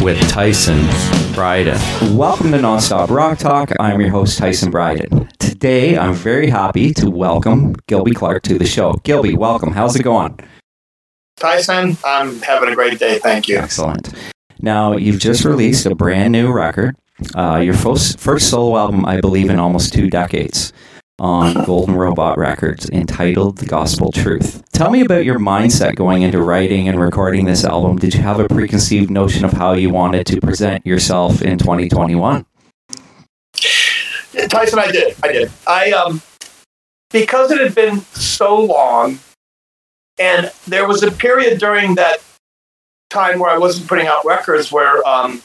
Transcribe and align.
Nonstop 0.00 0.06
Rock 0.06 0.18
Talk 0.18 0.18
with 0.18 0.30
Tyson 0.30 1.34
Bryden. 1.34 2.16
Welcome 2.16 2.52
to 2.52 2.58
Nonstop 2.58 3.10
Rock 3.10 3.38
Talk. 3.38 3.70
I'm 3.78 4.00
your 4.00 4.10
host, 4.10 4.38
Tyson 4.38 4.70
Bryden. 4.70 5.28
Today, 5.38 5.98
I'm 5.98 6.14
very 6.14 6.48
happy 6.48 6.94
to 6.94 7.10
welcome 7.10 7.74
Gilby 7.86 8.12
Clarke 8.12 8.42
to 8.44 8.58
the 8.58 8.66
show. 8.66 8.94
Gilby, 9.04 9.34
welcome. 9.34 9.72
How's 9.72 9.96
it 9.96 10.02
going? 10.02 10.38
Tyson, 11.36 11.98
I'm 12.04 12.40
having 12.40 12.70
a 12.70 12.74
great 12.74 12.98
day. 12.98 13.18
Thank 13.18 13.48
you. 13.48 13.58
Excellent. 13.58 14.14
Now, 14.60 14.96
you've 14.96 15.20
just 15.20 15.44
released 15.44 15.86
a 15.86 15.94
brand 15.94 16.32
new 16.32 16.50
record, 16.50 16.96
uh, 17.34 17.56
your 17.56 17.74
first, 17.74 18.18
first 18.18 18.48
solo 18.48 18.78
album, 18.78 19.04
I 19.04 19.20
believe, 19.20 19.50
in 19.50 19.58
almost 19.58 19.92
two 19.92 20.08
decades 20.08 20.72
on 21.20 21.64
Golden 21.64 21.94
Robot 21.94 22.38
Records 22.38 22.88
entitled 22.88 23.58
The 23.58 23.66
Gospel 23.66 24.10
Truth. 24.10 24.64
Tell 24.72 24.90
me 24.90 25.02
about 25.02 25.26
your 25.26 25.38
mindset 25.38 25.94
going 25.94 26.22
into 26.22 26.42
writing 26.42 26.88
and 26.88 26.98
recording 26.98 27.44
this 27.44 27.64
album. 27.64 27.98
Did 27.98 28.14
you 28.14 28.22
have 28.22 28.40
a 28.40 28.48
preconceived 28.48 29.10
notion 29.10 29.44
of 29.44 29.52
how 29.52 29.74
you 29.74 29.90
wanted 29.90 30.26
to 30.28 30.40
present 30.40 30.84
yourself 30.86 31.42
in 31.42 31.58
2021? 31.58 32.46
Tyson, 34.48 34.78
I 34.78 34.90
did. 34.90 35.14
I 35.22 35.32
did. 35.32 35.52
I 35.66 35.92
um 35.92 36.22
because 37.10 37.50
it 37.50 37.60
had 37.60 37.74
been 37.74 38.00
so 38.00 38.58
long 38.58 39.18
and 40.18 40.50
there 40.66 40.88
was 40.88 41.02
a 41.02 41.10
period 41.10 41.58
during 41.58 41.96
that 41.96 42.22
time 43.10 43.40
where 43.40 43.50
I 43.50 43.58
wasn't 43.58 43.88
putting 43.88 44.06
out 44.06 44.24
records 44.24 44.72
where 44.72 45.06
um 45.06 45.42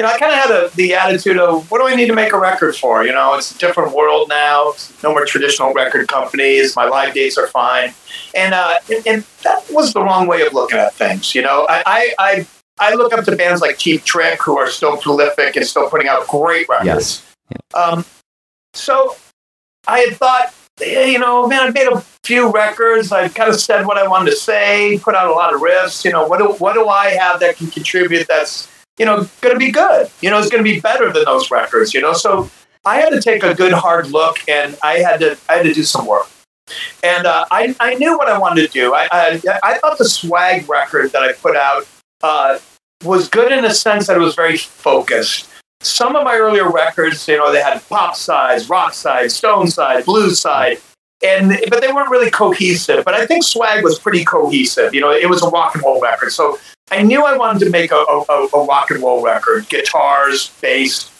you 0.00 0.06
know, 0.06 0.12
I 0.14 0.18
kind 0.18 0.32
of 0.32 0.38
had 0.38 0.50
a, 0.50 0.76
the 0.76 0.94
attitude 0.94 1.36
of, 1.36 1.70
what 1.70 1.78
do 1.78 1.86
I 1.86 1.94
need 1.94 2.06
to 2.06 2.14
make 2.14 2.32
a 2.32 2.38
record 2.38 2.74
for? 2.74 3.04
You 3.04 3.12
know, 3.12 3.34
it's 3.34 3.54
a 3.54 3.58
different 3.58 3.94
world 3.94 4.30
now. 4.30 4.72
No 5.02 5.10
more 5.10 5.26
traditional 5.26 5.74
record 5.74 6.08
companies. 6.08 6.74
My 6.74 6.86
live 6.86 7.12
dates 7.12 7.36
are 7.36 7.48
fine, 7.48 7.92
and 8.34 8.54
uh, 8.54 8.76
and, 8.90 9.06
and 9.06 9.24
that 9.42 9.62
was 9.70 9.92
the 9.92 10.00
wrong 10.00 10.26
way 10.26 10.40
of 10.46 10.54
looking 10.54 10.78
at 10.78 10.94
things. 10.94 11.34
You 11.34 11.42
know, 11.42 11.66
I, 11.68 11.82
I, 11.84 12.14
I 12.18 12.46
I 12.78 12.94
look 12.94 13.12
up 13.12 13.26
to 13.26 13.36
bands 13.36 13.60
like 13.60 13.76
Cheap 13.76 14.02
Trick, 14.04 14.40
who 14.40 14.56
are 14.56 14.70
still 14.70 14.96
prolific 14.96 15.54
and 15.56 15.66
still 15.66 15.90
putting 15.90 16.08
out 16.08 16.26
great 16.28 16.66
records. 16.66 16.86
Yes. 16.86 17.34
Um, 17.74 18.06
so 18.72 19.16
I 19.86 19.98
had 19.98 20.16
thought, 20.16 20.54
you 20.80 21.18
know, 21.18 21.46
man, 21.46 21.60
I 21.60 21.70
made 21.72 21.88
a 21.88 22.00
few 22.24 22.50
records. 22.50 23.12
I 23.12 23.28
kind 23.28 23.50
of 23.50 23.60
said 23.60 23.84
what 23.84 23.98
I 23.98 24.08
wanted 24.08 24.30
to 24.30 24.36
say, 24.36 24.98
put 25.02 25.14
out 25.14 25.28
a 25.28 25.32
lot 25.32 25.52
of 25.52 25.60
riffs. 25.60 26.06
You 26.06 26.12
know, 26.12 26.26
what 26.26 26.38
do, 26.38 26.52
what 26.54 26.72
do 26.72 26.88
I 26.88 27.10
have 27.10 27.40
that 27.40 27.58
can 27.58 27.66
contribute 27.66 28.26
that's 28.28 28.66
you 29.00 29.06
know, 29.06 29.26
going 29.40 29.54
to 29.54 29.58
be 29.58 29.70
good. 29.70 30.10
You 30.20 30.28
know, 30.28 30.38
it's 30.38 30.50
going 30.50 30.62
to 30.62 30.70
be 30.70 30.78
better 30.78 31.10
than 31.10 31.24
those 31.24 31.50
records. 31.50 31.94
You 31.94 32.02
know, 32.02 32.12
so 32.12 32.50
I 32.84 33.00
had 33.00 33.08
to 33.10 33.20
take 33.20 33.42
a 33.42 33.54
good 33.54 33.72
hard 33.72 34.10
look, 34.10 34.46
and 34.46 34.76
I 34.82 34.98
had 34.98 35.20
to 35.20 35.38
I 35.48 35.54
had 35.54 35.62
to 35.64 35.72
do 35.72 35.82
some 35.82 36.06
work. 36.06 36.28
And 37.02 37.26
uh, 37.26 37.46
I, 37.50 37.74
I 37.80 37.94
knew 37.94 38.16
what 38.16 38.28
I 38.28 38.38
wanted 38.38 38.66
to 38.66 38.72
do. 38.72 38.94
I, 38.94 39.08
I, 39.10 39.40
I 39.64 39.78
thought 39.78 39.98
the 39.98 40.04
swag 40.04 40.68
record 40.68 41.10
that 41.12 41.22
I 41.22 41.32
put 41.32 41.56
out 41.56 41.88
uh, 42.22 42.58
was 43.02 43.28
good 43.28 43.50
in 43.50 43.64
a 43.64 43.74
sense 43.74 44.06
that 44.06 44.16
it 44.16 44.20
was 44.20 44.36
very 44.36 44.56
focused. 44.56 45.48
Some 45.80 46.14
of 46.14 46.22
my 46.22 46.36
earlier 46.36 46.70
records, 46.70 47.26
you 47.26 47.38
know, 47.38 47.50
they 47.50 47.62
had 47.62 47.82
pop 47.88 48.14
sides, 48.14 48.68
rock 48.68 48.92
side, 48.92 49.32
stone 49.32 49.66
side, 49.66 50.04
blues 50.04 50.38
side, 50.38 50.78
and 51.22 51.58
but 51.68 51.80
they 51.80 51.92
weren't 51.92 52.10
really 52.10 52.30
cohesive. 52.30 53.04
But 53.04 53.14
I 53.14 53.26
think 53.26 53.44
swag 53.44 53.84
was 53.84 53.98
pretty 53.98 54.24
cohesive. 54.24 54.94
You 54.94 55.00
know, 55.00 55.10
it 55.10 55.28
was 55.28 55.42
a 55.42 55.48
rock 55.48 55.74
and 55.74 55.84
roll 55.84 56.00
record. 56.00 56.32
So 56.32 56.58
I 56.90 57.02
knew 57.02 57.24
I 57.24 57.36
wanted 57.36 57.60
to 57.64 57.70
make 57.70 57.92
a, 57.92 57.96
a, 57.96 58.48
a 58.54 58.64
rock 58.64 58.90
and 58.90 59.02
roll 59.02 59.22
record, 59.22 59.68
guitars, 59.68 60.50
bass. 60.60 61.10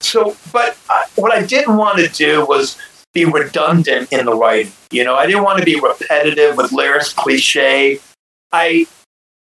So, 0.00 0.36
but 0.52 0.76
I, 0.88 1.06
what 1.16 1.32
I 1.32 1.42
didn't 1.42 1.76
want 1.76 1.98
to 1.98 2.08
do 2.08 2.46
was 2.46 2.78
be 3.12 3.24
redundant 3.24 4.12
in 4.12 4.24
the 4.26 4.34
writing. 4.34 4.72
You 4.90 5.04
know, 5.04 5.14
I 5.14 5.26
didn't 5.26 5.42
want 5.42 5.58
to 5.58 5.64
be 5.64 5.80
repetitive 5.80 6.56
with 6.56 6.72
lyrics, 6.72 7.12
cliche. 7.12 8.00
I 8.52 8.86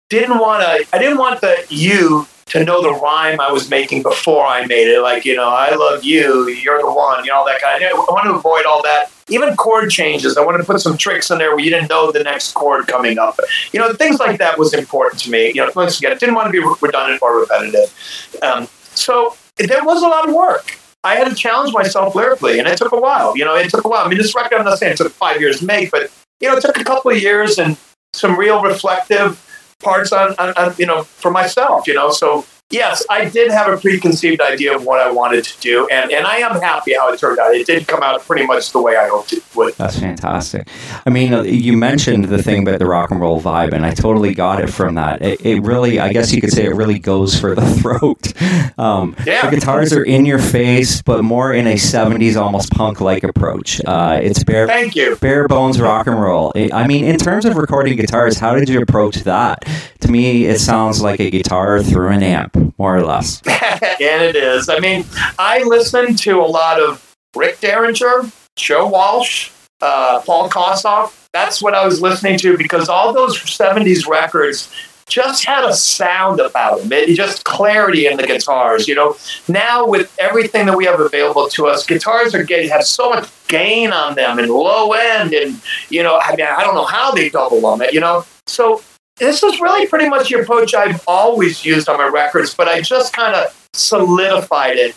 didn't 0.10 0.38
want 0.40 0.64
to. 0.64 0.96
I 0.96 1.00
didn't 1.00 1.18
want 1.18 1.42
the 1.42 1.66
you 1.70 2.28
to 2.48 2.64
know 2.64 2.82
the 2.82 2.94
rhyme 2.94 3.40
I 3.40 3.52
was 3.52 3.70
making 3.70 4.04
before 4.04 4.46
I 4.46 4.66
made 4.66 4.88
it. 4.88 5.02
Like, 5.02 5.26
you 5.26 5.36
know, 5.36 5.50
I 5.50 5.74
love 5.76 6.04
you, 6.04 6.50
you're 6.50 6.80
the 6.80 6.92
one, 6.92 7.24
you 7.24 7.32
know, 7.32 7.46
that 7.46 7.62
kind 7.62 7.84
of. 7.84 7.92
I 7.92 8.12
want 8.12 8.26
to 8.26 8.34
avoid 8.34 8.66
all 8.66 8.84
that 8.84 9.13
even 9.30 9.56
chord 9.56 9.90
changes. 9.90 10.38
I 10.38 10.46
wanted 10.46 10.60
to 10.60 10.64
put 10.66 10.82
some 10.82 10.98
tricks 10.98 11.32
in 11.32 11.38
there 11.38 11.52
where 11.56 11.64
you 11.64 11.70
didn't 11.70 11.90
know 11.90 12.12
the 12.12 12.24
next 12.24 12.54
chord 12.54 12.88
coming 12.88 13.18
up. 13.18 13.40
You 13.72 13.80
know, 13.80 13.94
things 13.94 14.20
like 14.20 14.40
that 14.40 14.58
was 14.58 14.74
important 14.74 15.22
to 15.24 15.32
me. 15.32 15.48
You 15.48 15.66
know, 15.66 15.72
once 15.76 15.98
again, 15.98 16.12
I 16.12 16.16
didn't 16.16 16.36
want 16.36 16.48
to 16.48 16.52
be 16.52 16.66
redundant 16.82 17.22
or 17.22 17.40
repetitive. 17.42 18.38
Um, 18.42 18.68
so 18.96 19.36
there 19.58 19.84
was 19.84 20.04
a 20.04 20.08
lot 20.08 20.28
of 20.28 20.36
work. 20.36 20.78
I 21.06 21.16
had 21.16 21.28
to 21.28 21.36
challenge 21.36 21.74
myself 21.74 22.16
lyrically, 22.16 22.60
and 22.60 22.68
it 22.68 22.78
took 22.78 22.94
a 22.94 23.00
while. 23.00 23.36
You 23.38 23.44
know, 23.44 23.56
it 23.56 23.70
took 23.70 23.84
a 23.84 23.88
while. 23.90 24.06
I 24.06 24.08
mean, 24.08 24.18
this 24.18 24.34
record, 24.36 24.58
I'm 24.58 24.66
not 24.66 24.78
saying 24.78 24.94
it 24.94 24.98
took 24.98 25.12
five 25.12 25.42
years 25.42 25.60
to 25.60 25.66
make, 25.66 25.92
but, 25.92 26.10
you 26.40 26.50
know, 26.50 26.56
it 26.56 26.62
took 26.62 26.78
a 26.78 26.84
couple 26.84 27.12
of 27.12 27.22
years 27.22 27.60
and 27.60 27.78
some 28.14 28.40
real 28.40 28.62
reflective 28.62 29.40
parts 29.82 30.14
on, 30.14 30.34
on, 30.40 30.54
on 30.56 30.74
you 30.78 30.86
know, 30.86 31.04
for 31.04 31.30
myself, 31.30 31.88
you 31.88 31.94
know. 31.94 32.12
So 32.12 32.46
yes, 32.74 33.06
I 33.10 33.26
did 33.26 33.52
have 33.52 33.72
a 33.72 33.78
preconceived 33.78 34.42
idea 34.42 34.76
of 34.76 34.86
what 34.86 35.00
I 35.00 35.12
wanted 35.12 35.44
to 35.46 35.60
do, 35.62 35.88
and, 35.88 36.12
and 36.12 36.26
I 36.26 36.38
am 36.38 36.60
happy 36.60 36.94
how 36.96 37.14
it 37.14 37.20
turned 37.20 37.40
out. 37.40 37.54
It 37.54 37.68
did 37.68 37.88
come 37.88 38.02
out 38.02 38.22
pretty 38.22 38.46
much 38.46 38.72
the 38.72 38.82
way 38.82 38.98
I 38.98 39.08
hoped 39.08 39.34
it 39.34 39.44
would. 39.56 39.76
That's 39.76 40.00
fantastic. 40.00 40.68
I 41.06 41.10
mean, 41.10 41.34
uh, 41.34 41.44
you 41.44 41.78
mentioned 41.78 42.26
the 42.26 42.42
thing 42.42 42.68
about 42.68 42.80
the 42.80 42.86
rock 42.86 43.12
and 43.12 43.22
roll 43.22 43.40
vibe, 43.40 43.74
and 43.74 43.86
I 43.86 43.94
totally 43.94 44.34
got 44.34 44.62
it 44.62 44.68
from 44.68 44.96
that. 44.96 45.22
It, 45.22 45.46
it 45.46 45.62
really, 45.62 46.00
I 46.00 46.12
guess 46.12 46.34
you 46.34 46.42
could 46.42 46.52
say, 46.52 46.66
it 46.66 46.76
really 46.76 47.00
goes 47.00 47.40
for 47.40 47.56
the 47.56 47.66
throat. 47.82 48.34
Um, 48.80 49.16
yeah. 49.26 49.50
The 49.50 49.56
guitars 49.56 49.94
are 49.94 50.04
in 50.04 50.26
your 50.26 50.40
face, 50.40 51.02
but 51.02 51.24
more 51.24 51.54
in 51.54 51.68
a 51.68 51.76
'70s, 51.76 52.36
almost 52.36 52.72
punk-like 52.72 53.24
approach. 53.24 53.82
Uh, 53.86 54.20
it's 54.22 54.44
bare. 54.44 54.68
Thank 54.68 54.96
you. 54.96 55.16
Bare 55.18 55.48
bones 55.48 55.80
rock 55.80 56.08
and 56.08 56.20
roll. 56.20 56.52
I 56.56 56.88
mean, 56.88 57.06
in 57.06 57.18
terms 57.18 57.46
of 57.46 57.56
recording 57.56 57.96
guitars, 57.96 58.40
how 58.40 58.56
did 58.56 58.68
you 58.68 58.82
approach 58.82 59.18
that? 59.18 59.68
To 60.02 60.12
me, 60.12 60.46
it 60.46 60.60
sounds 60.60 61.02
like 61.02 61.20
a 61.20 61.30
guitar 61.30 61.82
through 61.82 62.10
an 62.10 62.24
amp 62.24 62.63
more 62.78 62.96
or 62.96 63.04
less. 63.04 63.42
and 63.48 64.24
it 64.24 64.36
is. 64.36 64.70
I 64.70 64.80
mean, 64.80 65.06
I 65.40 65.64
listen 65.64 66.16
to 66.16 66.40
a 66.40 66.46
lot 66.46 66.80
of 66.80 67.16
Rick 67.36 67.60
Derringer, 67.60 68.32
Joe 68.56 68.88
Walsh, 68.88 69.52
uh, 69.82 70.22
Paul 70.26 70.50
Kossoff. 70.50 71.28
That's 71.34 71.62
what 71.62 71.74
I 71.74 71.86
was 71.86 72.02
listening 72.02 72.38
to 72.40 72.58
because 72.58 72.90
all 72.90 73.12
those 73.12 73.38
70s 73.38 74.08
records 74.08 74.72
just 75.08 75.46
had 75.46 75.64
a 75.64 75.74
sound 75.74 76.40
about 76.40 76.80
them. 76.80 76.92
It 76.92 77.16
just 77.16 77.44
clarity 77.44 78.08
in 78.08 78.18
the 78.18 78.26
guitars. 78.26 78.88
You 78.88 78.96
know, 78.96 79.18
now 79.48 79.86
with 79.86 80.16
everything 80.20 80.66
that 80.68 80.78
we 80.78 80.86
have 80.86 81.00
available 81.00 81.50
to 81.50 81.68
us, 81.68 81.86
guitars 81.86 82.34
are 82.34 82.44
getting 82.44 82.70
have 82.70 82.84
so 82.84 83.10
much 83.10 83.30
gain 83.48 83.92
on 83.92 84.16
them 84.16 84.40
and 84.40 84.50
low 84.50 84.94
end, 84.94 85.34
and 85.34 85.62
you 85.90 86.04
know, 86.04 86.20
I 86.22 86.36
mean, 86.36 86.46
I 86.46 86.64
don't 86.64 86.76
know 86.76 86.86
how 86.86 87.12
they 87.12 87.30
double 87.30 87.62
them. 87.62 87.82
It, 87.82 87.94
you 87.94 88.00
know, 88.00 88.26
so 88.48 88.82
this 89.18 89.44
is 89.44 89.62
really 89.62 89.88
pretty 89.88 90.10
much 90.10 90.30
the 90.30 90.40
approach 90.42 90.74
I've 90.74 91.04
always 91.08 91.64
used 91.64 91.88
on 91.88 91.98
my 91.98 92.08
records, 92.08 92.54
but 92.54 92.68
I 92.68 92.82
just 92.82 93.14
kind 93.14 93.36
of 93.36 93.70
solidified 93.74 94.78
it. 94.78 94.96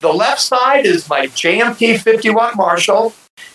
The 0.00 0.12
left 0.12 0.40
side 0.40 0.86
is 0.86 1.08
my 1.08 1.26
JMP 1.26 2.00
50 2.00 2.30
watt 2.30 2.56
Marshall. 2.56 3.12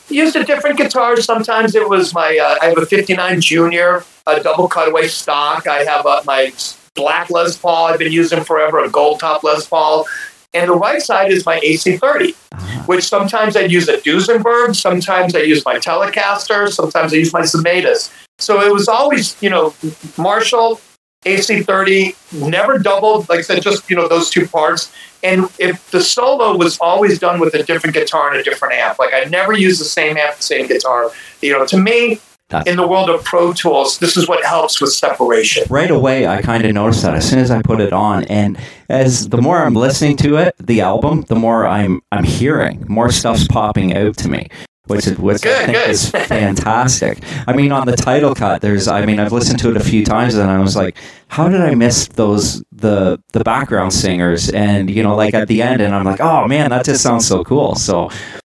Used 0.09 0.35
a 0.35 0.43
different 0.43 0.77
guitar. 0.77 1.19
Sometimes 1.19 1.73
it 1.73 1.89
was 1.89 2.13
my, 2.13 2.37
uh, 2.37 2.57
I 2.61 2.67
have 2.67 2.77
a 2.77 2.85
59 2.85 3.41
Junior, 3.41 4.03
a 4.27 4.39
double 4.39 4.67
cutaway 4.67 5.07
stock. 5.07 5.67
I 5.67 5.83
have 5.83 6.05
uh, 6.05 6.21
my 6.25 6.53
black 6.93 7.31
Les 7.31 7.57
Paul 7.57 7.87
I've 7.87 7.99
been 7.99 8.11
using 8.11 8.43
forever, 8.43 8.83
a 8.83 8.89
gold 8.89 9.19
top 9.19 9.43
Les 9.43 9.67
Paul. 9.67 10.05
And 10.53 10.69
the 10.69 10.75
right 10.75 11.01
side 11.01 11.31
is 11.31 11.45
my 11.45 11.59
AC30, 11.59 12.35
uh-huh. 12.53 12.83
which 12.83 13.03
sometimes 13.03 13.57
I 13.57 13.61
use 13.61 13.89
a 13.89 13.97
Duesenberg, 13.97 14.75
sometimes 14.75 15.35
I 15.35 15.39
use 15.39 15.65
my 15.65 15.75
Telecaster, 15.75 16.71
sometimes 16.71 17.11
I 17.11 17.17
use 17.17 17.33
my 17.33 17.41
Zemaitis. 17.41 18.11
So 18.39 18.61
it 18.61 18.71
was 18.71 18.87
always, 18.87 19.41
you 19.41 19.49
know, 19.49 19.73
Marshall, 20.17 20.81
AC30, 21.25 22.47
never 22.47 22.77
doubled, 22.77 23.27
like 23.29 23.39
I 23.39 23.41
said, 23.41 23.61
just, 23.61 23.89
you 23.89 23.95
know, 23.95 24.07
those 24.07 24.29
two 24.29 24.47
parts. 24.47 24.93
And 25.23 25.49
if 25.57 25.89
the 25.91 26.01
solo 26.01 26.55
was 26.55 26.77
always 26.79 27.17
done 27.17 27.39
with 27.39 27.55
a 27.55 27.63
different 27.63 27.95
guitar 27.95 28.29
and 28.29 28.37
a 28.37 28.43
different 28.43 28.75
amp, 28.75 28.99
like 28.99 29.13
I 29.13 29.23
never 29.23 29.53
used 29.53 29.81
the 29.81 29.85
same 29.85 30.17
amp, 30.17 30.37
the 30.37 30.43
same 30.43 30.67
guitar. 30.67 31.11
You 31.41 31.53
know, 31.53 31.65
to 31.65 31.77
me, 31.77 32.19
that's 32.49 32.69
in 32.69 32.77
the 32.77 32.85
world 32.85 33.09
of 33.09 33.23
Pro 33.23 33.53
Tools, 33.53 33.97
this 33.97 34.15
is 34.15 34.27
what 34.27 34.45
helps 34.45 34.79
with 34.79 34.93
separation. 34.93 35.63
Right 35.67 35.89
away, 35.89 36.27
I 36.27 36.43
kind 36.43 36.63
of 36.63 36.73
noticed 36.73 37.01
that 37.01 37.15
as 37.15 37.27
soon 37.27 37.39
as 37.39 37.49
I 37.49 37.63
put 37.63 37.79
it 37.79 37.91
on, 37.91 38.25
and 38.25 38.59
as 38.87 39.29
the 39.29 39.41
more 39.41 39.57
I'm 39.57 39.73
listening 39.73 40.15
to 40.17 40.37
it, 40.37 40.53
the 40.59 40.81
album, 40.81 41.21
the 41.21 41.35
more 41.35 41.65
I'm 41.65 42.03
I'm 42.11 42.23
hearing, 42.23 42.85
more 42.87 43.11
stuff's 43.11 43.47
popping 43.47 43.95
out 43.95 44.17
to 44.17 44.29
me 44.29 44.49
which 44.87 45.07
is 45.07 45.17
which 45.17 45.41
good, 45.41 45.55
I 45.55 45.65
think 45.65 45.77
good. 45.77 45.89
is 45.89 46.09
fantastic. 46.09 47.23
I 47.47 47.53
mean, 47.53 47.71
on 47.71 47.85
the 47.85 47.95
title 47.95 48.35
cut, 48.35 48.61
there's 48.61 48.87
I 48.87 49.05
mean, 49.05 49.19
I've 49.19 49.31
listened 49.31 49.59
to 49.59 49.69
it 49.69 49.77
a 49.77 49.83
few 49.83 50.05
times, 50.05 50.35
and 50.35 50.49
I 50.49 50.59
was 50.59 50.75
like, 50.75 50.97
how 51.27 51.47
did 51.49 51.61
I 51.61 51.75
miss 51.75 52.07
those 52.09 52.63
the 52.71 53.21
the 53.33 53.43
background 53.43 53.93
singers? 53.93 54.49
And 54.49 54.89
you 54.89 55.03
know, 55.03 55.15
like 55.15 55.33
at 55.33 55.47
the 55.47 55.61
end, 55.61 55.81
and 55.81 55.93
I'm 55.93 56.03
like, 56.03 56.21
oh 56.21 56.47
man, 56.47 56.69
that 56.69 56.85
just 56.85 57.01
sounds 57.01 57.27
so 57.27 57.43
cool. 57.43 57.75
So. 57.75 58.09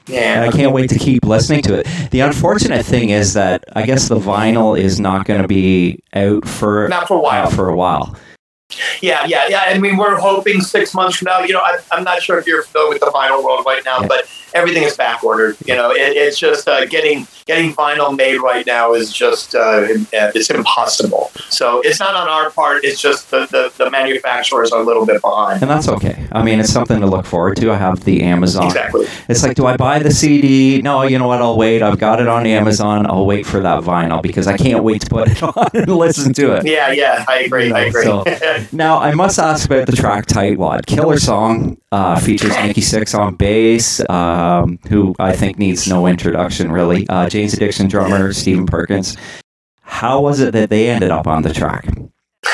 Yeah. 0.09 0.47
I 0.49 0.53
can't 0.53 0.73
wait 0.73 0.89
to 0.91 1.01
keep 1.01 1.25
listening 1.25 1.63
to 1.63 1.81
it. 1.81 2.11
The 2.13 2.21
unfortunate 2.21 2.87
thing 2.87 3.09
is 3.11 3.35
that 3.35 3.65
I 3.75 3.85
guess 3.85 4.07
the 4.07 4.21
vinyl 4.21 4.79
is 4.79 5.01
not 5.01 5.27
going 5.27 5.43
to 5.43 5.49
be 5.49 5.99
out 6.15 6.47
for 6.47 6.87
not 6.87 7.09
for 7.09 7.15
a 7.15 7.21
while. 7.21 7.51
For 7.51 7.69
a 7.69 7.75
while. 7.75 8.15
Yeah, 9.01 9.25
yeah, 9.27 9.47
yeah. 9.49 9.65
I 9.67 9.79
mean, 9.79 9.97
we're 9.97 10.19
hoping 10.19 10.61
six 10.61 10.93
months 10.93 11.17
from 11.17 11.27
now. 11.27 11.41
You 11.41 11.55
know, 11.55 11.61
I, 11.61 11.79
am 11.93 12.05
not 12.05 12.23
sure 12.23 12.39
if 12.39 12.47
you're 12.47 12.63
familiar 12.63 12.95
with 12.95 13.01
the 13.01 13.07
vinyl 13.07 13.45
world 13.45 13.65
right 13.65 13.85
now, 13.85 14.01
yeah. 14.01 14.09
but 14.09 14.29
everything 14.55 14.83
is 14.83 14.97
back 14.97 15.23
ordered. 15.23 15.57
You 15.67 15.77
know, 15.77 15.91
it, 15.93 16.17
it's 16.17 16.39
just 16.39 16.67
uh, 16.67 16.85
getting 16.87 17.27
getting 17.47 17.73
vinyl 17.73 18.17
made 18.17 18.39
right 18.39 18.67
now 18.67 18.95
is 18.95 19.13
just 19.13 19.55
uh, 19.55 19.87
it's 20.13 20.51
impossible. 20.51 21.31
So 21.49 21.81
it's 21.83 22.01
not 22.01 22.15
on 22.15 22.29
our 22.29 22.51
part. 22.51 22.85
It's 22.85 23.01
just 23.01 23.31
the, 23.31 23.47
the, 23.47 23.73
the 23.77 23.89
manufacturers 23.91 24.73
are 24.73 24.81
a 24.81 24.85
little 24.85 25.07
bit 25.07 25.23
behind. 25.23 25.63
And 25.63 25.71
that's 25.71 25.89
okay. 25.89 26.27
I 26.33 26.43
mean, 26.43 26.59
it's 26.59 26.73
something 26.73 27.01
to 27.01 27.07
look 27.07 27.25
forward 27.25 27.57
to. 27.59 27.71
I 27.71 27.77
have 27.77 28.05
the 28.05 28.23
Amazon. 28.23 28.67
Exactly. 28.67 29.07
It's 29.29 29.45
like, 29.45 29.57
do 29.57 29.67
I 29.67 29.77
buy 29.77 30.01
the 30.01 30.11
CD? 30.11 30.83
No, 30.83 31.03
you 31.03 31.19
know 31.19 31.29
what? 31.29 31.41
I'll 31.41 31.57
wait. 31.57 31.83
I've 31.83 32.01
got 32.01 32.21
it 32.21 32.27
on 32.27 32.47
Amazon. 32.47 33.07
I'll 33.07 33.27
wait 33.27 33.47
for 33.47 33.61
that 33.61 33.85
vinyl 33.85 34.21
because 34.21 34.49
I 34.49 34.57
can't 34.57 34.83
wait 34.83 35.03
to 35.03 35.09
put 35.09 35.29
it 35.29 35.43
on 35.57 35.69
and 35.73 35.89
listen 35.89 36.33
to 36.35 36.57
it. 36.57 36.67
Yeah, 36.67 36.91
yeah, 36.91 37.25
I 37.29 37.41
agree. 37.41 37.73
I 37.73 37.81
agree. 37.83 38.05
So- 38.05 38.25
Now, 38.73 38.99
I 38.99 39.15
must 39.15 39.39
ask 39.39 39.67
about 39.67 39.87
the 39.87 39.93
track 39.93 40.27
Tightwad. 40.27 40.87
Killer 40.87 41.19
song 41.19 41.79
uh, 41.93 42.19
features 42.19 42.55
Nikki 42.57 42.81
Sixx 42.81 43.19
on 43.19 43.35
bass, 43.35 44.01
um, 44.09 44.79
who 44.89 45.15
I 45.19 45.35
think 45.35 45.59
needs 45.59 45.89
no 45.89 46.07
introduction, 46.07 46.71
really. 46.71 47.07
Uh, 47.09 47.29
Jane's 47.29 47.55
Addiction 47.55 47.89
drummer, 47.89 48.33
Stephen 48.33 48.67
Perkins. 48.67 49.17
How 49.83 50.21
was 50.21 50.41
it 50.41 50.53
that 50.53 50.71
they 50.71 50.89
ended 50.89 51.11
up 51.11 51.27
on 51.27 51.43
the 51.43 51.53
track? 51.53 51.87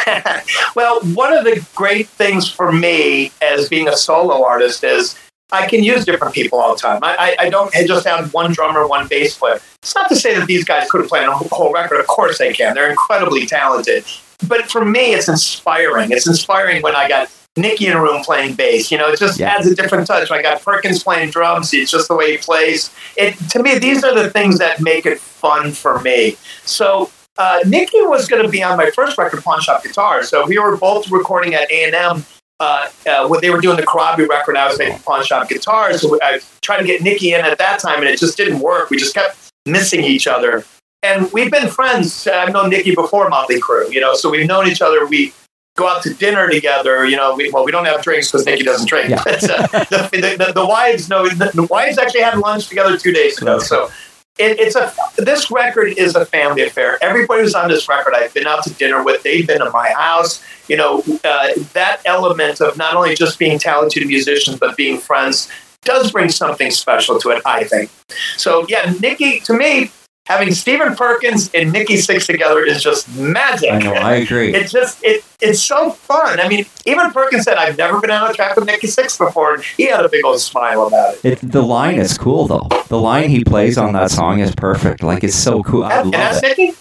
well, 0.76 1.00
one 1.14 1.32
of 1.32 1.44
the 1.44 1.64
great 1.74 2.08
things 2.08 2.48
for 2.48 2.72
me 2.72 3.32
as 3.40 3.68
being 3.68 3.88
a 3.88 3.96
solo 3.96 4.44
artist 4.44 4.84
is 4.84 5.18
I 5.50 5.66
can 5.66 5.82
use 5.82 6.04
different 6.04 6.34
people 6.34 6.58
all 6.58 6.74
the 6.74 6.80
time. 6.80 7.00
I, 7.02 7.36
I, 7.38 7.46
I 7.46 7.50
don't 7.50 7.72
just 7.72 8.06
have 8.06 8.32
one 8.32 8.52
drummer, 8.52 8.86
one 8.86 9.06
bass 9.06 9.36
player. 9.36 9.60
It's 9.82 9.94
not 9.94 10.08
to 10.08 10.16
say 10.16 10.38
that 10.38 10.46
these 10.46 10.64
guys 10.64 10.90
couldn't 10.90 11.08
play 11.08 11.24
on 11.24 11.28
a 11.28 11.36
whole 11.36 11.72
record. 11.72 12.00
Of 12.00 12.06
course 12.06 12.38
they 12.38 12.52
can. 12.52 12.74
They're 12.74 12.90
incredibly 12.90 13.44
talented. 13.44 14.04
But 14.46 14.70
for 14.70 14.84
me, 14.84 15.14
it's 15.14 15.28
inspiring. 15.28 16.10
It's 16.10 16.26
inspiring 16.26 16.82
when 16.82 16.94
I 16.96 17.08
got 17.08 17.30
Nikki 17.56 17.86
in 17.86 17.92
a 17.92 18.00
room 18.00 18.22
playing 18.22 18.54
bass. 18.54 18.90
You 18.90 18.98
know, 18.98 19.08
it 19.10 19.18
just 19.18 19.38
Yeah. 19.38 19.50
adds 19.54 19.66
a 19.66 19.74
different 19.74 20.06
touch. 20.06 20.30
When 20.30 20.38
I 20.38 20.42
got 20.42 20.62
Perkins 20.62 21.02
playing 21.02 21.30
drums. 21.30 21.72
It's 21.74 21.90
just 21.90 22.08
the 22.08 22.14
way 22.14 22.32
he 22.32 22.38
plays. 22.38 22.90
It 23.16 23.34
to 23.50 23.62
me, 23.62 23.78
these 23.78 24.02
are 24.04 24.14
the 24.14 24.30
things 24.30 24.58
that 24.58 24.80
make 24.80 25.06
it 25.06 25.20
fun 25.20 25.72
for 25.72 26.00
me. 26.00 26.36
So 26.64 27.10
uh, 27.38 27.60
Nikki 27.66 28.00
was 28.02 28.28
going 28.28 28.42
to 28.42 28.48
be 28.48 28.62
on 28.62 28.76
my 28.76 28.90
first 28.90 29.16
record, 29.18 29.42
Pawn 29.42 29.60
Shop 29.60 29.82
Guitar. 29.82 30.22
So 30.22 30.46
we 30.46 30.58
were 30.58 30.76
both 30.76 31.10
recording 31.10 31.54
at 31.54 31.70
A 31.70 31.84
and 31.84 31.94
M. 31.94 32.26
Uh, 32.60 32.88
uh, 33.08 33.26
when 33.26 33.40
they 33.40 33.50
were 33.50 33.60
doing 33.60 33.76
the 33.76 33.82
Corabi 33.82 34.28
record, 34.28 34.56
I 34.56 34.68
was 34.68 34.78
making 34.78 34.98
Pawn 35.00 35.24
Shop 35.24 35.48
Guitars. 35.48 36.00
So 36.02 36.18
I 36.22 36.40
tried 36.60 36.78
to 36.78 36.84
get 36.84 37.02
Nikki 37.02 37.32
in 37.34 37.40
at 37.40 37.58
that 37.58 37.80
time, 37.80 37.98
and 37.98 38.04
it 38.08 38.18
just 38.20 38.36
didn't 38.36 38.60
work. 38.60 38.88
We 38.90 38.98
just 38.98 39.14
kept 39.14 39.36
missing 39.66 40.04
each 40.04 40.26
other. 40.26 40.64
And 41.02 41.32
we've 41.32 41.50
been 41.50 41.68
friends. 41.68 42.28
I've 42.28 42.52
known 42.52 42.70
Nikki 42.70 42.94
before 42.94 43.28
Motley 43.28 43.60
Crue, 43.60 43.92
you 43.92 44.00
know, 44.00 44.14
so 44.14 44.30
we've 44.30 44.46
known 44.46 44.68
each 44.68 44.80
other. 44.80 45.04
We 45.06 45.32
go 45.76 45.88
out 45.88 46.02
to 46.04 46.14
dinner 46.14 46.48
together. 46.48 47.04
You 47.04 47.16
know, 47.16 47.34
we, 47.34 47.50
well, 47.50 47.64
we 47.64 47.72
don't 47.72 47.86
have 47.86 48.02
drinks 48.02 48.30
because 48.30 48.46
Nikki 48.46 48.62
doesn't 48.62 48.88
drink. 48.88 49.10
Yeah. 49.10 49.22
But, 49.24 49.42
uh, 49.42 49.66
the, 49.66 50.08
the, 50.12 50.44
the, 50.46 50.52
the 50.52 50.66
wives 50.66 51.08
know. 51.08 51.28
The, 51.28 51.50
the 51.54 51.64
wives 51.64 51.98
actually 51.98 52.20
had 52.20 52.38
lunch 52.38 52.68
together 52.68 52.96
two 52.96 53.12
days 53.12 53.40
ago. 53.40 53.58
So 53.58 53.90
it, 54.38 54.60
it's 54.60 54.76
a 54.76 54.92
this 55.16 55.50
record 55.50 55.94
is 55.98 56.14
a 56.14 56.24
family 56.24 56.62
affair. 56.62 56.98
Everybody 57.02 57.42
who's 57.42 57.54
on 57.54 57.68
this 57.68 57.88
record, 57.88 58.14
I've 58.14 58.32
been 58.32 58.46
out 58.46 58.62
to 58.64 58.70
dinner 58.74 59.02
with. 59.02 59.24
They've 59.24 59.46
been 59.46 59.58
to 59.58 59.70
my 59.70 59.90
house. 59.90 60.40
You 60.68 60.76
know, 60.76 61.02
uh, 61.24 61.48
that 61.72 62.00
element 62.04 62.60
of 62.60 62.76
not 62.76 62.94
only 62.94 63.16
just 63.16 63.40
being 63.40 63.58
talented 63.58 64.06
musicians 64.06 64.58
but 64.58 64.76
being 64.76 64.98
friends 64.98 65.50
does 65.82 66.12
bring 66.12 66.28
something 66.28 66.70
special 66.70 67.18
to 67.18 67.30
it. 67.30 67.42
I 67.44 67.64
think. 67.64 67.90
So 68.36 68.66
yeah, 68.68 68.94
Nikki 69.00 69.40
to 69.40 69.52
me. 69.52 69.90
Having 70.26 70.54
Stephen 70.54 70.94
Perkins 70.94 71.50
and 71.52 71.72
Nikki 71.72 71.94
Sixx 71.94 72.26
together 72.26 72.64
is 72.64 72.80
just 72.80 73.12
magic. 73.16 73.72
I 73.72 73.78
know, 73.80 73.92
I 73.92 74.14
agree. 74.14 74.54
It's 74.54 74.70
just 74.70 75.02
it 75.02 75.24
it's 75.40 75.60
so 75.60 75.90
fun. 75.90 76.38
I 76.38 76.48
mean, 76.48 76.64
even 76.86 77.10
Perkins 77.10 77.42
said 77.42 77.56
I've 77.56 77.76
never 77.76 78.00
been 78.00 78.12
on 78.12 78.30
a 78.30 78.32
track 78.32 78.54
with 78.54 78.66
Nikki 78.66 78.86
Sixx 78.86 79.18
before, 79.18 79.54
and 79.54 79.64
he 79.64 79.86
had 79.86 80.04
a 80.04 80.08
big 80.08 80.24
old 80.24 80.40
smile 80.40 80.86
about 80.86 81.14
it. 81.16 81.24
It, 81.24 81.38
the 81.50 81.62
line 81.62 81.98
is 81.98 82.16
cool 82.16 82.46
though. 82.46 82.68
The 82.86 83.00
line 83.00 83.30
he 83.30 83.42
plays 83.42 83.76
on 83.76 83.94
that 83.94 84.12
song 84.12 84.38
is 84.38 84.54
perfect. 84.54 85.02
Like 85.02 85.24
it's 85.24 85.34
so 85.34 85.60
cool. 85.64 85.82
I 85.82 85.94
and 85.94 86.04
love 86.04 86.12
that's 86.12 86.42
it. 86.44 86.56
Nikki. 86.56 86.76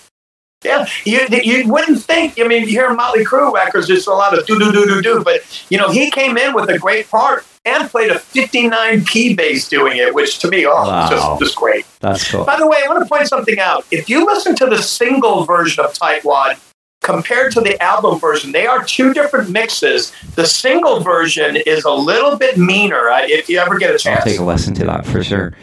Yeah, 0.63 0.86
you 1.06 1.19
you 1.44 1.68
wouldn't 1.72 2.02
think. 2.04 2.40
I 2.40 2.44
mean, 2.48 2.62
you 2.63 2.68
hear 2.69 2.94
Motley 2.94 3.25
Crue 3.25 3.52
records, 3.52 3.88
just 3.88 4.08
a 4.08 4.12
lot 4.13 4.38
of 4.38 4.46
do 4.46 4.60
do 4.60 4.72
do 4.72 4.86
do 4.86 5.02
do. 5.02 5.24
But 5.24 5.42
you 5.69 5.78
know, 5.78 5.90
he 5.90 6.12
came 6.12 6.38
in 6.38 6.54
with 6.54 6.69
a 6.69 6.78
great 6.78 7.10
part 7.10 7.46
and 7.66 7.90
played 7.90 8.12
a 8.12 8.19
59 8.19 9.04
P 9.06 9.34
bass 9.36 9.68
doing 9.68 9.98
it, 9.98 10.13
which 10.13 10.40
to 10.40 10.48
me, 10.50 10.66
oh, 10.66 10.72
Wow. 10.72 11.10
just 11.10 11.40
just 11.40 11.56
great. 11.56 11.86
That's 12.00 12.30
cool. 12.31 12.46
By 12.46 12.58
the 12.58 12.68
way, 12.68 12.78
I 12.84 12.88
want 12.88 13.04
to 13.04 13.10
point 13.10 13.28
something 13.28 13.60
out. 13.60 13.86
If 13.92 14.08
you 14.10 14.25
listen 14.25 14.56
to 14.58 14.68
the 14.68 14.81
single 14.81 15.46
version 15.46 15.84
of 15.84 15.94
Tightwad 15.94 16.60
compared 17.02 17.52
to 17.54 17.62
the 17.62 17.81
album 17.81 18.19
version, 18.19 18.52
they 18.52 18.68
are 18.68 18.84
two 18.84 19.13
different 19.16 19.50
mixes. 19.50 20.12
The 20.36 20.46
single 20.46 21.00
version 21.00 21.56
is 21.56 21.84
a 21.86 21.92
little 21.92 22.38
bit 22.38 22.58
meaner. 22.60 23.10
If 23.24 23.50
you 23.50 23.58
ever 23.58 23.80
get 23.80 23.90
a 23.90 23.94
I'll 23.94 23.98
chance, 24.00 24.24
take 24.25 24.40
a 24.40 24.44
listen 24.44 24.75
to 24.75 24.86
that 24.86 25.06
for 25.08 25.24
sure. 25.24 25.54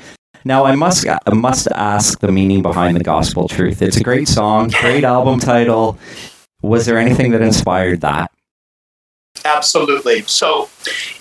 Now 0.49 0.65
I 0.65 0.77
must 0.77 1.07
I 1.07 1.35
must 1.35 1.69
ask 1.73 2.21
the 2.21 2.33
meaning 2.33 2.63
behind 2.63 2.97
the 2.97 3.05
gospel 3.05 3.49
truth. 3.49 3.83
It's 3.83 3.99
a 3.99 4.03
great 4.03 4.27
song, 4.27 4.71
great 4.81 5.05
album 5.05 5.41
title. 5.41 5.99
Was 6.63 6.87
there 6.87 6.97
anything 6.97 7.33
that 7.33 7.43
inspired 7.43 8.01
that? 8.01 8.31
Absolutely. 9.45 10.23
So, 10.23 10.71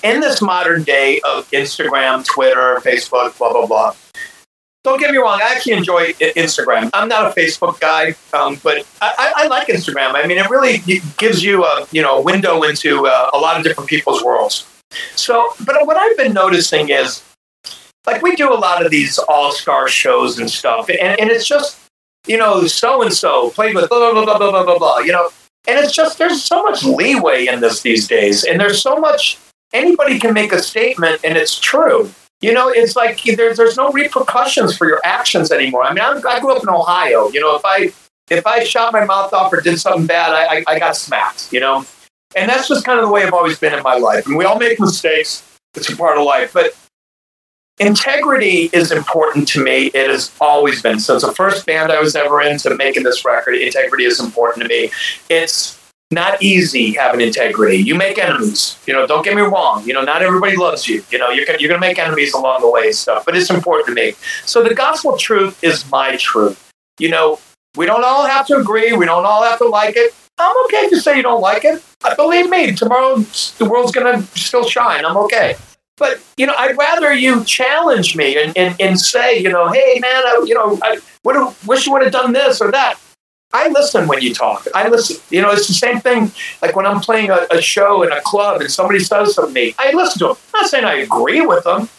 in 0.02 0.22
this 0.22 0.42
modern 0.42 0.84
day 0.84 1.20
of 1.26 1.52
Instagram, 1.52 2.26
Twitter, 2.26 2.80
Facebook, 2.86 3.38
blah, 3.38 3.52
blah, 3.52 3.66
blah, 3.66 3.96
don't 4.86 4.98
get 4.98 5.12
me 5.12 5.18
wrong, 5.18 5.42
I 5.44 5.52
actually 5.52 5.74
enjoy 5.74 6.14
Instagram. 6.14 6.90
I'm 6.94 7.10
not 7.10 7.30
a 7.30 7.38
Facebook 7.38 7.82
guy, 7.82 8.16
um, 8.32 8.62
but 8.64 8.88
I, 9.02 9.34
I, 9.36 9.48
like 9.48 9.68
Instagram. 9.68 10.16
I 10.16 10.26
mean, 10.26 10.38
it 10.38 10.50
really 10.50 10.78
gives 11.18 11.44
you 11.44 11.66
a 11.66 11.86
you 11.92 12.02
know 12.02 12.22
window 12.22 12.64
into 12.64 13.08
uh, 13.08 13.32
a 13.34 13.38
lot 13.38 13.58
of 13.58 13.64
different 13.66 13.90
people's 13.90 14.24
worlds. 14.24 14.66
So, 15.18 15.50
but 15.66 15.86
what 15.86 15.98
I've 15.98 16.16
been 16.16 16.32
noticing 16.32 16.88
is, 16.88 17.27
like, 18.08 18.24
we 18.24 18.36
do 18.36 18.52
a 18.52 18.56
lot 18.56 18.84
of 18.84 18.90
these 18.90 19.20
all 19.20 19.52
star 19.52 19.88
shows 19.88 20.40
and 20.40 20.50
stuff, 20.50 20.90
and, 20.90 21.20
and 21.20 21.30
it's 21.30 21.46
just, 21.46 21.78
you 22.26 22.38
know, 22.38 22.66
so 22.66 23.04
and 23.04 23.14
so 23.14 23.52
played 23.52 23.76
with 23.76 23.90
blah, 23.90 24.00
blah, 24.12 24.26
blah, 24.26 24.38
blah, 24.38 24.52
blah, 24.52 24.64
blah, 24.64 24.78
blah, 24.80 24.98
you 25.00 25.12
know, 25.12 25.30
and 25.68 25.78
it's 25.78 25.94
just, 25.94 26.18
there's 26.18 26.42
so 26.44 26.64
much 26.64 26.84
leeway 26.84 27.46
in 27.46 27.60
this 27.60 27.82
these 27.84 28.08
days, 28.08 28.44
and 28.44 28.60
there's 28.60 28.82
so 28.82 28.96
much, 28.96 29.38
anybody 29.74 30.18
can 30.18 30.34
make 30.34 30.52
a 30.52 30.64
statement 30.64 31.20
and 31.24 31.38
it's 31.38 31.60
true. 31.60 32.10
You 32.40 32.54
know, 32.54 32.70
it's 32.70 32.96
like 32.96 33.24
there's 33.24 33.58
there's 33.58 33.78
no 33.78 33.92
repercussions 33.92 34.78
for 34.78 34.88
your 34.88 35.02
actions 35.04 35.52
anymore. 35.52 35.84
I 35.84 35.94
mean, 35.94 36.04
I'm, 36.04 36.26
I 36.28 36.40
grew 36.40 36.56
up 36.56 36.62
in 36.62 36.70
Ohio. 36.70 37.30
You 37.30 37.40
know, 37.40 37.56
if 37.56 37.64
I 37.66 37.92
if 38.30 38.46
I 38.46 38.64
shot 38.64 38.94
my 38.94 39.06
mouth 39.06 39.34
off 39.34 39.52
or 39.52 39.60
did 39.60 39.80
something 39.80 40.06
bad, 40.06 40.34
I, 40.34 40.58
I, 40.58 40.64
I 40.68 40.80
got 40.80 40.96
smacked. 40.96 41.52
You 41.52 41.62
know, 41.62 41.86
and 42.36 42.48
that's 42.48 42.68
just 42.68 42.86
kind 42.86 43.00
of 43.00 43.08
the 43.08 43.12
way 43.12 43.24
I've 43.24 43.34
always 43.34 43.58
been 43.58 43.74
in 43.74 43.82
my 43.82 43.96
life. 43.96 44.28
And 44.28 44.38
we 44.38 44.46
all 44.46 44.60
make 44.60 44.80
mistakes. 44.80 45.42
It's 45.74 45.90
a 45.90 45.96
part 45.96 46.20
of 46.20 46.26
life. 46.26 46.54
But 46.54 46.76
integrity 47.80 48.70
is 48.74 48.92
important 48.92 49.48
to 49.50 49.64
me. 49.64 49.88
It 49.88 50.10
has 50.10 50.32
always 50.42 50.82
been. 50.82 51.00
So, 51.00 51.16
it's 51.16 51.26
the 51.26 51.32
first 51.34 51.66
band 51.66 51.92
I 51.92 52.00
was 52.00 52.16
ever 52.16 52.42
in 52.42 52.58
to 52.60 52.76
making 52.76 53.04
this 53.04 53.24
record, 53.26 53.56
integrity 53.56 54.06
is 54.06 54.20
important 54.20 54.64
to 54.64 54.68
me. 54.70 54.92
It's 55.30 55.78
not 56.10 56.42
easy 56.42 56.94
having 56.94 57.20
integrity. 57.22 57.78
You 57.78 57.96
make 57.96 58.18
enemies. 58.18 58.78
You 58.88 58.94
know, 58.94 59.06
don't 59.06 59.24
get 59.24 59.36
me 59.36 59.42
wrong. 59.42 59.86
You 59.86 59.94
know, 59.94 60.04
not 60.04 60.22
everybody 60.22 60.56
loves 60.56 60.88
you. 60.88 61.04
You 61.12 61.18
know, 61.18 61.30
you're, 61.30 61.46
gonna- 61.46 61.60
you're 61.60 61.68
going 61.68 61.82
to 61.82 61.86
make 61.86 62.00
enemies 62.00 62.34
along 62.34 62.62
the 62.62 62.70
way 62.70 62.88
and 62.88 62.96
stuff, 62.96 63.26
but 63.26 63.36
it's 63.36 63.50
important 63.50 63.88
to 63.88 63.94
me. 63.94 64.14
So 64.46 64.64
the 64.64 64.74
gospel 64.74 65.18
truth 65.18 65.62
is 65.64 65.90
my 65.92 66.16
truth. 66.16 66.72
You 66.98 67.10
know, 67.10 67.40
we 67.76 67.86
don't 67.86 68.04
all 68.04 68.26
have 68.26 68.48
to 68.48 68.56
agree. 68.58 68.94
We 68.94 69.06
don't 69.06 69.26
all 69.26 69.44
have 69.44 69.60
to 69.60 69.68
like 69.68 69.96
it. 69.98 70.16
I'm 70.40 70.56
okay 70.66 70.88
you 70.92 71.00
say 71.00 71.18
you 71.18 71.24
don't 71.24 71.42
like 71.42 71.66
it. 71.66 71.84
Believe 72.16 72.50
me, 72.50 72.72
tomorrow 72.74 73.18
the 73.18 73.68
world's 73.70 73.92
going 73.92 74.22
to 74.22 74.40
still 74.40 74.68
shine. 74.68 75.04
I'm 75.04 75.18
okay. 75.18 75.56
But, 75.98 76.20
you 76.38 76.46
know, 76.46 76.54
I'd 76.58 76.78
rather 76.78 77.14
you 77.14 77.44
challenge 77.44 78.16
me 78.16 78.38
and, 78.42 78.56
and, 78.56 78.76
and 78.80 79.00
say, 79.00 79.40
you 79.40 79.50
know, 79.50 79.70
hey, 79.70 80.00
man, 80.00 80.24
I, 80.26 80.44
you 80.46 80.54
know, 80.54 80.78
I 80.84 81.00
would 81.24 81.36
have, 81.36 81.68
wish 81.68 81.88
you 81.88 81.92
would 81.94 82.04
have 82.04 82.12
done 82.12 82.34
this 82.34 82.62
or 82.62 82.72
that. 82.72 83.00
I 83.54 83.70
listen 83.70 84.08
when 84.08 84.22
you 84.22 84.34
talk. 84.34 84.68
I 84.76 84.90
listen. 84.90 85.18
You 85.30 85.42
know, 85.42 85.52
it's 85.52 85.68
the 85.68 85.74
same 85.74 86.00
thing. 86.00 86.32
Like 86.62 86.76
when 86.76 86.86
I'm 86.86 87.00
playing 87.00 87.30
a, 87.30 87.48
a 87.50 87.62
show 87.62 88.04
in 88.04 88.12
a 88.12 88.22
club 88.22 88.62
and 88.62 88.70
somebody 88.70 89.00
says 89.00 89.36
something 89.36 89.54
to 89.54 89.60
me, 89.60 89.76
I 89.80 89.92
listen 89.94 90.20
to 90.20 90.28
them. 90.28 90.38
I'm 90.54 90.62
not 90.62 90.70
saying 90.70 90.84
I 90.84 90.96
agree 90.96 91.46
with 91.46 91.64
them, 91.64 91.90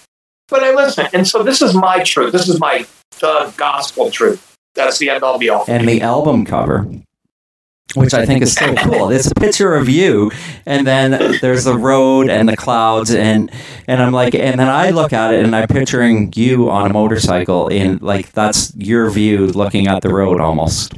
but 0.49 0.63
I 0.63 0.75
listen. 0.75 1.07
And 1.15 1.27
so 1.27 1.43
this 1.43 1.63
is 1.63 1.75
my 1.75 2.03
truth. 2.03 2.33
This 2.33 2.49
is 2.49 2.61
my 2.61 2.87
the 3.21 3.53
gospel 3.57 4.11
truth. 4.11 4.55
That's 4.75 4.99
the 4.99 5.11
end 5.11 5.23
all 5.25 5.39
be 5.39 5.49
all. 5.49 5.65
And 5.67 5.89
the 5.89 6.03
album 6.03 6.45
cover, 6.45 6.87
which 7.95 8.15
I 8.15 8.27
think 8.27 8.43
is 8.43 8.53
so 8.53 8.75
cool. 8.75 9.11
It's 9.11 9.31
a 9.31 9.35
picture 9.35 9.75
of 9.75 9.89
you, 9.89 10.31
and 10.67 10.87
then 10.87 11.39
there's 11.41 11.65
the 11.65 11.77
road 11.77 12.29
and 12.29 12.49
the 12.49 12.57
clouds, 12.57 13.11
and 13.11 13.51
and 13.87 14.03
I'm 14.03 14.13
like, 14.13 14.35
and 14.35 14.61
then 14.61 14.69
I 14.69 14.91
look 14.91 15.13
at 15.13 15.33
it, 15.33 15.45
and 15.45 15.55
I'm 15.57 15.69
picturing 15.69 16.33
you 16.37 16.71
on 16.71 16.91
a 16.91 16.93
motorcycle, 16.93 17.69
in 17.69 17.99
like 17.99 18.33
that's 18.33 18.75
your 18.77 19.11
view 19.11 19.47
looking 19.47 19.87
at 19.87 20.03
the 20.03 20.11
road 20.11 20.41
almost. 20.41 20.95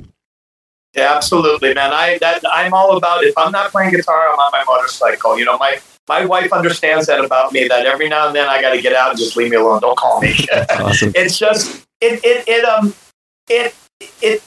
Yeah, 0.97 1.15
absolutely, 1.15 1.73
man. 1.73 1.93
I 1.93 2.19
that 2.19 2.43
I'm 2.51 2.75
all 2.75 2.97
about. 2.97 3.23
If 3.23 3.39
I'm 3.39 3.53
not 3.53 3.71
playing 3.71 3.93
guitar, 3.93 4.29
I'm 4.29 4.39
on 4.39 4.51
my 4.51 4.65
motorcycle. 4.67 5.39
You 5.39 5.45
know, 5.45 5.57
my 5.59 5.79
my 6.09 6.25
wife 6.25 6.53
understands 6.53 7.07
that 7.07 7.25
about 7.25 7.53
me. 7.53 7.69
That 7.69 7.87
every 7.87 8.09
now 8.09 8.27
and 8.27 8.35
then 8.35 8.49
I 8.49 8.61
got 8.61 8.71
to 8.71 8.83
get 8.83 8.93
out 8.95 9.11
and 9.11 9.19
just 9.19 9.37
leave 9.37 9.51
me 9.51 9.57
alone. 9.57 9.81
Don't 9.81 9.97
call 9.97 10.21
me. 10.21 10.35
Awesome. 10.71 11.13
it's 11.15 11.39
just 11.39 11.87
it 12.01 12.21
it 12.25 12.49
it 12.49 12.65
um 12.65 12.93
it 13.49 13.75
it 14.21 14.43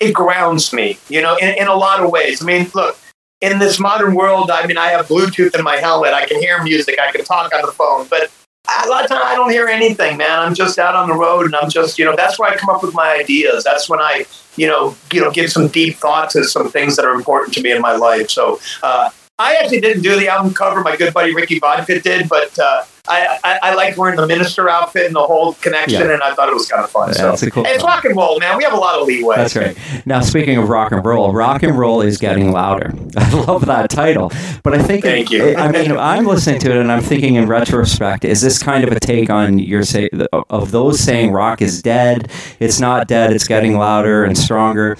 it 0.00 0.12
grounds 0.12 0.72
me. 0.72 0.98
You 1.08 1.22
know, 1.22 1.36
in, 1.36 1.56
in 1.58 1.66
a 1.66 1.74
lot 1.74 2.02
of 2.02 2.10
ways. 2.10 2.42
I 2.42 2.46
mean, 2.46 2.70
look. 2.74 2.98
In 3.40 3.58
this 3.58 3.78
modern 3.78 4.14
world, 4.14 4.50
I 4.50 4.66
mean, 4.66 4.78
I 4.78 4.86
have 4.86 5.06
Bluetooth 5.06 5.54
in 5.54 5.62
my 5.62 5.76
helmet. 5.76 6.14
I 6.14 6.24
can 6.24 6.40
hear 6.40 6.62
music. 6.62 6.98
I 6.98 7.12
can 7.12 7.22
talk 7.26 7.52
on 7.52 7.60
the 7.60 7.72
phone. 7.72 8.06
But 8.08 8.30
a 8.66 8.88
lot 8.88 9.04
of 9.04 9.10
times 9.10 9.20
I 9.22 9.34
don't 9.34 9.50
hear 9.50 9.66
anything, 9.66 10.16
man. 10.16 10.38
I'm 10.38 10.54
just 10.54 10.78
out 10.78 10.94
on 10.94 11.10
the 11.10 11.14
road, 11.14 11.44
and 11.44 11.54
I'm 11.54 11.68
just, 11.68 11.98
you 11.98 12.06
know, 12.06 12.16
that's 12.16 12.38
where 12.38 12.50
I 12.50 12.56
come 12.56 12.70
up 12.70 12.82
with 12.82 12.94
my 12.94 13.14
ideas. 13.16 13.62
That's 13.62 13.86
when 13.86 14.00
I, 14.00 14.24
you 14.56 14.66
know, 14.66 14.96
you 15.12 15.20
know, 15.20 15.30
give 15.30 15.52
some 15.52 15.68
deep 15.68 15.96
thought 15.96 16.30
to 16.30 16.44
some 16.44 16.70
things 16.70 16.96
that 16.96 17.04
are 17.04 17.12
important 17.12 17.52
to 17.54 17.60
me 17.60 17.72
in 17.72 17.82
my 17.82 17.94
life. 17.94 18.30
So 18.30 18.60
uh, 18.82 19.10
I 19.38 19.56
actually 19.56 19.82
didn't 19.82 20.02
do 20.02 20.18
the 20.18 20.28
album 20.28 20.54
cover. 20.54 20.80
My 20.80 20.96
good 20.96 21.12
buddy 21.12 21.34
Ricky 21.34 21.58
Vodka 21.58 22.00
did, 22.00 22.30
but 22.30 22.58
uh, 22.58 22.84
I, 23.06 23.38
I, 23.44 23.58
I 23.62 23.74
like 23.74 23.96
wearing 23.98 24.16
the 24.16 24.26
minister 24.26 24.68
outfit 24.68 25.06
and 25.06 25.14
the 25.14 25.20
whole 25.26 25.52
connection, 25.54 26.00
Yeah. 26.06 26.14
and 26.14 26.22
I 26.22 26.34
thought 26.34 26.48
it 26.48 26.54
was 26.54 26.66
kind 26.68 26.82
of 26.82 26.90
fun. 26.90 27.08
Yeah, 27.10 27.14
so 27.14 27.22
that's 27.30 27.42
a 27.42 27.50
cool 27.50 27.64
it's 27.66 27.84
rock 27.84 28.04
and 28.06 28.16
roll, 28.16 28.38
man. 28.40 28.56
We 28.56 28.64
have 28.64 28.72
a 28.72 28.76
lot 28.78 28.98
of 28.98 29.06
leeway. 29.06 29.36
That's 29.36 29.54
right. 29.56 29.76
Now, 30.06 30.20
speaking 30.22 30.56
of 30.56 30.68
rock 30.70 30.90
and 30.92 31.04
roll, 31.04 31.32
rock 31.32 31.62
and 31.62 31.78
roll 31.78 32.00
is 32.00 32.16
getting 32.16 32.50
louder. 32.50 32.92
I 33.16 33.30
love 33.44 33.66
that 33.66 33.90
title. 33.90 34.32
But 34.62 34.74
I 34.74 34.82
think, 34.82 35.04
Thank 35.04 35.30
you. 35.30 35.54
I 35.54 35.70
mean, 35.70 35.92
I'm 35.92 36.24
listening 36.24 36.60
to 36.60 36.70
it 36.70 36.76
and 36.78 36.90
I'm 36.90 37.02
thinking 37.02 37.34
in 37.34 37.46
retrospect, 37.46 38.24
is 38.24 38.40
this 38.40 38.62
kind 38.62 38.84
of 38.84 38.90
a 38.92 38.98
take 39.00 39.28
on 39.28 39.58
your 39.58 39.82
say 39.84 40.08
of 40.48 40.70
those 40.70 40.98
saying 40.98 41.30
rock 41.32 41.60
is 41.60 41.82
dead? 41.82 42.30
It's 42.58 42.80
not 42.80 43.06
dead. 43.06 43.32
It's 43.32 43.46
getting 43.46 43.76
louder 43.76 44.24
and 44.24 44.36
stronger. 44.36 44.96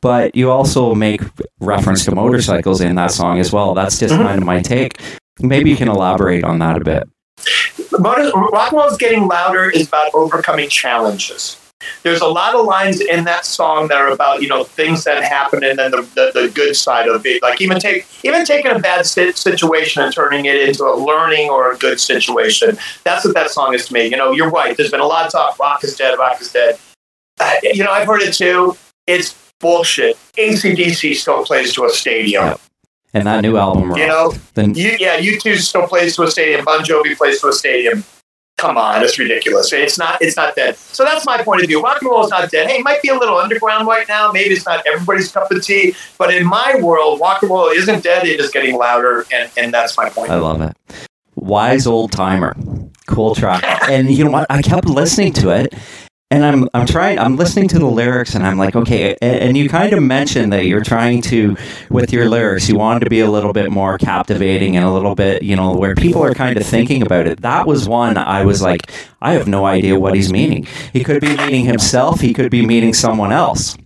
But 0.00 0.36
you 0.36 0.50
also 0.50 0.94
make 0.94 1.20
reference 1.60 2.04
to 2.04 2.14
motorcycles 2.14 2.80
in 2.80 2.94
that 2.94 3.10
song 3.10 3.38
as 3.40 3.52
well. 3.52 3.74
That's 3.74 3.98
just 3.98 4.14
Mhm. 4.14 4.22
kind 4.22 4.38
of 4.40 4.46
my 4.46 4.60
take. 4.62 5.00
Maybe 5.40 5.70
you 5.70 5.76
can 5.76 5.88
elaborate 5.88 6.44
on 6.44 6.58
that 6.60 6.76
a 6.76 6.84
bit. 6.84 7.08
Motor, 7.98 8.30
rock 8.52 8.72
and 8.72 8.78
roll 8.78 8.88
is 8.88 8.96
getting 8.96 9.26
louder 9.26 9.68
is 9.70 9.88
about 9.88 10.10
overcoming 10.14 10.68
challenges. 10.68 11.56
There's 12.02 12.20
a 12.20 12.26
lot 12.26 12.54
of 12.54 12.66
lines 12.66 13.00
in 13.00 13.24
that 13.24 13.46
song 13.46 13.88
that 13.88 13.98
are 13.98 14.10
about 14.10 14.42
you 14.42 14.48
know 14.48 14.64
things 14.64 15.04
that 15.04 15.22
happen 15.22 15.64
and 15.64 15.78
then 15.78 15.90
the, 15.90 16.02
the, 16.02 16.40
the 16.40 16.52
good 16.54 16.76
side 16.76 17.08
of 17.08 17.24
it. 17.24 17.42
Like 17.42 17.60
even 17.60 17.78
take 17.78 18.06
even 18.22 18.44
taking 18.44 18.70
a 18.70 18.78
bad 18.78 19.06
situation 19.06 20.02
and 20.02 20.12
turning 20.12 20.44
it 20.44 20.56
into 20.68 20.84
a 20.84 20.94
learning 20.94 21.48
or 21.48 21.72
a 21.72 21.78
good 21.78 21.98
situation. 21.98 22.76
That's 23.04 23.24
what 23.24 23.34
that 23.34 23.50
song 23.50 23.74
is 23.74 23.88
to 23.88 23.94
me. 23.94 24.06
You 24.06 24.16
know, 24.16 24.32
you're 24.32 24.50
right. 24.50 24.76
There's 24.76 24.90
been 24.90 25.00
a 25.00 25.06
lot 25.06 25.26
of 25.26 25.32
talk. 25.32 25.58
Rock 25.58 25.82
is 25.84 25.96
dead. 25.96 26.18
Rock 26.18 26.40
is 26.40 26.52
dead. 26.52 26.78
Uh, 27.38 27.54
you 27.62 27.82
know, 27.82 27.90
I've 27.90 28.06
heard 28.06 28.20
it 28.22 28.34
too. 28.34 28.76
It's 29.06 29.34
bullshit. 29.58 30.16
ACDC 30.36 31.16
still 31.16 31.44
plays 31.44 31.72
to 31.74 31.84
a 31.84 31.90
stadium. 31.90 32.58
And 33.12 33.26
that 33.26 33.40
new 33.40 33.56
album, 33.56 33.96
You 33.96 34.06
know, 34.06 34.32
then 34.54 34.74
you, 34.74 34.96
yeah, 35.00 35.18
U2 35.18 35.58
still 35.58 35.86
plays 35.88 36.14
to 36.16 36.22
a 36.22 36.30
stadium. 36.30 36.64
Bon 36.64 36.80
Jovi 36.84 37.16
plays 37.16 37.40
to 37.40 37.48
a 37.48 37.52
stadium. 37.52 38.04
Come 38.56 38.76
on, 38.76 39.02
it's 39.02 39.18
ridiculous. 39.18 39.72
It's 39.72 39.98
not. 39.98 40.20
It's 40.20 40.36
not 40.36 40.54
dead. 40.54 40.76
So 40.76 41.02
that's 41.02 41.24
my 41.24 41.42
point 41.42 41.62
of 41.62 41.68
view. 41.68 41.82
Rock 41.82 42.02
and 42.02 42.10
roll 42.10 42.22
is 42.24 42.30
not 42.30 42.50
dead. 42.50 42.68
Hey, 42.68 42.76
it 42.76 42.84
might 42.84 43.00
be 43.00 43.08
a 43.08 43.14
little 43.14 43.38
underground 43.38 43.86
right 43.88 44.06
now. 44.06 44.30
Maybe 44.32 44.54
it's 44.54 44.66
not 44.66 44.86
everybody's 44.86 45.32
cup 45.32 45.50
of 45.50 45.64
tea. 45.64 45.94
But 46.18 46.34
in 46.34 46.46
my 46.46 46.78
world, 46.78 47.20
rock 47.20 47.40
and 47.40 47.50
roll 47.50 47.68
isn't 47.68 48.04
dead. 48.04 48.26
It 48.26 48.38
is 48.38 48.50
getting 48.50 48.76
louder, 48.76 49.24
and, 49.32 49.50
and 49.56 49.72
that's 49.72 49.96
my 49.96 50.10
point. 50.10 50.30
I 50.30 50.36
love 50.36 50.60
it. 50.60 50.76
Wise 51.36 51.86
old 51.86 52.12
timer, 52.12 52.54
cool 53.06 53.34
track. 53.34 53.64
And 53.88 54.10
you 54.10 54.24
know 54.24 54.30
what? 54.30 54.46
I 54.50 54.60
kept 54.60 54.86
listening 54.86 55.32
to 55.34 55.48
it, 55.50 55.74
and 56.30 56.44
I'm 56.44 56.68
I'm 56.74 56.86
trying. 56.86 57.18
I'm 57.18 57.36
listening 57.36 57.68
to 57.68 57.78
the 57.78 57.86
lyrics, 57.86 58.34
and 58.34 58.46
I'm 58.46 58.56
like, 58.56 58.76
okay. 58.76 59.16
And, 59.20 59.40
and 59.40 59.56
you 59.56 59.68
kind 59.68 59.92
of 59.92 60.02
mentioned 60.02 60.52
that 60.52 60.66
you're 60.66 60.82
trying 60.84 61.22
to, 61.22 61.56
with 61.90 62.12
your 62.12 62.28
lyrics, 62.28 62.68
you 62.68 62.76
wanted 62.76 63.00
to 63.00 63.10
be 63.10 63.20
a 63.20 63.30
little 63.30 63.52
bit 63.52 63.70
more 63.70 63.98
captivating 63.98 64.76
and 64.76 64.84
a 64.84 64.90
little 64.90 65.14
bit, 65.14 65.42
you 65.42 65.56
know, 65.56 65.74
where 65.74 65.94
people 65.94 66.22
are 66.22 66.34
kind 66.34 66.56
of 66.56 66.64
thinking 66.64 67.02
about 67.02 67.26
it. 67.26 67.40
That 67.42 67.66
was 67.66 67.88
one 67.88 68.16
I 68.16 68.44
was 68.44 68.62
like, 68.62 68.90
I 69.20 69.32
have 69.32 69.48
no 69.48 69.66
idea 69.66 69.98
what 69.98 70.14
he's 70.14 70.32
meaning. 70.32 70.66
He 70.92 71.02
could 71.02 71.20
be 71.20 71.36
meaning 71.36 71.64
himself. 71.64 72.20
He 72.20 72.32
could 72.32 72.50
be 72.50 72.64
meaning 72.64 72.94
someone 72.94 73.32
else. 73.32 73.76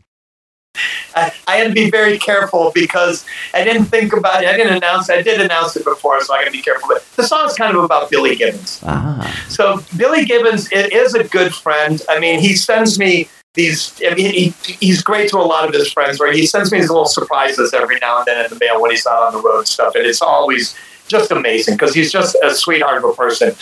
I, 1.14 1.32
I 1.46 1.56
had 1.56 1.68
to 1.68 1.72
be 1.72 1.90
very 1.90 2.18
careful 2.18 2.72
because 2.74 3.24
I 3.52 3.62
didn't 3.64 3.84
think 3.86 4.12
about 4.12 4.42
it. 4.42 4.48
I 4.48 4.56
didn't 4.56 4.76
announce 4.76 5.08
it. 5.08 5.18
I 5.18 5.22
did 5.22 5.40
announce 5.40 5.76
it 5.76 5.84
before, 5.84 6.20
so 6.22 6.34
I 6.34 6.40
got 6.40 6.46
to 6.46 6.50
be 6.50 6.62
careful. 6.62 6.88
But 6.88 7.06
the 7.16 7.24
song's 7.24 7.54
kind 7.54 7.76
of 7.76 7.84
about 7.84 8.10
Billy 8.10 8.34
Gibbons. 8.36 8.80
Ah, 8.84 9.44
So 9.48 9.82
Billy 9.96 10.24
Gibbons 10.24 10.70
is 10.72 11.14
a 11.14 11.24
good 11.24 11.54
friend. 11.54 12.02
I 12.08 12.18
mean, 12.18 12.40
he 12.40 12.56
sends 12.56 12.98
me 12.98 13.28
these. 13.54 14.00
I 14.04 14.14
mean, 14.14 14.32
he, 14.32 14.54
he's 14.80 15.02
great 15.02 15.30
to 15.30 15.38
a 15.38 15.46
lot 15.46 15.68
of 15.68 15.74
his 15.74 15.92
friends. 15.92 16.18
Right? 16.18 16.34
He 16.34 16.46
sends 16.46 16.72
me 16.72 16.80
these 16.80 16.90
little 16.90 17.06
surprises 17.06 17.72
every 17.72 17.98
now 18.00 18.18
and 18.18 18.26
then 18.26 18.44
in 18.44 18.50
the 18.50 18.58
mail 18.58 18.82
when 18.82 18.90
he's 18.90 19.06
out 19.06 19.22
on 19.22 19.32
the 19.32 19.40
road 19.40 19.58
and 19.58 19.68
stuff, 19.68 19.94
and 19.94 20.04
it's 20.04 20.22
always 20.22 20.74
just 21.06 21.30
amazing 21.30 21.74
because 21.74 21.94
he's 21.94 22.10
just 22.10 22.36
a 22.42 22.54
sweetheart 22.54 22.98
of 22.98 23.04
a 23.04 23.12
person. 23.12 23.54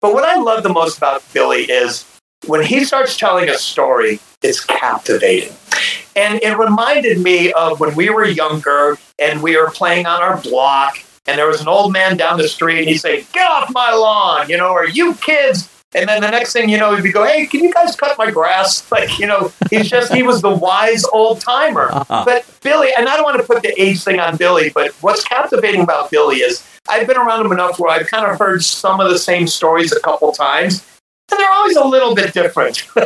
But 0.00 0.12
what 0.12 0.24
I 0.24 0.36
love 0.36 0.62
the 0.62 0.68
most 0.68 0.98
about 0.98 1.22
Billy 1.32 1.62
is 1.62 2.04
when 2.46 2.64
he 2.64 2.84
starts 2.84 3.16
telling 3.16 3.48
a 3.48 3.54
story, 3.54 4.20
it's 4.42 4.64
captivating. 4.64 5.52
And 6.18 6.42
it 6.42 6.58
reminded 6.58 7.20
me 7.20 7.52
of 7.52 7.78
when 7.78 7.94
we 7.94 8.10
were 8.10 8.24
younger 8.24 8.98
and 9.20 9.40
we 9.40 9.56
were 9.56 9.70
playing 9.70 10.06
on 10.06 10.20
our 10.20 10.40
block, 10.40 10.98
and 11.28 11.38
there 11.38 11.46
was 11.46 11.60
an 11.60 11.68
old 11.68 11.92
man 11.92 12.16
down 12.16 12.38
the 12.38 12.48
street, 12.48 12.80
and 12.80 12.88
he'd 12.88 12.98
say, 12.98 13.24
Get 13.32 13.48
off 13.48 13.72
my 13.72 13.92
lawn, 13.92 14.50
you 14.50 14.56
know, 14.56 14.72
or 14.72 14.88
you 14.88 15.14
kids. 15.14 15.72
And 15.94 16.08
then 16.08 16.20
the 16.20 16.30
next 16.30 16.52
thing 16.52 16.68
you 16.68 16.76
know, 16.76 16.94
he'd 16.96 17.02
be 17.02 17.12
going, 17.12 17.30
Hey, 17.30 17.46
can 17.46 17.62
you 17.62 17.72
guys 17.72 17.94
cut 17.94 18.18
my 18.18 18.32
grass? 18.32 18.84
Like, 18.98 19.16
you 19.20 19.26
know, 19.26 19.52
he's 19.70 19.88
just, 19.88 20.12
he 20.12 20.24
was 20.24 20.42
the 20.42 20.50
wise 20.50 21.04
old 21.12 21.40
timer. 21.40 21.90
Uh-huh. 21.92 22.24
But 22.24 22.44
Billy, 22.62 22.88
and 22.98 23.08
I 23.08 23.14
don't 23.14 23.24
want 23.24 23.36
to 23.36 23.46
put 23.46 23.62
the 23.62 23.80
age 23.80 24.02
thing 24.02 24.18
on 24.18 24.36
Billy, 24.36 24.70
but 24.74 24.90
what's 25.02 25.22
captivating 25.22 25.82
about 25.82 26.10
Billy 26.10 26.38
is 26.38 26.66
I've 26.88 27.06
been 27.06 27.16
around 27.16 27.46
him 27.46 27.52
enough 27.52 27.78
where 27.78 27.92
I've 27.92 28.08
kind 28.08 28.26
of 28.26 28.38
heard 28.38 28.64
some 28.64 28.98
of 28.98 29.08
the 29.10 29.18
same 29.20 29.46
stories 29.46 29.92
a 29.92 30.00
couple 30.00 30.32
times. 30.32 30.84
And 31.30 31.38
they're 31.38 31.50
always 31.50 31.76
a 31.76 31.84
little 31.84 32.14
bit 32.14 32.32
different. 32.32 32.86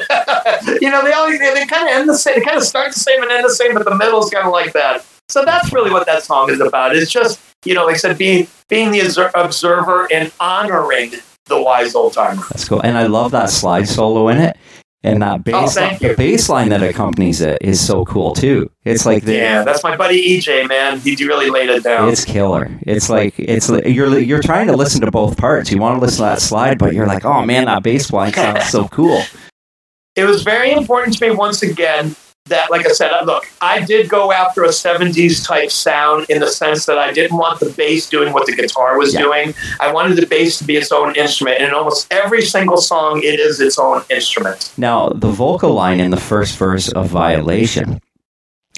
you 0.81 0.91
know, 0.91 1.03
they 1.03 1.13
always 1.13 1.39
they, 1.41 1.55
they 1.55 1.67
kind 1.67 1.89
of 1.89 1.95
end 1.95 2.09
the 2.09 2.17
same. 2.17 2.39
They 2.39 2.45
kind 2.45 2.57
of 2.57 2.63
start 2.63 2.93
the 2.93 3.01
same 3.01 3.23
and 3.23 3.33
end 3.33 3.45
the 3.45 3.51
same, 3.51 3.75
but 3.75 3.85
the 3.85 3.97
middle's 3.97 4.31
kind 4.31 4.47
of 4.47 4.53
like 4.53 4.73
that. 4.75 5.05
So 5.29 5.45
that's 5.45 5.73
really 5.73 5.91
what 5.91 6.07
that 6.07 6.23
song 6.23 6.51
is 6.51 6.61
about. 6.61 6.95
It's 6.95 7.11
just 7.11 7.41
you 7.65 7.75
know, 7.75 7.87
like 7.87 7.95
I 7.95 7.99
said, 7.99 8.19
being 8.19 8.47
being 8.69 8.91
the 8.91 9.31
observer 9.35 10.09
and 10.13 10.33
honoring 10.41 11.13
the 11.47 11.61
wise 11.61 11.95
old 11.95 12.13
timer. 12.13 12.43
That's 12.51 12.69
cool. 12.69 12.81
And 12.81 12.97
I 12.97 13.07
love 13.07 13.33
that 13.33 13.51
slide 13.51 13.89
solo 13.89 14.29
in 14.29 14.39
it. 14.39 14.57
And 15.05 15.23
oh, 15.23 15.27
that 15.27 15.45
bass, 15.45 15.77
Oh, 15.77 15.97
the 15.99 16.15
bass 16.15 16.49
line 16.49 16.69
that 16.69 16.83
accompanies 16.83 17.41
it 17.41 17.59
is 17.61 17.85
so 17.85 18.05
cool 18.05 18.35
too. 18.35 18.71
It's 18.85 19.05
like 19.05 19.25
the, 19.25 19.35
Yeah, 19.35 19.65
that's 19.65 19.83
my 19.83 19.97
buddy 19.97 20.39
EJ, 20.39 20.69
man. 20.69 21.01
He 21.01 21.17
really 21.27 21.51
laid 21.51 21.71
it 21.71 21.83
down. 21.83 22.09
it's 22.09 22.25
killer. 22.25 22.71
It's 22.83 23.11
like 23.11 23.35
it's 23.39 23.69
like- 23.69 23.87
you're 23.87 24.17
you're 24.19 24.43
trying 24.43 24.69
to 24.69 24.77
listen 24.77 25.01
to 25.01 25.11
both 25.11 25.37
parts. 25.37 25.73
You 25.73 25.79
want 25.81 25.97
to 25.97 26.01
listen 26.01 26.19
to 26.19 26.31
that 26.31 26.41
slide, 26.41 26.79
but 26.79 26.95
you're 26.95 27.07
like, 27.07 27.25
oh 27.25 27.45
man, 27.45 27.65
that 27.65 27.83
bass 27.83 28.13
line 28.13 28.33
sounds 28.33 28.69
so 28.69 28.87
cool. 28.89 29.23
it 30.17 30.25
was 30.25 30.43
very 30.43 30.73
important 30.73 31.19
to 31.19 31.29
me 31.29 31.35
once 31.35 31.63
again 31.63 32.15
that, 32.47 32.71
like 32.71 32.85
I 32.87 32.91
said, 32.91 33.13
look, 33.25 33.45
I 33.61 33.85
did 33.85 34.09
go 34.09 34.33
after 34.33 34.65
a 34.65 34.69
70s 34.69 35.47
type 35.47 35.71
sound 35.71 36.27
in 36.29 36.41
the 36.41 36.49
sense 36.49 36.87
that 36.87 36.99
I 36.99 37.13
didn't 37.13 37.37
want 37.37 37.61
the 37.61 37.71
bass 37.71 38.09
doing 38.09 38.33
what 38.33 38.47
the 38.47 38.53
guitar 38.57 38.99
was 38.99 39.15
Yeah. 39.15 39.21
doing. 39.21 39.55
I 39.79 39.93
wanted 39.93 40.17
the 40.17 40.27
bass 40.27 40.59
to 40.59 40.65
be 40.65 40.77
its 40.77 40.91
own 40.91 41.15
instrument. 41.15 41.59
And 41.59 41.69
in 41.69 41.75
almost 41.75 42.13
every 42.13 42.43
single 42.43 42.79
song, 42.79 43.21
it 43.23 43.39
is 43.39 43.61
its 43.61 43.79
own 43.79 44.03
instrument. 44.11 44.71
Now 44.77 45.11
the 45.11 45.29
vocal 45.29 45.73
line 45.73 46.01
in 46.01 46.11
the 46.11 46.17
first 46.21 46.57
verse 46.59 46.89
of 46.89 47.07
Violation, 47.07 48.01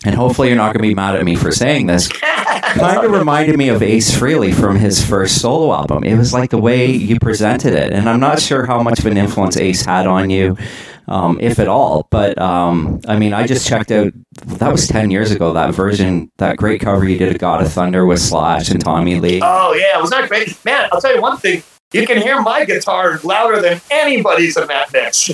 and 0.05 0.15
hopefully 0.15 0.49
you're 0.49 0.57
not 0.59 0.75
going 0.75 0.83
to 0.83 0.89
be 0.89 0.95
mad 0.95 1.17
at 1.17 1.25
me 1.25 1.35
for 1.35 1.51
saying 1.51 1.87
this. 1.87 2.09
Kind 2.75 3.05
of 3.07 3.13
reminded 3.13 3.57
me 3.57 3.69
of 3.69 3.83
Ace 3.83 4.11
Frehley 4.11 4.53
from 4.53 4.77
his 4.77 5.05
first 5.05 5.41
solo 5.41 5.73
album. 5.73 6.03
It 6.05 6.17
was 6.17 6.33
like 6.35 6.51
the 6.51 6.59
way 6.59 6.91
you 6.91 7.19
presented 7.21 7.73
it, 7.73 7.93
and 7.93 8.09
I'm 8.09 8.21
not 8.21 8.41
sure 8.41 8.67
how 8.67 8.83
much 8.83 8.99
of 8.99 9.07
an 9.07 9.17
influence 9.17 9.57
Ace 9.57 9.85
had 9.85 10.07
on 10.07 10.29
you. 10.29 10.57
Um, 11.09 11.39
if 11.41 11.59
at 11.59 11.69
all. 11.69 12.07
But 12.11 12.41
um, 12.41 13.01
I 13.07 13.17
mean, 13.17 13.33
I 13.33 13.47
just 13.47 13.67
checked 13.67 13.91
out. 13.91 14.13
That 14.47 14.73
was 14.73 14.87
ten 14.87 15.11
years 15.11 15.31
ago. 15.31 15.53
That 15.53 15.75
version, 15.75 16.31
that 16.39 16.57
great 16.57 16.81
cover 16.81 17.09
you 17.09 17.19
did 17.19 17.33
of 17.33 17.39
God 17.39 17.63
of 17.63 17.73
Thunder 17.73 18.07
with 18.07 18.21
Slash 18.21 18.71
and 18.71 18.81
Tommy 18.81 19.21
Lee. 19.21 19.41
Oh 19.43 19.73
yeah, 19.73 19.99
it 19.99 20.01
was 20.01 20.11
that 20.11 20.29
great, 20.29 20.63
man? 20.65 20.89
I'll 20.93 21.01
tell 21.01 21.15
you 21.15 21.23
one 21.23 21.37
thing. 21.37 21.63
You 21.93 22.07
can 22.09 22.21
hear 22.21 22.41
my 22.43 22.65
guitar 22.65 23.21
louder 23.23 23.61
than 23.61 23.81
anybody's 23.89 24.57
in 24.57 24.67
that 24.67 24.93
mix. 24.93 25.31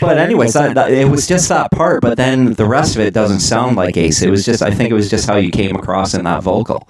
But 0.00 0.18
anyways, 0.18 0.54
that, 0.54 0.74
that, 0.74 0.90
it 0.90 1.08
was 1.08 1.28
just 1.28 1.48
that 1.48 1.70
part. 1.70 2.00
But 2.00 2.16
then 2.16 2.54
the 2.54 2.64
rest 2.64 2.96
of 2.96 3.02
it 3.02 3.14
doesn't 3.14 3.40
sound 3.40 3.76
like 3.76 3.96
Ace. 3.96 4.22
It 4.22 4.30
was 4.30 4.44
just. 4.44 4.62
I 4.62 4.72
think 4.72 4.90
it 4.90 4.94
was 4.94 5.08
just 5.08 5.28
how 5.28 5.36
you 5.36 5.50
came 5.50 5.76
across 5.76 6.14
in 6.14 6.24
that 6.24 6.42
vocal. 6.42 6.88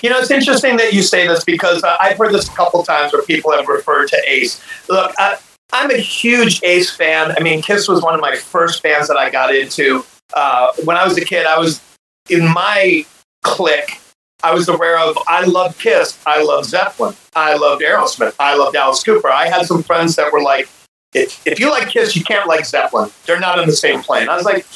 You 0.00 0.10
know, 0.10 0.18
it's 0.18 0.30
interesting 0.30 0.76
that 0.78 0.92
you 0.92 1.02
say 1.02 1.26
this 1.26 1.44
because 1.44 1.82
uh, 1.82 1.96
I've 2.00 2.16
heard 2.18 2.32
this 2.32 2.48
a 2.48 2.52
couple 2.52 2.82
times 2.84 3.12
where 3.12 3.22
people 3.22 3.52
have 3.52 3.68
referred 3.68 4.08
to 4.08 4.22
Ace. 4.26 4.62
Look, 4.88 5.12
I, 5.18 5.38
I'm 5.72 5.90
a 5.90 5.96
huge 5.96 6.62
Ace 6.62 6.90
fan. 6.90 7.34
I 7.36 7.42
mean, 7.42 7.62
Kiss 7.62 7.88
was 7.88 8.02
one 8.02 8.14
of 8.14 8.20
my 8.20 8.36
first 8.36 8.82
bands 8.82 9.08
that 9.08 9.16
I 9.16 9.30
got 9.30 9.54
into. 9.54 10.04
Uh, 10.34 10.72
when 10.84 10.96
I 10.96 11.04
was 11.04 11.16
a 11.16 11.24
kid, 11.24 11.46
I 11.46 11.58
was 11.58 11.80
in 12.28 12.46
my 12.52 13.04
clique. 13.42 13.98
I 14.42 14.52
was 14.52 14.68
aware 14.68 14.98
of. 14.98 15.16
I 15.26 15.44
loved 15.44 15.78
Kiss. 15.78 16.18
I 16.26 16.42
loved 16.42 16.68
Zeppelin. 16.68 17.14
I 17.34 17.54
loved 17.54 17.82
Aerosmith. 17.82 18.34
I 18.38 18.56
loved 18.56 18.76
Alice 18.76 19.02
Cooper. 19.02 19.28
I 19.28 19.48
had 19.48 19.66
some 19.66 19.82
friends 19.82 20.16
that 20.16 20.32
were 20.32 20.42
like, 20.42 20.68
"If, 21.14 21.46
if 21.46 21.60
you 21.60 21.70
like 21.70 21.88
Kiss, 21.88 22.16
you 22.16 22.24
can't 22.24 22.48
like 22.48 22.66
Zeppelin. 22.66 23.10
They're 23.24 23.40
not 23.40 23.58
on 23.58 23.66
the 23.66 23.72
same 23.72 24.02
plane." 24.02 24.28
I 24.28 24.36
was 24.36 24.44
like, 24.44 24.66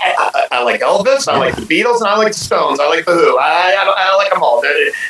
I, 0.00 0.46
I, 0.52 0.58
I 0.58 0.62
like 0.62 0.80
Elvis, 0.80 1.26
I 1.26 1.36
like 1.38 1.56
the 1.56 1.62
Beatles, 1.62 1.98
and 1.98 2.06
I 2.06 2.16
like 2.16 2.28
the 2.28 2.38
Stones. 2.38 2.78
I 2.78 2.88
like 2.88 3.04
the 3.04 3.12
Who. 3.12 3.38
I, 3.38 3.74
I, 3.76 3.94
I 3.96 4.16
like 4.16 4.30
them 4.30 4.42
all, 4.42 4.62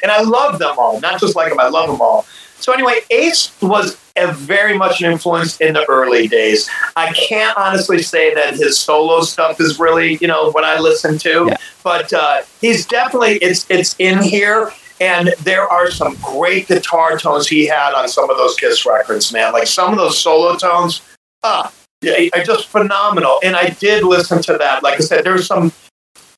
and 0.02 0.10
I 0.10 0.22
love 0.22 0.58
them 0.58 0.76
all. 0.78 0.98
Not 1.00 1.20
just 1.20 1.36
like 1.36 1.50
them, 1.50 1.60
I 1.60 1.68
love 1.68 1.90
them 1.90 2.00
all. 2.00 2.24
So 2.60 2.72
anyway, 2.72 3.00
Ace 3.10 3.52
was 3.62 3.96
a 4.16 4.32
very 4.32 4.76
much 4.76 5.00
an 5.00 5.10
influence 5.12 5.60
in 5.60 5.74
the 5.74 5.84
early 5.88 6.26
days. 6.28 6.68
I 6.96 7.12
can't 7.12 7.56
honestly 7.56 8.02
say 8.02 8.34
that 8.34 8.54
his 8.54 8.78
solo 8.78 9.20
stuff 9.22 9.60
is 9.60 9.78
really, 9.78 10.18
you 10.20 10.26
know, 10.26 10.50
what 10.50 10.64
I 10.64 10.78
listen 10.80 11.18
to, 11.18 11.46
Yeah. 11.48 11.56
but 11.84 12.12
uh, 12.12 12.42
he's 12.60 12.84
definitely 12.86 13.36
it's 13.36 13.64
it's 13.70 13.94
in 13.98 14.22
here. 14.22 14.72
And 15.00 15.32
there 15.44 15.68
are 15.68 15.92
some 15.92 16.16
great 16.16 16.66
guitar 16.66 17.16
tones 17.16 17.46
he 17.46 17.66
had 17.66 17.94
on 17.94 18.08
some 18.08 18.28
of 18.30 18.36
those 18.36 18.56
Kiss 18.56 18.84
records, 18.84 19.32
man. 19.32 19.52
Like 19.52 19.68
some 19.68 19.92
of 19.92 19.96
those 19.98 20.18
solo 20.18 20.56
tones, 20.56 21.02
ah, 21.44 21.72
are 22.04 22.44
just 22.44 22.66
phenomenal. 22.66 23.38
And 23.44 23.54
I 23.54 23.68
did 23.68 24.02
listen 24.02 24.42
to 24.42 24.58
that. 24.58 24.82
Like 24.82 24.94
I 24.94 25.04
said, 25.04 25.22
there's 25.24 25.46
some. 25.46 25.72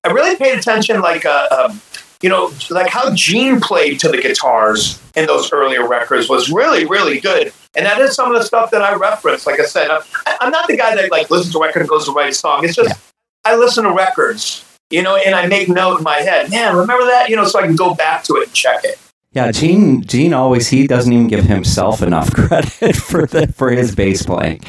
I 0.05 0.11
really 0.11 0.37
paid 0.37 0.59
attention, 0.59 1.01
like 1.01 1.25
uh, 1.25 1.47
um, 1.51 1.81
you 2.23 2.29
know, 2.29 2.53
like 2.69 2.89
how 2.89 3.15
Gene 3.15 3.61
played 3.61 3.99
to 4.01 4.09
the 4.09 4.21
guitars 4.21 5.01
in 5.17 5.27
those 5.27 5.53
earlier 5.53 5.87
records 5.87 6.29
was 6.29 6.51
really, 6.51 6.85
really 6.85 7.19
good. 7.19 7.53
And 7.75 7.87
that 7.87 8.01
is 8.01 8.15
some 8.15 8.33
of 8.33 8.39
the 8.39 8.45
stuff 8.45 8.71
that 8.73 8.83
I 8.83 8.95
reference. 8.95 9.47
Like 9.47 9.59
I 9.59 9.65
said, 9.65 9.91
I'm, 9.91 10.03
I'm 10.41 10.51
not 10.51 10.69
the 10.69 10.77
guy 10.77 10.95
that 10.97 11.11
like 11.11 11.31
listens 11.31 11.53
to 11.55 11.59
a 11.59 11.67
record 11.67 11.81
and 11.81 11.89
goes 11.89 12.05
to 12.07 12.13
write 12.13 12.31
a 12.31 12.35
song. 12.35 12.65
It's 12.65 12.75
just 12.75 12.91
yeah. 12.91 13.53
I 13.53 13.57
listen 13.57 13.85
to 13.85 13.93
records, 13.93 14.65
you 14.91 15.03
know, 15.03 15.17
and 15.17 15.35
I 15.35 15.47
make 15.47 15.69
note 15.69 15.99
in 15.99 16.05
my 16.05 16.17
head. 16.17 16.51
Man, 16.51 16.77
remember 16.77 17.07
that? 17.07 17.31
You 17.31 17.37
know, 17.37 17.45
so 17.45 17.59
I 17.59 17.67
can 17.67 17.77
go 17.77 17.95
back 17.95 18.25
to 18.25 18.37
it 18.37 18.49
and 18.49 18.53
check 18.53 18.85
it. 18.85 18.99
Yeah, 19.33 19.53
Gene. 19.53 20.03
Gene 20.03 20.35
always 20.35 20.69
he 20.69 20.87
doesn't 20.87 21.13
even 21.13 21.29
give 21.29 21.45
himself 21.45 22.03
enough 22.03 22.33
credit 22.35 22.97
for 22.97 23.27
the 23.27 23.47
for 23.53 23.71
his 23.71 23.95
bass 23.95 24.25
playing. 24.25 24.63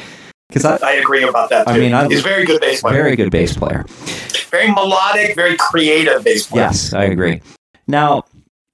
Because 0.52 0.82
I, 0.82 0.86
I, 0.86 0.92
agree 0.94 1.22
about 1.22 1.48
that. 1.48 1.66
Too. 1.66 1.72
I 1.72 1.78
mean, 1.78 1.94
I, 1.94 2.06
he's 2.08 2.20
very 2.20 2.44
good 2.44 2.60
bass 2.60 2.82
player. 2.82 2.94
Very 2.94 3.16
good 3.16 3.30
bass 3.30 3.56
player. 3.56 3.84
Very 4.50 4.70
melodic, 4.70 5.34
very 5.34 5.56
creative 5.56 6.22
bass 6.22 6.46
player. 6.46 6.64
Yes, 6.64 6.92
I 6.92 7.04
agree. 7.04 7.40
Now, 7.86 8.24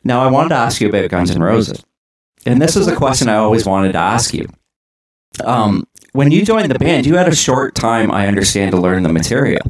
now 0.03 0.21
I 0.21 0.29
wanted 0.29 0.49
to 0.49 0.57
ask 0.57 0.81
you 0.81 0.89
about 0.89 1.09
Guns 1.09 1.31
N' 1.31 1.41
Roses, 1.41 1.85
and 2.45 2.61
this 2.61 2.75
was 2.75 2.89
a 2.89 2.97
question 2.97 3.29
I 3.29 3.37
always 3.37 3.65
wanted 3.65 3.93
to 3.93 3.99
ask 3.99 4.35
you. 4.35 4.49
Um, 5.45 5.87
when 6.13 6.33
you 6.33 6.45
joined 6.45 6.69
the 6.69 6.79
band, 6.79 7.07
you 7.07 7.15
had 7.17 7.29
a 7.29 7.37
short 7.37 7.77
time, 7.77 8.11
I 8.11 8.27
understand, 8.27 8.73
to 8.73 8.77
learn 8.77 9.05
the 9.05 9.13
material. 9.13 9.63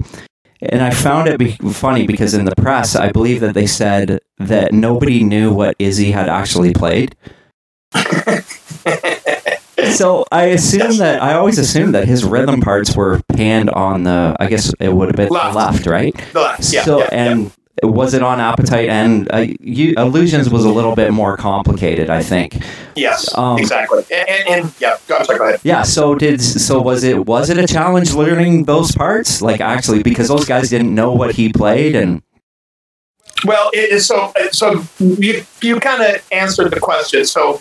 And 0.62 0.82
I 0.82 0.90
found 0.90 1.28
it 1.28 1.38
be- 1.38 1.52
funny 1.72 2.06
because 2.06 2.32
in 2.32 2.46
the 2.46 2.56
press, 2.56 2.96
I 2.96 3.12
believe 3.12 3.40
that 3.40 3.52
they 3.54 3.66
said 3.66 4.20
that 4.38 4.72
nobody 4.72 5.22
knew 5.22 5.52
what 5.52 5.76
Izzy 5.78 6.10
had 6.10 6.28
actually 6.28 6.72
played. 6.72 7.14
so 9.96 10.24
I 10.30 10.44
assume 10.44 10.98
that 10.98 11.22
I 11.22 11.34
always 11.34 11.58
assumed 11.58 11.94
that 11.94 12.06
his 12.06 12.24
rhythm 12.24 12.60
parts 12.60 12.94
were 12.94 13.20
panned 13.28 13.70
on 13.70 14.04
the. 14.04 14.36
I 14.38 14.46
guess 14.46 14.72
it 14.80 14.92
would 14.92 15.08
have 15.08 15.16
been 15.16 15.28
left, 15.28 15.56
left 15.56 15.86
right? 15.86 16.14
The 16.32 16.40
left, 16.40 16.72
yeah. 16.72 16.84
So 16.84 16.98
yeah, 17.00 17.08
and 17.12 17.44
yeah 17.44 17.50
was 17.82 18.14
it 18.14 18.22
on 18.22 18.40
appetite 18.40 18.88
and 18.88 19.30
uh, 19.32 19.46
you, 19.60 19.94
illusions 19.96 20.50
was 20.50 20.64
a 20.64 20.68
little 20.68 20.94
bit 20.94 21.12
more 21.12 21.36
complicated 21.36 22.10
i 22.10 22.22
think 22.22 22.56
yes 22.96 23.36
um, 23.36 23.58
exactly 23.58 24.04
and, 24.10 24.28
and, 24.28 24.48
and, 24.48 24.74
yeah 24.80 24.96
I'm 25.10 25.24
sorry, 25.24 25.38
go 25.38 25.48
ahead 25.48 25.60
yeah 25.62 25.82
so 25.82 26.14
did 26.14 26.40
so 26.40 26.80
was 26.80 27.04
it 27.04 27.26
was 27.26 27.50
it 27.50 27.58
a 27.58 27.66
challenge 27.66 28.12
learning 28.12 28.64
those 28.64 28.92
parts 28.92 29.42
like 29.42 29.60
actually 29.60 30.02
because 30.02 30.28
those 30.28 30.44
guys 30.44 30.70
didn't 30.70 30.94
know 30.94 31.12
what 31.12 31.34
he 31.34 31.52
played 31.52 31.94
and 31.94 32.22
well 33.44 33.70
it 33.72 33.90
is 33.90 34.06
so 34.06 34.32
so 34.50 34.82
you 34.98 35.44
you 35.62 35.78
kind 35.78 36.02
of 36.02 36.26
answered 36.32 36.72
the 36.72 36.80
question 36.80 37.24
so 37.24 37.60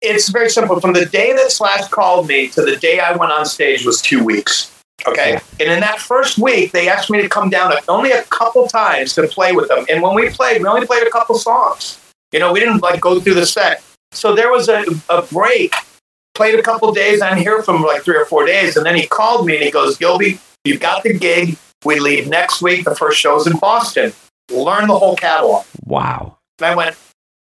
it's 0.00 0.28
very 0.28 0.48
simple 0.48 0.80
from 0.80 0.92
the 0.92 1.06
day 1.06 1.32
that 1.32 1.50
slash 1.50 1.88
called 1.88 2.28
me 2.28 2.48
to 2.48 2.62
the 2.62 2.76
day 2.76 3.00
i 3.00 3.14
went 3.16 3.32
on 3.32 3.44
stage 3.44 3.84
was 3.84 4.00
two 4.00 4.24
weeks 4.24 4.72
Okay. 5.06 5.38
And 5.60 5.70
in 5.70 5.80
that 5.80 6.00
first 6.00 6.38
week, 6.38 6.72
they 6.72 6.88
asked 6.88 7.10
me 7.10 7.22
to 7.22 7.28
come 7.28 7.50
down 7.50 7.72
only 7.88 8.10
a 8.10 8.22
couple 8.24 8.66
times 8.66 9.14
to 9.14 9.26
play 9.28 9.52
with 9.52 9.68
them. 9.68 9.86
And 9.88 10.02
when 10.02 10.14
we 10.14 10.30
played, 10.30 10.60
we 10.60 10.68
only 10.68 10.86
played 10.86 11.06
a 11.06 11.10
couple 11.10 11.36
songs. 11.38 11.98
You 12.32 12.40
know, 12.40 12.52
we 12.52 12.60
didn't 12.60 12.82
like 12.82 13.00
go 13.00 13.20
through 13.20 13.34
the 13.34 13.46
set. 13.46 13.82
So 14.12 14.34
there 14.34 14.50
was 14.50 14.68
a, 14.68 14.84
a 15.08 15.22
break, 15.22 15.74
played 16.34 16.58
a 16.58 16.62
couple 16.62 16.92
days. 16.92 17.22
I 17.22 17.30
didn't 17.30 17.42
hear 17.42 17.62
from 17.62 17.76
him 17.76 17.82
like 17.82 18.02
three 18.02 18.16
or 18.16 18.24
four 18.24 18.44
days. 18.44 18.76
And 18.76 18.84
then 18.84 18.96
he 18.96 19.06
called 19.06 19.46
me 19.46 19.54
and 19.54 19.64
he 19.64 19.70
goes, 19.70 19.96
Gilby, 19.96 20.40
you've 20.64 20.80
got 20.80 21.04
the 21.04 21.16
gig. 21.16 21.56
We 21.84 22.00
leave 22.00 22.28
next 22.28 22.60
week. 22.60 22.84
The 22.84 22.94
first 22.94 23.20
show's 23.20 23.46
in 23.46 23.56
Boston. 23.58 24.12
Learn 24.50 24.88
the 24.88 24.98
whole 24.98 25.14
catalog. 25.14 25.64
Wow. 25.84 26.38
And 26.58 26.66
I 26.66 26.74
went, 26.74 26.96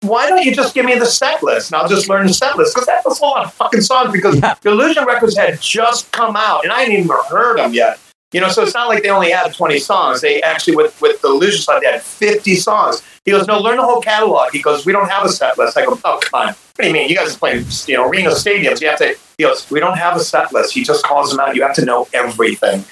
why 0.02 0.28
don't 0.28 0.44
you 0.44 0.54
just 0.54 0.74
give 0.74 0.86
me 0.86 0.96
the 0.96 1.06
set 1.06 1.42
list 1.42 1.72
and 1.72 1.80
I'll 1.80 1.88
just 1.88 2.08
learn 2.08 2.26
the 2.26 2.32
set 2.32 2.56
list? 2.56 2.74
Because 2.74 2.86
that's 2.86 3.20
a 3.20 3.24
lot 3.24 3.44
of 3.44 3.52
fucking 3.54 3.80
songs 3.80 4.12
because 4.12 4.38
yeah. 4.38 4.54
Illusion 4.64 5.04
Records 5.04 5.36
had 5.36 5.60
just 5.60 6.10
come 6.12 6.36
out 6.36 6.64
and 6.64 6.72
I 6.72 6.80
hadn't 6.80 6.94
even 6.94 7.16
heard 7.28 7.58
them 7.58 7.72
yet. 7.72 7.98
You 8.32 8.42
know, 8.42 8.50
so 8.50 8.62
it's 8.62 8.74
not 8.74 8.88
like 8.88 9.02
they 9.02 9.08
only 9.08 9.30
had 9.30 9.54
20 9.54 9.78
songs. 9.78 10.20
They 10.20 10.42
actually, 10.42 10.76
with, 10.76 11.00
with 11.00 11.20
the 11.22 11.28
Illusion 11.28 11.62
side, 11.62 11.80
they 11.80 11.86
had 11.86 12.02
50 12.02 12.56
songs. 12.56 13.02
He 13.24 13.30
goes, 13.30 13.46
no, 13.46 13.58
learn 13.58 13.78
the 13.78 13.84
whole 13.84 14.02
catalog. 14.02 14.50
He 14.52 14.60
goes, 14.60 14.84
we 14.84 14.92
don't 14.92 15.08
have 15.08 15.24
a 15.24 15.30
set 15.30 15.56
list. 15.56 15.78
I 15.78 15.86
go, 15.86 15.98
oh, 16.04 16.20
come 16.22 16.40
on. 16.40 16.46
What 16.48 16.56
do 16.76 16.86
you 16.86 16.92
mean? 16.92 17.08
You 17.08 17.16
guys 17.16 17.34
are 17.34 17.38
playing, 17.38 17.64
you 17.86 17.96
know, 17.96 18.06
arena 18.06 18.30
stadiums. 18.30 18.82
You 18.82 18.88
have 18.88 18.98
to, 18.98 19.16
he 19.38 19.44
goes, 19.44 19.70
we 19.70 19.80
don't 19.80 19.96
have 19.96 20.14
a 20.14 20.20
set 20.20 20.52
list. 20.52 20.74
He 20.74 20.84
just 20.84 21.04
calls 21.04 21.30
them 21.30 21.40
out. 21.40 21.56
You 21.56 21.62
have 21.62 21.74
to 21.76 21.84
know 21.86 22.06
everything. 22.12 22.84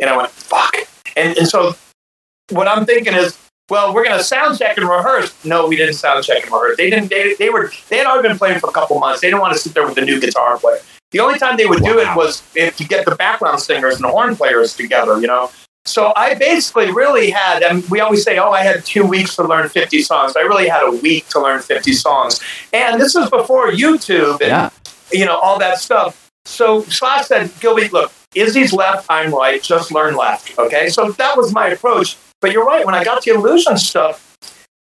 And 0.00 0.08
I 0.08 0.16
went, 0.16 0.30
fuck. 0.30 0.74
And, 1.16 1.36
and 1.36 1.46
so 1.46 1.74
what 2.48 2.66
I'm 2.66 2.86
thinking 2.86 3.12
is, 3.12 3.38
well, 3.70 3.94
we're 3.94 4.04
going 4.04 4.16
to 4.16 4.24
sound 4.24 4.58
check 4.58 4.78
and 4.78 4.88
rehearse. 4.88 5.44
No, 5.44 5.66
we 5.66 5.76
didn't 5.76 5.94
sound 5.94 6.24
check 6.24 6.44
and 6.44 6.52
rehearse. 6.52 6.76
They 6.76 6.90
didn't. 6.90 7.10
They, 7.10 7.34
they 7.34 7.50
were. 7.50 7.70
They 7.88 7.98
had 7.98 8.06
already 8.06 8.28
been 8.28 8.38
playing 8.38 8.60
for 8.60 8.70
a 8.70 8.72
couple 8.72 8.98
months. 8.98 9.20
They 9.20 9.28
didn't 9.28 9.40
want 9.40 9.52
to 9.52 9.58
sit 9.58 9.74
there 9.74 9.86
with 9.86 9.98
a 9.98 10.04
new 10.04 10.20
guitar 10.20 10.58
player. 10.58 10.78
The 11.10 11.20
only 11.20 11.38
time 11.38 11.56
they 11.56 11.66
would 11.66 11.80
wow. 11.80 11.92
do 11.92 11.98
it 11.98 12.16
was 12.16 12.42
if 12.54 12.76
to 12.78 12.84
get 12.84 13.04
the 13.04 13.14
background 13.14 13.60
singers 13.60 13.96
and 13.96 14.04
the 14.04 14.10
horn 14.10 14.36
players 14.36 14.76
together. 14.76 15.20
You 15.20 15.26
know. 15.26 15.50
So 15.84 16.12
I 16.16 16.34
basically 16.34 16.92
really 16.92 17.30
had, 17.30 17.62
and 17.62 17.82
we 17.88 18.00
always 18.00 18.22
say, 18.22 18.38
oh, 18.38 18.50
I 18.50 18.62
had 18.62 18.84
two 18.84 19.06
weeks 19.06 19.36
to 19.36 19.44
learn 19.44 19.70
50 19.70 20.02
songs. 20.02 20.36
I 20.36 20.40
really 20.40 20.68
had 20.68 20.82
a 20.82 20.90
week 20.90 21.26
to 21.28 21.40
learn 21.40 21.60
50 21.62 21.94
songs. 21.94 22.40
And 22.74 23.00
this 23.00 23.14
was 23.14 23.30
before 23.30 23.70
YouTube 23.70 24.32
and, 24.42 24.50
yeah. 24.50 24.70
you 25.10 25.24
know, 25.24 25.38
all 25.38 25.58
that 25.60 25.78
stuff. 25.78 26.30
So 26.44 26.82
Slash 26.82 27.26
said, 27.28 27.50
Gilby, 27.60 27.88
look, 27.88 28.12
Izzy's 28.34 28.74
left, 28.74 29.06
I'm 29.08 29.32
right, 29.32 29.62
just 29.62 29.90
learn 29.90 30.14
left. 30.14 30.58
Okay. 30.58 30.90
So 30.90 31.10
that 31.12 31.38
was 31.38 31.54
my 31.54 31.68
approach. 31.68 32.18
But 32.40 32.52
you're 32.52 32.64
right. 32.64 32.84
When 32.86 32.94
I 32.94 33.04
got 33.04 33.22
to 33.22 33.30
illusion 33.30 33.76
stuff, 33.78 34.36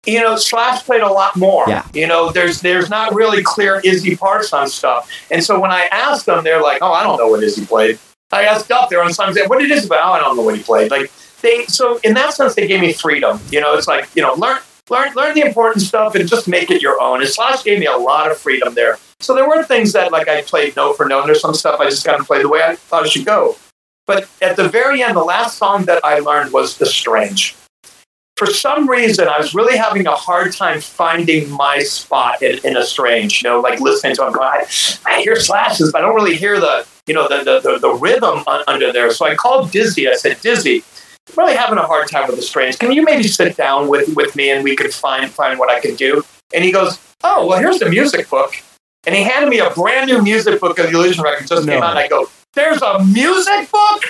you 0.05 0.19
know, 0.19 0.35
Slash 0.35 0.83
played 0.83 1.01
a 1.01 1.09
lot 1.09 1.35
more. 1.35 1.65
Yeah. 1.67 1.87
You 1.93 2.07
know, 2.07 2.31
there's 2.31 2.61
there's 2.61 2.89
not 2.89 3.13
really 3.13 3.43
clear 3.43 3.79
Izzy 3.83 4.15
parts 4.15 4.51
on 4.51 4.67
stuff. 4.67 5.09
And 5.31 5.43
so 5.43 5.59
when 5.59 5.71
I 5.71 5.87
asked 5.91 6.25
them, 6.25 6.43
they're 6.43 6.61
like, 6.61 6.81
"Oh, 6.81 6.91
I 6.91 7.03
don't 7.03 7.17
know 7.17 7.27
what 7.27 7.43
Izzy 7.43 7.65
played." 7.65 7.99
I 8.31 8.43
asked 8.43 8.71
up 8.71 8.89
there 8.89 9.01
on 9.01 9.13
some, 9.13 9.33
"What 9.47 9.59
did 9.59 9.71
Izzy 9.71 9.87
play?" 9.87 9.99
Oh, 10.01 10.11
I 10.11 10.19
don't 10.19 10.35
know 10.35 10.43
what 10.43 10.57
he 10.57 10.63
played. 10.63 10.91
Like 10.91 11.11
they, 11.41 11.65
so 11.65 11.99
in 12.03 12.15
that 12.15 12.33
sense, 12.33 12.55
they 12.55 12.67
gave 12.67 12.81
me 12.81 12.93
freedom. 12.93 13.39
You 13.49 13.61
know, 13.61 13.75
it's 13.75 13.87
like 13.87 14.09
you 14.15 14.21
know, 14.21 14.33
learn 14.33 14.59
learn 14.89 15.13
learn 15.13 15.35
the 15.35 15.41
important 15.41 15.83
stuff 15.83 16.15
and 16.15 16.27
just 16.27 16.47
make 16.47 16.69
it 16.69 16.81
your 16.81 16.99
own. 17.01 17.21
And 17.21 17.29
Slash 17.29 17.63
gave 17.63 17.79
me 17.79 17.85
a 17.85 17.97
lot 17.97 18.29
of 18.29 18.37
freedom 18.37 18.73
there. 18.73 18.97
So 19.21 19.33
there 19.33 19.47
were 19.47 19.63
things 19.63 19.93
that 19.93 20.11
like 20.11 20.27
I 20.27 20.41
played 20.41 20.75
note 20.75 20.97
for 20.97 21.05
note, 21.05 21.21
and 21.21 21.29
there's 21.29 21.41
some 21.41 21.53
stuff 21.53 21.79
I 21.79 21.89
just 21.89 22.03
kind 22.03 22.19
of 22.19 22.27
played 22.27 22.43
the 22.43 22.49
way 22.49 22.61
I 22.61 22.75
thought 22.75 23.05
it 23.05 23.11
should 23.11 23.25
go. 23.25 23.55
But 24.05 24.29
at 24.41 24.55
the 24.55 24.67
very 24.67 25.01
end, 25.01 25.15
the 25.15 25.23
last 25.23 25.57
song 25.57 25.85
that 25.85 26.03
I 26.03 26.19
learned 26.19 26.51
was 26.51 26.77
The 26.77 26.85
Strange. 26.85 27.55
For 28.35 28.47
some 28.47 28.89
reason, 28.89 29.27
I 29.27 29.37
was 29.37 29.53
really 29.53 29.77
having 29.77 30.07
a 30.07 30.15
hard 30.15 30.53
time 30.53 30.81
finding 30.81 31.49
my 31.51 31.79
spot 31.79 32.41
in, 32.41 32.59
in 32.65 32.75
a 32.75 32.83
strange, 32.83 33.43
you 33.43 33.49
know, 33.49 33.61
like 33.61 33.79
listening 33.79 34.15
to 34.15 34.27
it. 34.27 34.35
I, 34.35 34.65
I 35.05 35.21
hear 35.21 35.35
Slash's, 35.35 35.91
but 35.91 35.99
I 35.99 36.01
don't 36.01 36.15
really 36.15 36.35
hear 36.35 36.59
the, 36.59 36.85
you 37.05 37.13
know, 37.13 37.29
the, 37.29 37.43
the, 37.43 37.59
the, 37.59 37.79
the 37.79 37.93
rhythm 37.93 38.43
under 38.67 38.91
there. 38.91 39.11
So 39.11 39.27
I 39.27 39.35
called 39.35 39.71
Dizzy. 39.71 40.09
I 40.09 40.15
said, 40.15 40.41
Dizzy, 40.41 40.83
really 41.37 41.55
having 41.55 41.77
a 41.77 41.85
hard 41.85 42.09
time 42.09 42.27
with 42.27 42.35
the 42.35 42.41
strange. 42.41 42.79
Can 42.79 42.91
you 42.91 43.03
maybe 43.03 43.23
sit 43.23 43.55
down 43.55 43.87
with, 43.87 44.13
with 44.15 44.35
me 44.35 44.49
and 44.49 44.63
we 44.63 44.75
could 44.75 44.93
find, 44.93 45.29
find 45.31 45.59
what 45.59 45.69
I 45.69 45.79
can 45.79 45.95
do? 45.95 46.23
And 46.53 46.63
he 46.63 46.71
goes, 46.71 46.99
Oh, 47.23 47.47
well, 47.47 47.59
here's 47.59 47.79
the 47.79 47.89
music 47.89 48.29
book. 48.29 48.55
And 49.05 49.15
he 49.15 49.23
handed 49.23 49.49
me 49.49 49.59
a 49.59 49.69
brand 49.69 50.09
new 50.09 50.21
music 50.21 50.59
book 50.59 50.79
of 50.79 50.87
the 50.87 50.97
Illusion 50.97 51.23
record 51.23 51.47
just 51.47 51.65
no. 51.65 51.73
came 51.73 51.83
out. 51.83 51.91
And 51.91 51.99
I 51.99 52.07
go, 52.07 52.29
there's 52.53 52.81
a 52.81 53.03
music 53.03 53.71
book? 53.71 54.03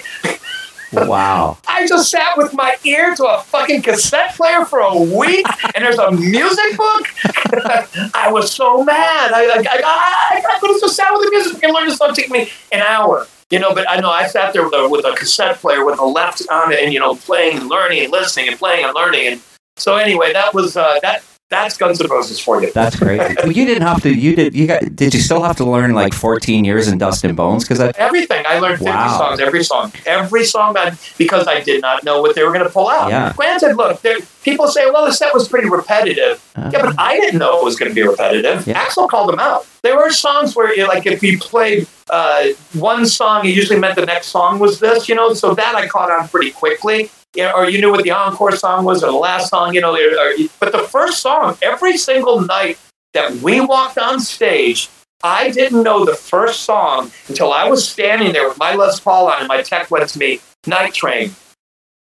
Wow. 0.93 1.57
I 1.67 1.87
just 1.87 2.11
sat 2.11 2.37
with 2.37 2.53
my 2.53 2.75
ear 2.83 3.15
to 3.15 3.25
a 3.25 3.41
fucking 3.41 3.81
cassette 3.81 4.35
player 4.35 4.63
for 4.63 4.79
a 4.79 4.95
week 4.95 5.45
and 5.73 5.83
there's 5.83 5.97
a 5.97 6.11
music 6.11 6.77
book? 6.77 7.07
I 8.13 8.29
was 8.31 8.51
so 8.51 8.83
mad. 8.83 9.31
I, 9.33 9.45
I, 9.45 9.63
I, 9.83 10.43
I 10.55 10.59
could 10.59 10.69
have 10.69 10.79
just 10.79 10.95
sat 10.95 11.11
with 11.13 11.25
the 11.25 11.31
music 11.31 11.53
book 11.53 11.63
and 11.63 11.73
learned 11.73 11.89
this 11.89 11.97
song. 11.97 12.13
Take 12.13 12.29
me 12.29 12.51
an 12.71 12.81
hour. 12.81 13.27
You 13.49 13.59
know, 13.59 13.73
but 13.73 13.89
I 13.89 13.99
know 13.99 14.09
I 14.09 14.27
sat 14.27 14.53
there 14.53 14.63
with 14.63 14.73
a, 14.73 14.87
with 14.87 15.05
a 15.05 15.15
cassette 15.15 15.57
player 15.57 15.85
with 15.85 15.99
a 15.99 16.05
left 16.05 16.43
on 16.49 16.71
it 16.71 16.79
and, 16.79 16.93
you 16.93 16.99
know, 16.99 17.15
playing 17.15 17.57
and 17.57 17.69
learning 17.69 18.03
and 18.03 18.11
listening 18.11 18.47
and 18.47 18.57
playing 18.57 18.85
and 18.85 18.93
learning. 18.95 19.27
And 19.27 19.41
so 19.77 19.95
anyway, 19.95 20.33
that 20.33 20.53
was, 20.53 20.77
uh, 20.77 20.99
that, 21.01 21.23
that's 21.53 21.77
Guns 21.77 22.01
N' 22.01 22.07
Roses 22.09 22.39
for 22.39 22.61
you. 22.61 22.71
That's 22.71 22.95
great. 22.95 23.19
well, 23.43 23.51
you 23.51 23.65
didn't 23.65 23.83
have 23.83 24.01
to. 24.03 24.13
You 24.13 24.35
did. 24.35 24.55
You 24.55 24.67
got. 24.67 24.95
Did 24.95 25.13
you 25.13 25.19
still 25.19 25.43
have 25.43 25.55
to 25.57 25.65
learn 25.65 25.93
like 25.93 26.13
14 26.13 26.65
years 26.65 26.87
in 26.87 26.97
Dust 26.97 27.23
and 27.23 27.35
Bones? 27.35 27.63
Because 27.63 27.79
everything 27.97 28.45
I 28.47 28.59
learned 28.59 28.79
50 28.79 28.91
wow. 28.91 29.17
songs, 29.17 29.39
every 29.39 29.63
song, 29.63 29.91
every 30.05 30.45
song, 30.45 30.75
I, 30.77 30.97
because 31.17 31.47
I 31.47 31.61
did 31.61 31.81
not 31.81 32.03
know 32.03 32.21
what 32.21 32.35
they 32.35 32.43
were 32.43 32.51
going 32.51 32.65
to 32.65 32.69
pull 32.69 32.89
out. 32.89 33.09
Yeah. 33.09 33.33
Granted, 33.35 33.75
look, 33.75 34.01
people 34.43 34.67
say, 34.67 34.89
well, 34.89 35.05
the 35.05 35.13
set 35.13 35.33
was 35.33 35.47
pretty 35.47 35.69
repetitive. 35.69 36.43
Uh, 36.55 36.69
yeah, 36.73 36.81
but 36.81 36.95
I 36.99 37.19
didn't 37.19 37.39
know 37.39 37.59
it 37.59 37.63
was 37.63 37.75
going 37.77 37.89
to 37.89 37.95
be 37.95 38.03
repetitive. 38.03 38.67
Yeah. 38.67 38.83
Axl 38.83 39.07
called 39.09 39.29
them 39.29 39.39
out. 39.39 39.67
There 39.81 39.95
were 39.95 40.11
songs 40.11 40.55
where, 40.55 40.75
like, 40.87 41.05
if 41.05 41.21
you 41.21 41.37
played 41.39 41.87
uh, 42.09 42.47
one 42.73 43.05
song, 43.05 43.45
it 43.45 43.55
usually 43.55 43.79
meant 43.79 43.95
the 43.95 44.05
next 44.05 44.27
song 44.27 44.59
was 44.59 44.79
this. 44.79 45.07
You 45.07 45.15
know, 45.15 45.33
so 45.33 45.53
that 45.55 45.75
I 45.75 45.87
caught 45.87 46.11
on 46.11 46.27
pretty 46.27 46.51
quickly 46.51 47.09
you 47.35 47.43
know, 47.43 47.51
or 47.53 47.69
you 47.69 47.79
knew 47.79 47.91
what 47.91 48.03
the 48.03 48.11
encore 48.11 48.55
song 48.55 48.85
was 48.85 49.03
or 49.03 49.11
the 49.11 49.17
last 49.17 49.49
song, 49.49 49.73
you 49.73 49.81
know. 49.81 49.93
Or, 49.93 50.33
but 50.59 50.71
the 50.71 50.87
first 50.89 51.19
song, 51.19 51.57
every 51.61 51.97
single 51.97 52.41
night 52.41 52.77
that 53.13 53.31
we 53.37 53.61
walked 53.61 53.97
on 53.97 54.19
stage, 54.19 54.89
I 55.23 55.49
didn't 55.51 55.83
know 55.83 56.05
the 56.05 56.15
first 56.15 56.61
song 56.61 57.11
until 57.27 57.53
I 57.53 57.69
was 57.69 57.87
standing 57.87 58.33
there 58.33 58.47
with 58.47 58.57
my 58.57 58.75
Les 58.75 58.99
Paul 58.99 59.27
on 59.27 59.39
and 59.39 59.47
my 59.47 59.61
tech 59.61 59.89
went 59.89 60.09
to 60.09 60.19
me, 60.19 60.41
Night 60.67 60.93
Train. 60.93 61.35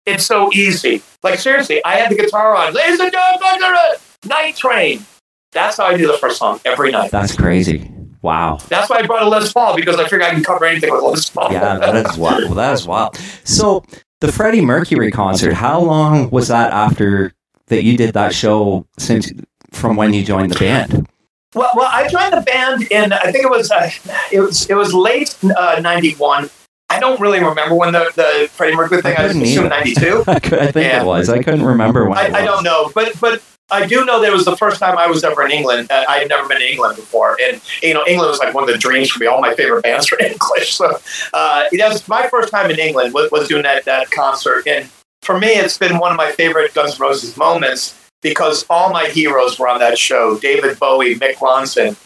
It's 0.06 0.26
so 0.26 0.52
easy. 0.54 1.02
Like, 1.24 1.40
seriously, 1.40 1.84
I 1.84 1.96
had 1.96 2.12
the 2.12 2.16
guitar 2.16 2.56
on. 2.56 2.74
Ladies 2.74 3.00
and 3.00 3.12
gentlemen, 3.12 3.98
Night 4.26 4.56
Train. 4.56 5.06
That's 5.52 5.78
how 5.78 5.86
I 5.86 5.98
do 5.98 6.06
the 6.06 6.18
first 6.18 6.38
song 6.38 6.60
every 6.66 6.92
night. 6.92 7.12
That's 7.12 7.36
crazy. 7.36 7.90
Wow. 8.22 8.58
That's 8.68 8.90
why 8.90 8.98
I 8.98 9.06
brought 9.06 9.24
a 9.24 9.30
Les 9.30 9.54
Paul 9.54 9.76
because 9.76 9.98
I 9.98 10.04
figured 10.04 10.24
I 10.24 10.32
can 10.32 10.44
cover 10.44 10.66
anything 10.66 10.92
with 10.92 11.02
Les 11.02 11.30
Paul. 11.30 11.52
Yeah, 11.52 11.78
that 11.78 11.96
is 11.96 12.18
wild. 12.18 12.44
Well, 12.46 12.56
that 12.56 12.74
is 12.74 12.86
wild. 12.86 13.16
So 13.44 13.84
the 14.22 14.32
Freddie 14.32 14.62
Mercury 14.62 15.12
concert. 15.12 15.54
How 15.54 15.80
long 15.80 16.30
was 16.30 16.48
that 16.48 16.72
after 16.72 17.34
that 17.68 17.84
you 17.84 17.98
did 17.98 18.14
that 18.14 18.34
show 18.34 18.86
since 18.98 19.32
from 19.72 19.96
when 19.96 20.14
you 20.14 20.24
joined 20.24 20.52
the 20.52 20.60
band? 20.60 21.08
Well, 21.54 21.72
well, 21.76 21.90
I 21.92 22.08
joined 22.08 22.34
the 22.34 22.42
band 22.42 22.84
in 22.92 23.14
I 23.14 23.32
think 23.32 23.46
it 23.46 23.50
was 23.50 23.72
uh, 23.72 23.90
it 24.32 24.42
was 24.42 24.70
it 24.70 24.76
was 24.76 24.94
late 24.94 25.36
uh, 25.44 25.80
'91. 25.82 26.50
I 26.90 27.00
don't 27.00 27.20
really 27.20 27.40
remember 27.40 27.76
when 27.76 27.94
the, 27.94 28.12
the 28.16 28.48
Freddie 28.52 28.76
Mercury 28.76 29.02
thing. 29.02 29.18
I, 29.18 29.24
I 29.24 29.26
assume 29.26 29.70
'92. 29.70 30.24
I, 30.28 30.34
I 30.34 30.40
think 30.40 30.76
yeah. 30.76 31.02
it 31.02 31.06
was. 31.06 31.30
I 31.30 31.42
couldn't 31.42 31.64
remember 31.64 32.08
when. 32.08 32.18
I, 32.18 32.40
I, 32.40 32.46
don't 32.46 32.64
know, 32.64 32.92
but 32.94 33.20
but 33.20 33.42
I 33.72 33.88
do 33.88 34.06
know 34.06 34.22
that 34.22 34.30
it 34.30 34.34
was 34.34 34.46
the 34.46 34.56
first 34.58 34.80
time 34.80 34.98
I 34.98 35.08
was 35.08 35.24
ever 35.24 35.44
in 35.44 35.52
England. 35.52 35.88
I 35.92 36.20
had 36.20 36.30
never 36.30 36.48
been 36.48 36.60
to 36.60 36.72
England 36.72 36.98
before, 36.98 37.36
and 37.42 37.60
you 37.82 37.96
know, 37.96 38.06
England 38.08 38.30
was 38.30 38.40
like 38.40 38.54
one 38.54 38.64
of 38.64 38.70
the 38.70 38.78
dreams 38.78 39.10
for 39.10 39.20
me. 39.20 39.26
All 39.26 39.42
my 39.42 39.56
favorite 39.56 39.82
bands 39.82 40.12
were 40.12 40.20
English, 40.22 40.74
so 40.74 41.00
uh, 41.34 41.64
that 41.72 41.90
was 41.90 42.08
my 42.08 42.28
first 42.28 42.52
time 42.52 42.70
in 42.70 42.78
England. 42.78 43.14
Was, 43.14 43.32
was 43.32 43.48
doing 43.48 43.64
that 43.64 43.86
that 43.86 44.12
concert, 44.12 44.68
and 44.68 44.88
for 45.24 45.40
me, 45.40 45.48
it's 45.48 45.80
been 45.80 45.98
one 45.98 46.12
of 46.12 46.18
my 46.18 46.32
favorite 46.32 46.76
Guns 46.76 46.94
N' 46.94 47.02
Roses 47.02 47.36
moments 47.38 48.00
because 48.22 48.66
all 48.70 48.92
my 48.94 49.08
heroes 49.08 49.58
were 49.58 49.68
on 49.68 49.80
that 49.80 49.98
show. 49.98 50.38
David 50.38 50.78
Bowie, 50.78 51.16
Mick 51.16 51.36
Ronson, 51.36 51.98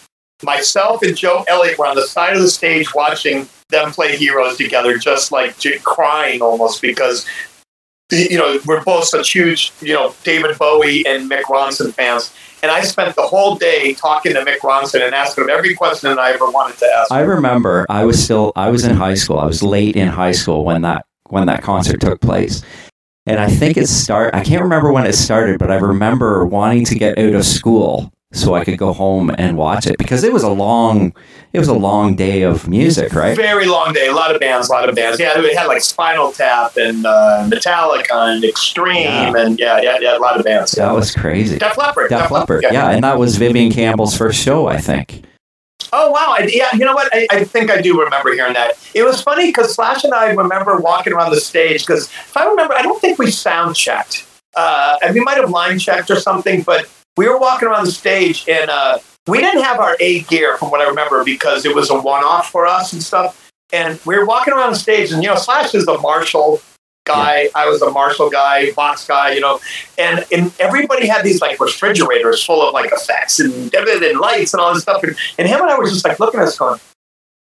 myself, 0.44 1.02
and 1.02 1.18
Joe 1.18 1.44
Elliott 1.50 1.78
were 1.78 1.88
on 1.88 1.96
the 1.96 2.08
side 2.08 2.38
of 2.38 2.42
the 2.42 2.50
stage 2.50 2.96
watching 2.96 3.50
them 3.68 3.92
play 3.92 4.16
heroes 4.16 4.58
together, 4.58 4.98
just 4.98 5.34
like 5.34 5.56
crying 5.84 6.42
almost 6.42 6.82
because 6.82 7.26
you 8.12 8.38
know, 8.38 8.60
we're 8.66 8.84
both 8.84 9.06
such 9.06 9.32
huge, 9.32 9.72
you 9.82 9.94
know, 9.94 10.16
David 10.24 10.58
Bowie 10.58 11.06
and 11.06 11.30
Mick 11.30 11.44
Ronson 11.44 11.94
fans. 11.94 12.34
And 12.62 12.72
I 12.72 12.82
spent 12.82 13.16
the 13.16 13.22
whole 13.22 13.56
day 13.56 13.94
talking 13.94 14.34
to 14.34 14.42
Mick 14.42 14.58
Ronson 14.58 15.06
and 15.06 15.16
asking 15.16 15.46
him 15.46 15.50
every 15.50 15.76
question 15.76 16.10
that 16.10 16.20
I 16.20 16.32
ever 16.34 16.50
wanted 16.50 16.78
to 16.80 16.86
ask. 16.86 17.12
I 17.12 17.22
remember 17.22 17.86
I 17.90 18.04
was 18.06 18.22
still 18.22 18.52
I 18.56 18.70
was 18.70 18.84
in 18.84 18.96
high 18.96 19.14
school. 19.14 19.40
I 19.40 19.46
was 19.46 19.64
late 19.64 19.96
in 19.96 20.08
high 20.08 20.34
school 20.34 20.66
when 20.66 20.82
that 20.82 21.06
when 21.30 21.46
that 21.48 21.64
concert 21.64 22.02
took 22.02 22.20
place. 22.20 22.62
And 23.26 23.40
I 23.40 23.48
think 23.48 23.78
it 23.78 23.88
start 23.88 24.34
I 24.34 24.44
can't 24.44 24.64
remember 24.64 24.92
when 24.92 25.06
it 25.06 25.14
started, 25.14 25.60
but 25.60 25.72
I 25.72 25.76
remember 25.76 26.46
wanting 26.46 26.86
to 26.86 26.96
get 26.96 27.18
out 27.18 27.34
of 27.34 27.46
school 27.46 28.12
so 28.32 28.54
I 28.54 28.64
could 28.64 28.78
go 28.78 28.94
home 28.94 29.32
and 29.38 29.58
watch 29.58 29.88
it 29.88 29.98
because 29.98 30.24
it 30.24 30.32
was 30.32 30.44
a 30.44 30.50
long 30.50 31.14
it 31.52 31.60
was 31.60 31.68
a 31.68 31.74
long 31.74 32.16
day 32.16 32.44
of 32.44 32.68
music, 32.68 33.14
right? 33.14 33.36
Very 33.36 33.66
long 33.66 33.92
day. 33.92 34.08
A 34.08 34.14
lot 34.14 34.34
of 34.34 34.40
bands, 34.40 34.70
a 34.70 34.72
lot 34.72 34.88
of 34.88 34.96
bands. 34.96 35.20
Yeah, 35.20 35.40
we 35.42 35.54
had 35.54 35.66
like 35.66 35.82
Spinal 35.82 36.32
Tap 36.32 36.78
and 36.78 37.06
uh, 37.06 37.48
Metallica 37.50 38.36
and 38.36 38.44
Extreme 38.44 39.04
yeah. 39.04 39.34
and 39.36 39.60
yeah, 39.60 39.82
yeah, 39.82 39.98
yeah, 40.00 40.18
a 40.18 40.20
lot 40.20 40.38
of 40.38 40.46
bands. 40.46 40.74
That 40.74 40.92
was 40.92 41.14
crazy. 41.14 41.58
Def 41.58 41.78
Leppard. 41.78 42.10
Def, 42.10 42.24
Def 42.24 42.32
Leppard. 42.32 42.64
Yeah. 42.64 42.74
yeah, 42.74 42.92
and 42.92 43.04
that 43.04 43.18
was 43.18 43.38
Vivian 43.38 43.72
Campbell's 43.72 44.16
first 44.16 44.40
show, 44.40 44.68
I 44.68 44.78
think. 44.78 45.24
Oh 45.92 46.12
wow! 46.12 46.36
I, 46.38 46.48
yeah, 46.54 46.70
you 46.74 46.86
know 46.86 46.94
what? 46.94 47.10
I, 47.14 47.26
I, 47.32 47.44
think 47.44 47.72
I 47.72 47.82
do 47.82 48.00
remember 48.00 48.32
hearing 48.34 48.54
that. 48.54 48.74
It 48.94 49.02
was 49.02 49.22
funny 49.22 49.48
because 49.48 49.74
Slash 49.74 50.04
and 50.04 50.14
I 50.14 50.30
remember 50.34 50.78
walking 50.78 51.14
around 51.14 51.32
the 51.32 51.42
stage 51.42 51.84
because 51.84 52.06
if 52.10 52.38
I 52.38 52.46
remember, 52.46 52.76
I 52.76 52.84
don't 52.84 53.02
think 53.02 53.18
we 53.18 53.32
sound 53.32 53.76
checked. 53.76 54.28
Uh, 54.56 54.98
and 55.02 55.14
we 55.14 55.22
might 55.22 55.38
have 55.38 55.50
line 55.50 55.80
checked 55.80 56.12
or 56.12 56.20
something, 56.20 56.62
but 56.64 56.90
we 57.20 57.28
were 57.28 57.38
walking 57.38 57.68
around 57.68 57.86
the 57.86 57.92
stage 57.92 58.48
and 58.48 58.70
uh, 58.70 58.98
we 59.28 59.40
didn't 59.40 59.62
have 59.62 59.82
our 59.82 59.98
A 60.00 60.22
gear 60.22 60.56
from 60.56 60.72
what 60.72 60.80
I 60.80 60.88
remember 60.88 61.26
because 61.26 61.66
it 61.66 61.76
was 61.76 61.90
a 61.90 62.00
one 62.00 62.24
off 62.24 62.50
for 62.50 62.66
us 62.66 62.94
and 62.94 63.04
stuff. 63.04 63.52
And 63.74 64.00
we 64.06 64.18
were 64.18 64.26
walking 64.26 64.54
around 64.54 64.72
the 64.72 64.80
stage 64.80 65.12
and, 65.12 65.22
you 65.22 65.28
know, 65.28 65.36
Slash 65.36 65.76
is 65.76 65.86
the 65.86 65.98
Marshall 65.98 66.62
guy. 67.06 67.42
Yeah. 67.42 67.50
I 67.56 67.68
was 67.68 67.82
a 67.82 67.92
Marshall 67.92 68.30
guy, 68.30 68.72
Vox 68.72 69.06
guy, 69.06 69.34
you 69.34 69.42
know, 69.42 69.60
and, 69.98 70.26
and 70.32 70.54
everybody 70.62 71.08
had 71.08 71.26
these 71.26 71.42
like 71.42 71.60
refrigerators 71.60 72.42
full 72.42 72.66
of 72.66 72.74
like 72.74 72.90
effects 72.94 73.42
and, 73.42 73.76
and 73.76 74.20
lights 74.22 74.54
and 74.54 74.62
all 74.62 74.74
this 74.74 74.84
stuff. 74.84 75.04
And, 75.04 75.14
and 75.38 75.46
him 75.46 75.60
and 75.60 75.70
I 75.70 75.78
were 75.78 75.90
just 75.90 76.06
like 76.08 76.22
looking 76.22 76.40
at 76.40 76.48
us 76.48 76.58
going, 76.58 76.80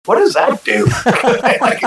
what 0.04 0.18
does 0.18 0.34
that 0.34 0.62
do? 0.62 0.84
like, 1.60 1.82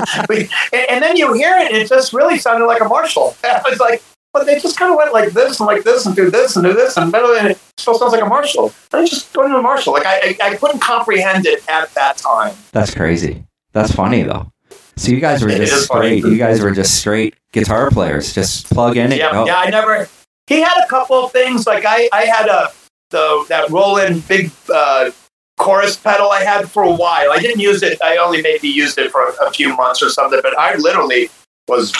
and, 0.73 0.89
and, 0.89 1.01
then 1.01 1.15
you 1.15 1.31
hear 1.33 1.55
it, 1.57 1.71
and 1.71 1.77
it 1.77 1.87
just 1.87 2.11
really 2.11 2.37
sounded 2.37 2.65
like 2.65 2.81
a 2.81 2.85
Marshall. 2.85 3.37
I 3.45 3.61
was 3.69 3.79
like, 3.79 4.03
but 4.37 4.45
they 4.45 4.59
just 4.59 4.77
kind 4.77 4.91
of 4.91 4.97
went 4.97 5.13
like 5.13 5.31
this 5.31 5.59
and 5.59 5.67
like 5.67 5.83
this 5.83 6.05
and 6.05 6.15
do 6.15 6.29
this 6.29 6.55
and 6.55 6.65
do 6.65 6.73
this 6.73 6.97
and 6.97 7.13
and 7.13 7.47
it 7.47 7.59
still 7.77 7.97
sounds 7.97 8.13
like 8.13 8.21
a 8.21 8.25
Marshall. 8.25 8.73
I 8.93 9.05
just 9.05 9.33
go 9.33 9.45
into 9.45 9.57
a 9.57 9.61
Marshall. 9.61 9.93
Like 9.93 10.05
I, 10.05 10.37
I, 10.41 10.51
I 10.51 10.55
couldn't 10.55 10.79
comprehend 10.79 11.45
it 11.45 11.63
at 11.69 11.93
that 11.95 12.17
time. 12.17 12.55
That's 12.71 12.93
crazy. 12.93 13.43
That's 13.73 13.91
funny 13.91 14.23
though. 14.23 14.51
So 14.95 15.11
you 15.11 15.19
guys 15.19 15.43
were 15.43 15.49
just 15.49 15.85
straight. 15.85 16.21
Funny. 16.21 16.33
You 16.33 16.39
guys 16.39 16.61
were 16.61 16.71
just 16.71 16.95
straight 16.99 17.35
guitar 17.51 17.91
players. 17.91 18.33
Just 18.33 18.67
plug 18.67 18.97
in. 18.97 19.11
Yeah, 19.11 19.45
yeah. 19.45 19.57
I 19.57 19.69
never. 19.69 20.09
He 20.47 20.61
had 20.61 20.83
a 20.83 20.87
couple 20.87 21.25
of 21.25 21.31
things. 21.31 21.67
Like 21.67 21.85
I, 21.85 22.09
I 22.11 22.25
had 22.25 22.47
a 22.47 22.71
the 23.11 23.45
that 23.49 23.69
Roland 23.69 24.27
big 24.27 24.51
uh, 24.73 25.11
chorus 25.57 25.97
pedal 25.97 26.31
I 26.31 26.43
had 26.43 26.69
for 26.69 26.83
a 26.83 26.91
while. 26.91 27.31
I 27.31 27.39
didn't 27.39 27.61
use 27.61 27.83
it. 27.83 28.01
I 28.01 28.17
only 28.17 28.41
maybe 28.41 28.67
used 28.67 28.97
it 28.97 29.11
for 29.11 29.27
a, 29.27 29.47
a 29.47 29.51
few 29.51 29.75
months 29.75 30.01
or 30.01 30.09
something. 30.09 30.39
But 30.41 30.57
I 30.57 30.75
literally 30.75 31.29
was 31.67 31.93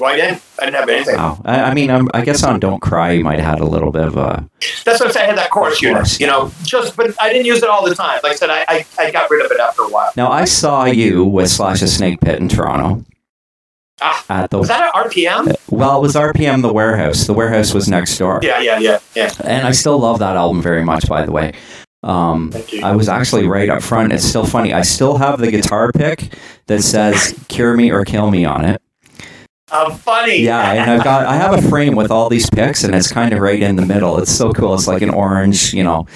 Right 0.00 0.18
in, 0.18 0.40
I 0.58 0.64
didn't 0.64 0.74
have 0.74 0.88
anything. 0.88 1.14
Oh, 1.18 1.40
I, 1.44 1.60
I 1.70 1.74
mean, 1.74 1.88
um, 1.88 2.10
I 2.12 2.22
guess 2.24 2.42
on 2.42 2.58
"Don't 2.58 2.80
Cry" 2.80 3.12
you 3.12 3.22
might 3.22 3.38
have 3.38 3.58
had 3.58 3.60
a 3.60 3.64
little 3.64 3.92
bit 3.92 4.02
of 4.08 4.16
a. 4.16 4.44
That's 4.84 4.98
what 4.98 5.08
I 5.08 5.12
said. 5.12 5.22
I 5.22 5.26
had 5.26 5.38
that 5.38 5.50
chorus 5.50 5.80
unit, 5.80 6.18
you 6.18 6.26
know, 6.26 6.50
just 6.64 6.96
but 6.96 7.14
I 7.22 7.32
didn't 7.32 7.46
use 7.46 7.62
it 7.62 7.68
all 7.68 7.88
the 7.88 7.94
time. 7.94 8.18
Like 8.24 8.32
I 8.32 8.34
said, 8.34 8.50
I, 8.50 8.64
I, 8.68 8.86
I 8.98 9.10
got 9.12 9.30
rid 9.30 9.44
of 9.46 9.52
it 9.52 9.60
after 9.60 9.82
a 9.82 9.88
while. 9.88 10.10
Now 10.16 10.32
I 10.32 10.46
saw 10.46 10.84
you 10.84 11.24
with 11.24 11.48
Slash's 11.48 11.96
Snakepit 11.96 12.38
in 12.38 12.48
Toronto. 12.48 13.04
Ah, 14.00 14.24
at 14.28 14.50
the, 14.50 14.58
was 14.58 14.66
that 14.66 14.82
at 14.82 14.94
RPM? 14.94 15.54
Well, 15.70 15.98
it 15.98 16.02
was 16.02 16.16
RPM 16.16 16.62
the 16.62 16.72
warehouse. 16.72 17.28
The 17.28 17.32
warehouse 17.32 17.72
was 17.72 17.88
next 17.88 18.18
door. 18.18 18.40
Yeah, 18.42 18.58
yeah, 18.58 18.80
yeah, 18.80 18.98
yeah. 19.14 19.30
And 19.44 19.64
I 19.64 19.70
still 19.70 20.00
love 20.00 20.18
that 20.18 20.36
album 20.36 20.60
very 20.60 20.82
much, 20.82 21.06
by 21.08 21.24
the 21.24 21.30
way. 21.30 21.52
Um, 22.02 22.52
I 22.82 22.96
was 22.96 23.08
actually 23.08 23.46
right 23.46 23.70
up 23.70 23.80
front. 23.80 24.12
It's 24.12 24.24
still 24.24 24.44
funny. 24.44 24.72
I 24.74 24.82
still 24.82 25.16
have 25.18 25.38
the 25.38 25.52
guitar 25.52 25.92
pick 25.92 26.34
that 26.66 26.82
says 26.82 27.38
"Cure 27.48 27.76
Me 27.76 27.92
or 27.92 28.04
Kill 28.04 28.32
Me" 28.32 28.44
on 28.44 28.64
it. 28.64 28.82
How 29.68 29.90
funny. 29.90 30.42
Yeah, 30.42 30.72
and 30.72 30.90
I've 30.90 31.04
got 31.04 31.26
I 31.26 31.36
have 31.36 31.54
a 31.54 31.68
frame 31.68 31.96
with 31.96 32.10
all 32.10 32.28
these 32.28 32.48
picks, 32.50 32.84
and 32.84 32.94
it's 32.94 33.10
kind 33.10 33.32
of 33.32 33.40
right 33.40 33.60
in 33.60 33.76
the 33.76 33.86
middle. 33.86 34.18
It's 34.18 34.34
so 34.34 34.52
cool. 34.52 34.74
It's 34.74 34.86
like 34.86 35.02
an 35.02 35.10
orange, 35.10 35.72
you 35.72 35.82
know. 35.82 36.06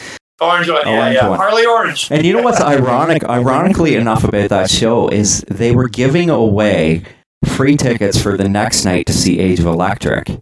Orange 0.41 0.69
one, 0.69 0.87
yeah, 0.87 1.11
yeah. 1.11 1.29
One. 1.29 1.39
Harley 1.39 1.67
Orange. 1.67 2.09
And 2.13 2.25
you 2.25 2.33
know 2.33 2.43
what's 2.43 2.61
ironic? 2.77 3.25
Ironically 3.25 3.97
enough 3.97 4.23
about 4.23 4.51
that 4.51 4.71
show 4.71 5.09
is 5.09 5.41
they 5.49 5.75
were 5.75 5.89
giving 5.89 6.31
away 6.31 7.03
free 7.45 7.77
tickets 7.77 8.21
for 8.21 8.37
the 8.37 8.49
next 8.49 8.85
night 8.85 9.07
to 9.07 9.13
see 9.13 9.41
Age 9.41 9.59
of 9.59 9.67
Electric, 9.67 10.41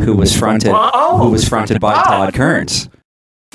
who 0.00 0.14
was 0.14 0.36
fronted 0.36 0.72
oh, 0.74 1.18
who 1.18 1.30
was 1.30 1.48
fronted 1.48 1.80
by 1.80 1.94
Todd 2.02 2.34
Kerns. 2.34 2.88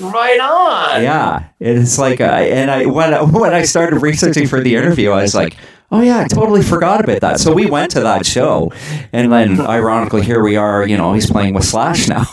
Right 0.00 0.40
on. 0.40 1.02
Yeah, 1.02 1.44
it's 1.60 1.98
like, 1.98 2.20
uh, 2.20 2.24
and 2.24 2.70
I 2.70 2.86
when 2.86 3.32
when 3.32 3.54
I 3.54 3.62
started 3.62 4.00
researching 4.00 4.48
for 4.48 4.60
the 4.60 4.74
interview, 4.74 5.12
I 5.12 5.22
was 5.22 5.34
like, 5.34 5.56
oh 5.94 6.00
yeah, 6.00 6.20
I 6.20 6.28
totally 6.28 6.62
forgot 6.62 7.02
about 7.02 7.20
that. 7.20 7.40
So 7.40 7.52
we 7.52 7.66
went 7.66 7.92
to 7.92 8.00
that 8.00 8.26
show, 8.26 8.72
and 9.12 9.32
then 9.32 9.60
ironically, 9.60 10.22
here 10.22 10.42
we 10.42 10.56
are. 10.56 10.86
You 10.86 10.96
know, 10.96 11.12
he's 11.14 11.30
playing 11.30 11.54
with 11.54 11.64
Slash 11.64 12.08
now. 12.16 12.26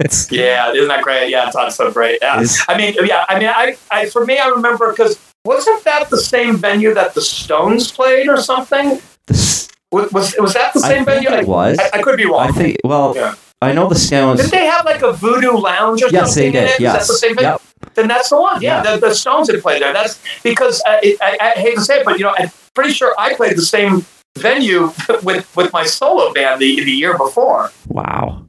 It's 0.00 0.30
yeah, 0.30 0.72
isn't 0.72 0.88
that 0.88 1.02
great? 1.02 1.30
Yeah, 1.30 1.50
Todd's 1.50 1.76
so 1.76 1.90
great. 1.90 2.18
Yeah, 2.20 2.44
I 2.68 2.76
mean, 2.76 2.94
yeah, 3.02 3.24
I 3.28 3.38
mean, 3.38 3.48
I, 3.48 3.76
I 3.90 4.08
for 4.08 4.24
me, 4.24 4.38
I 4.38 4.48
remember 4.48 4.90
because 4.90 5.18
wasn't 5.44 5.82
that 5.84 6.10
the 6.10 6.18
same 6.18 6.56
venue 6.56 6.94
that 6.94 7.14
the 7.14 7.20
Stones 7.20 7.90
played 7.90 8.28
or 8.28 8.36
something? 8.38 9.00
was, 9.28 9.68
was 10.12 10.34
was 10.38 10.54
that 10.54 10.72
the 10.74 10.80
same 10.80 11.04
venue? 11.04 11.30
It 11.30 11.46
was. 11.46 11.78
I, 11.78 11.98
I, 11.98 12.02
could 12.02 12.16
be 12.16 12.26
wrong. 12.26 12.48
I 12.48 12.52
think. 12.52 12.78
Well, 12.84 13.14
yeah. 13.16 13.34
I 13.60 13.72
know 13.72 13.88
the 13.88 13.96
Stones. 13.96 14.40
Did 14.40 14.50
they 14.50 14.66
have 14.66 14.84
like 14.84 15.02
a 15.02 15.12
Voodoo 15.12 15.52
Lounge 15.52 16.02
or 16.02 16.08
yes, 16.10 16.34
something? 16.34 16.52
Yes, 16.54 16.70
they 16.70 16.76
did. 16.76 16.80
Yes. 16.80 17.02
Is 17.02 17.08
that 17.08 17.12
the 17.12 17.18
same 17.18 17.34
venue? 17.34 17.50
Yep. 17.50 17.62
Then 17.94 18.08
that's 18.08 18.28
the 18.28 18.40
one. 18.40 18.62
Yeah, 18.62 18.84
yeah. 18.84 18.96
The, 18.96 19.08
the, 19.08 19.14
Stones 19.14 19.50
had 19.50 19.60
played 19.60 19.82
there. 19.82 19.92
That's 19.92 20.22
because 20.42 20.80
uh, 20.86 20.98
it, 21.02 21.18
I, 21.20 21.38
I, 21.40 21.50
hate 21.58 21.74
to 21.74 21.80
say 21.80 22.00
it, 22.00 22.04
but 22.04 22.18
you 22.18 22.24
know, 22.24 22.34
I'm 22.38 22.50
pretty 22.74 22.92
sure 22.92 23.14
I 23.18 23.34
played 23.34 23.56
the 23.56 23.62
same 23.62 24.04
venue 24.36 24.92
with 25.24 25.56
with 25.56 25.72
my 25.72 25.84
solo 25.84 26.32
band 26.32 26.60
the 26.60 26.84
the 26.84 26.92
year 26.92 27.18
before. 27.18 27.72
Wow. 27.88 28.44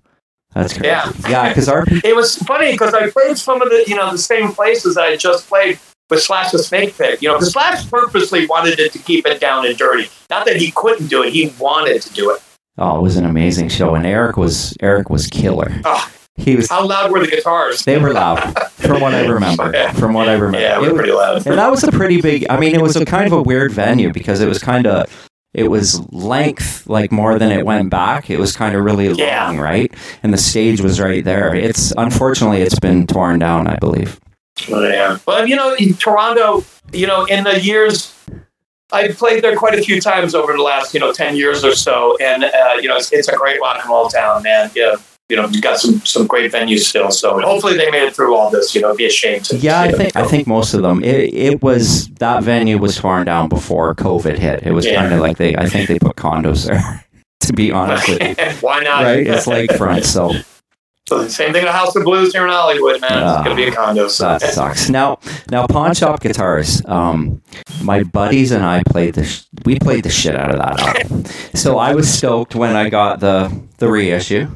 That's 0.54 0.74
crazy. 0.74 0.88
Yeah, 0.88 1.12
yeah. 1.28 1.50
Because 1.50 1.70
our 1.70 1.86
it 2.04 2.16
was 2.16 2.36
funny 2.38 2.72
because 2.72 2.94
I 2.94 3.10
played 3.10 3.38
some 3.38 3.62
of 3.62 3.70
the 3.70 3.84
you 3.88 3.96
know 3.96 4.12
the 4.12 4.18
same 4.18 4.52
places 4.52 4.98
I 4.98 5.16
just 5.16 5.48
played 5.48 5.80
with 6.10 6.22
Slash's 6.22 6.70
Snakepit. 6.70 7.22
You 7.22 7.30
know, 7.30 7.36
because 7.36 7.54
Slash 7.54 7.90
purposely 7.90 8.46
wanted 8.46 8.80
it 8.80 8.92
to 8.94 9.00
keep 9.00 9.26
it 9.26 9.40
down 9.40 9.66
and 9.66 9.78
dirty. 9.78 10.10
Not 10.30 10.46
that 10.46 10.58
he 10.58 10.72
couldn't 10.72 11.08
do 11.08 11.24
it; 11.24 11.34
he 11.34 11.54
wanted 11.60 12.02
to 12.02 12.14
do 12.14 12.32
it. 12.32 12.42
Oh, 12.82 12.98
it 12.98 13.02
was 13.02 13.18
an 13.18 13.26
amazing 13.26 13.68
show, 13.68 13.94
and 13.94 14.06
Eric 14.06 14.38
was 14.38 14.74
Eric 14.80 15.10
was 15.10 15.28
killer. 15.28 15.82
Oh, 15.84 16.10
he 16.38 16.56
was. 16.56 16.70
How 16.70 16.88
loud 16.88 17.12
were 17.12 17.20
the 17.20 17.28
guitars? 17.28 17.84
They 17.84 17.98
were 17.98 18.14
loud, 18.14 18.40
from 18.72 19.02
what 19.02 19.14
I 19.14 19.26
remember. 19.26 19.74
From 19.94 20.14
what 20.14 20.30
I 20.30 20.34
remember, 20.34 20.60
yeah, 20.60 20.78
it 20.78 20.82
was 20.82 20.94
pretty 20.94 21.12
loud. 21.12 21.46
And 21.46 21.58
that 21.58 21.70
was 21.70 21.84
a 21.84 21.92
pretty 21.92 22.22
big. 22.22 22.46
I 22.50 22.58
mean, 22.58 22.74
it 22.74 22.82
was 22.82 22.96
a 22.96 23.04
kind 23.04 23.28
of 23.28 23.34
a 23.34 23.42
weird 23.42 23.74
venue 23.74 24.14
because 24.14 24.40
it 24.40 24.48
was 24.48 24.60
kind 24.60 24.88
of. 24.88 25.28
It 25.52 25.70
was 25.70 26.00
length 26.14 26.88
like 26.88 27.12
more 27.12 27.40
than 27.40 27.52
it 27.52 27.66
went 27.66 27.90
back. 27.90 28.30
It 28.30 28.40
was 28.40 28.56
kind 28.56 28.76
of 28.76 28.86
really 28.86 29.08
yeah. 29.14 29.48
long, 29.48 29.60
right? 29.60 29.92
And 30.22 30.32
the 30.32 30.38
stage 30.38 30.80
was 30.80 31.00
right 31.00 31.26
there. 31.26 31.56
It's 31.56 31.92
unfortunately 31.98 32.62
it's 32.62 32.80
been 32.80 33.08
torn 33.08 33.40
down, 33.40 33.66
I 33.66 33.76
believe. 33.78 34.20
Yeah. 34.68 35.18
Well, 35.26 35.48
you 35.48 35.56
know, 35.56 35.74
in 35.74 35.96
Toronto, 35.96 36.64
you 36.94 37.08
know, 37.08 37.26
in 37.26 37.46
the 37.46 37.60
years 37.60 38.14
I've 38.92 39.18
played 39.18 39.44
there 39.44 39.56
quite 39.56 39.78
a 39.78 39.82
few 39.84 40.02
times 40.02 40.34
over 40.34 40.54
the 40.54 40.62
last, 40.62 40.94
you 40.94 41.00
know, 41.00 41.12
ten 41.14 41.36
years 41.36 41.64
or 41.64 41.74
so, 41.76 42.18
and 42.20 42.44
uh, 42.44 42.50
you 42.82 42.88
know, 42.88 42.98
it's, 42.98 43.12
it's, 43.12 43.28
a 43.28 43.36
great 43.36 43.60
rock 43.62 43.80
and 43.82 43.90
roll 43.90 44.10
town, 44.10 44.44
man. 44.44 44.72
Yeah, 44.76 44.96
you 45.30 45.36
know, 45.36 45.48
you've 45.48 45.62
got 45.62 45.80
some 45.80 46.00
some 46.06 46.26
great 46.26 46.52
venues 46.52 46.80
still. 46.80 47.12
So 47.12 47.40
hopefully 47.40 47.78
they 47.78 47.92
made 47.92 48.04
it 48.04 48.16
through 48.16 48.36
all 48.36 48.50
this. 48.50 48.74
You 48.74 48.82
know, 48.82 48.88
it'd 48.88 48.98
be 48.98 49.06
a 49.06 49.12
shame 49.12 49.42
to. 49.44 49.58
Yeah, 49.58 49.80
I 49.82 49.86
you 49.86 49.92
know, 49.92 49.98
think 50.00 50.16
I 50.16 50.24
think 50.26 50.48
most 50.48 50.74
of 50.74 50.82
them. 50.82 51.04
It, 51.04 51.34
it 51.34 51.62
was 51.62 52.08
that 52.16 52.44
venue 52.44 52.80
was 52.80 52.98
torn 52.98 53.26
down 53.26 53.48
before 53.48 53.94
COVID 53.94 54.38
hit. 54.38 54.64
It 54.66 54.72
was 54.72 54.86
Yeah. 54.88 55.02
kind 55.02 55.14
of 55.14 55.20
like 55.20 55.38
they. 55.38 55.56
I 55.56 55.68
think 55.68 55.88
they 55.88 56.00
put 56.00 56.16
condos 56.16 56.66
there. 56.68 57.06
To 57.44 57.54
be 57.54 57.72
honest 57.72 58.08
with 58.08 58.22
you, 58.22 58.36
Why 58.62 58.82
not? 58.82 59.04
right? 59.04 59.26
It's 59.26 59.46
lakefront, 59.48 60.04
so 60.04 60.34
So 61.10 61.24
the 61.24 61.30
same 61.30 61.54
thing 61.54 61.66
at 61.66 61.74
House 61.74 61.96
of 61.96 62.04
Blues 62.04 62.32
here 62.34 62.44
in 62.46 62.52
Hollywood, 62.52 63.02
man. 63.02 63.10
Ah, 63.12 63.40
it's 63.40 63.44
gonna 63.44 63.56
be 63.56 63.64
a 63.66 63.72
condo. 63.72 64.08
So 64.08 64.26
that 64.38 64.42
sucks. 64.54 64.90
Now, 64.90 65.18
now, 65.50 65.66
pawn 65.66 65.96
shop 65.96 66.20
guitars. 66.22 66.84
Um, 66.86 67.42
my 67.82 68.04
buddies 68.04 68.52
and 68.52 68.64
I 68.64 68.84
played 68.88 69.16
the. 69.16 69.24
Sh- 69.24 69.44
we 69.66 69.80
played 69.80 70.04
the 70.04 70.12
shit 70.12 70.36
out 70.36 70.52
of 70.54 70.60
that 70.60 70.80
album. 70.80 71.24
So 71.56 71.78
I 71.80 71.96
was 71.96 72.08
stoked 72.14 72.54
when 72.56 72.76
I 72.76 72.90
got 72.90 73.20
the 73.20 73.52
the 73.80 73.90
reissue. 73.90 74.48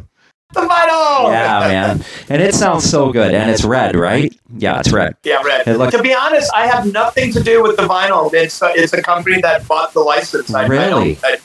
the 0.54 0.62
vinyl. 0.62 1.32
Yeah, 1.32 1.60
man, 1.68 2.06
and 2.30 2.40
it 2.42 2.54
sounds 2.54 2.88
so 2.88 3.12
good, 3.12 3.34
and 3.34 3.50
it's 3.50 3.64
red, 3.64 3.96
right? 3.96 4.32
Yeah, 4.56 4.80
it's 4.80 4.92
red. 4.92 5.16
Yeah, 5.24 5.42
Red. 5.42 5.68
It 5.68 5.78
looked- 5.80 5.94
to 5.98 6.04
be 6.04 6.14
honest, 6.14 6.52
I 6.54 6.68
have 6.68 6.86
nothing 6.94 7.34
to 7.34 7.42
do 7.42 7.64
with 7.64 7.78
the 7.78 7.84
vinyl. 7.88 8.32
It's 8.32 8.62
a, 8.62 8.72
it's 8.76 8.94
a 8.94 9.02
company 9.02 9.42
that 9.42 9.68
bought 9.68 9.94
the 9.94 10.02
license. 10.02 10.54
I, 10.54 10.68
Really? 10.68 11.18
I, 11.24 11.38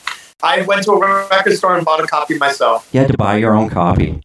I 0.43 0.61
went 0.61 0.83
to 0.83 0.91
a 0.91 1.27
record 1.29 1.57
store 1.57 1.75
and 1.75 1.83
bought 1.83 1.99
a 2.03 2.07
copy 2.07 2.37
myself. 2.37 2.87
You 2.93 2.99
had 2.99 3.09
to 3.11 3.17
buy 3.17 3.37
your 3.37 3.55
own 3.55 3.69
copy. 3.69 4.21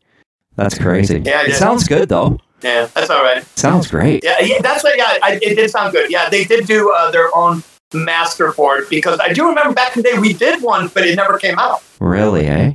That's 0.56 0.78
crazy. 0.78 1.20
Yeah, 1.24 1.40
I 1.40 1.46
it 1.46 1.54
sounds 1.54 1.86
good 1.88 2.08
though. 2.08 2.38
Yeah, 2.62 2.88
that's 2.94 3.10
all 3.10 3.22
right. 3.22 3.44
Sounds 3.58 3.88
great. 3.88 4.24
Yeah, 4.24 4.40
yeah 4.40 4.60
that's 4.60 4.82
what. 4.82 4.96
Yeah, 4.96 5.18
I, 5.22 5.38
it 5.42 5.54
did 5.56 5.70
sound 5.70 5.92
good. 5.92 6.10
Yeah, 6.10 6.30
they 6.30 6.44
did 6.44 6.66
do 6.66 6.92
uh, 6.92 7.10
their 7.10 7.34
own 7.36 7.62
master 7.92 8.52
for 8.52 8.78
it 8.78 8.90
because 8.90 9.20
I 9.20 9.32
do 9.32 9.46
remember 9.48 9.74
back 9.74 9.96
in 9.96 10.02
the 10.02 10.10
day 10.10 10.18
we 10.18 10.32
did 10.32 10.62
one, 10.62 10.88
but 10.88 11.06
it 11.06 11.16
never 11.16 11.38
came 11.38 11.58
out. 11.58 11.82
Really, 12.00 12.46
eh? 12.46 12.74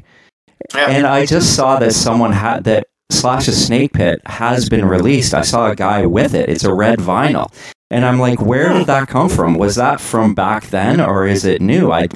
Yeah. 0.75 0.89
And 0.89 1.07
I 1.07 1.25
just 1.25 1.55
saw 1.55 1.79
that 1.79 1.93
someone 1.93 2.31
had 2.31 2.65
that 2.65 2.87
Slash's 3.11 3.67
Snakepit 3.67 4.19
has 4.27 4.69
been 4.69 4.85
released. 4.85 5.33
I 5.33 5.41
saw 5.41 5.71
a 5.71 5.75
guy 5.75 6.05
with 6.05 6.35
it. 6.35 6.49
It's 6.49 6.63
a 6.63 6.73
red 6.73 6.99
vinyl. 6.99 7.51
And 7.89 8.05
I'm 8.05 8.19
like, 8.19 8.39
where 8.39 8.71
did 8.71 8.85
that 8.85 9.07
come 9.07 9.29
from? 9.29 9.55
Was 9.55 9.75
that 9.75 9.99
from 9.99 10.35
back 10.35 10.67
then 10.67 11.01
or 11.01 11.25
is 11.25 11.43
it 11.43 11.59
new? 11.59 11.91
I 11.91 12.07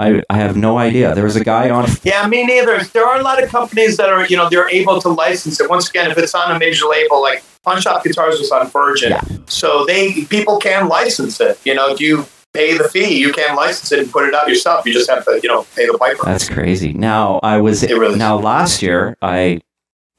I, 0.00 0.22
I 0.30 0.36
have 0.38 0.56
no 0.56 0.78
idea. 0.78 1.14
There 1.14 1.24
was 1.24 1.36
a 1.36 1.44
guy 1.44 1.68
on 1.70 1.86
Yeah, 2.04 2.26
me 2.26 2.44
neither. 2.46 2.82
There 2.84 3.04
are 3.06 3.18
a 3.20 3.22
lot 3.22 3.42
of 3.42 3.48
companies 3.50 3.96
that 3.98 4.08
are, 4.08 4.24
you 4.26 4.36
know, 4.36 4.48
they're 4.48 4.68
able 4.70 5.00
to 5.02 5.08
license 5.08 5.60
it. 5.60 5.68
Once 5.68 5.88
again, 5.90 6.10
if 6.10 6.16
it's 6.18 6.34
on 6.34 6.54
a 6.54 6.58
major 6.58 6.86
label, 6.86 7.20
like 7.20 7.42
Pawn 7.64 7.80
Shop 7.80 8.02
Guitars 8.02 8.38
was 8.38 8.50
on 8.50 8.66
Virgin, 8.68 9.10
Yeah. 9.10 9.20
so 9.46 9.84
they 9.86 10.24
people 10.24 10.58
can 10.58 10.88
license 10.88 11.40
it. 11.40 11.58
You 11.64 11.74
know, 11.74 11.90
if 11.92 12.00
you 12.00 12.24
pay 12.54 12.76
the 12.78 12.88
fee, 12.88 13.18
you 13.18 13.32
can 13.32 13.54
license 13.54 13.92
it 13.92 13.98
and 14.00 14.10
put 14.10 14.26
it 14.26 14.34
out 14.34 14.48
yourself. 14.48 14.86
You 14.86 14.92
just 14.92 15.08
have 15.10 15.24
to, 15.26 15.38
you 15.42 15.48
know, 15.48 15.66
pay 15.76 15.86
the 15.86 15.96
piper. 15.98 16.24
That's 16.24 16.48
crazy. 16.48 16.92
Now 16.92 17.38
I 17.42 17.60
was 17.60 17.82
It 17.82 17.92
really 17.96 18.12
is. 18.14 18.18
now 18.18 18.36
last 18.38 18.82
year 18.82 19.16
I 19.22 19.60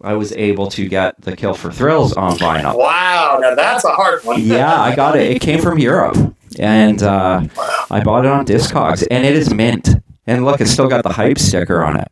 I 0.03 0.13
was 0.15 0.31
able 0.33 0.67
to 0.71 0.87
get 0.87 1.19
the 1.21 1.35
Kill 1.35 1.53
for 1.53 1.71
Thrills 1.71 2.13
on 2.13 2.37
vinyl. 2.37 2.75
Wow, 2.77 3.37
now 3.41 3.53
that's 3.55 3.83
a 3.85 3.91
hard 3.91 4.23
one. 4.23 4.41
Yeah, 4.41 4.79
I 4.81 4.95
got 4.95 5.15
it. 5.15 5.29
It 5.31 5.41
came 5.41 5.59
from 5.61 5.77
Europe, 5.77 6.17
and 6.59 7.01
uh, 7.03 7.43
I 7.89 8.01
bought 8.03 8.25
it 8.25 8.31
on 8.31 8.45
Discogs, 8.45 9.05
and 9.09 9.25
it 9.25 9.35
is 9.35 9.53
mint. 9.53 9.89
And 10.27 10.45
look, 10.45 10.61
it's 10.61 10.71
still 10.71 10.87
got 10.87 11.03
the 11.03 11.11
hype 11.13 11.39
sticker 11.39 11.83
on 11.83 11.97
it. 11.99 12.07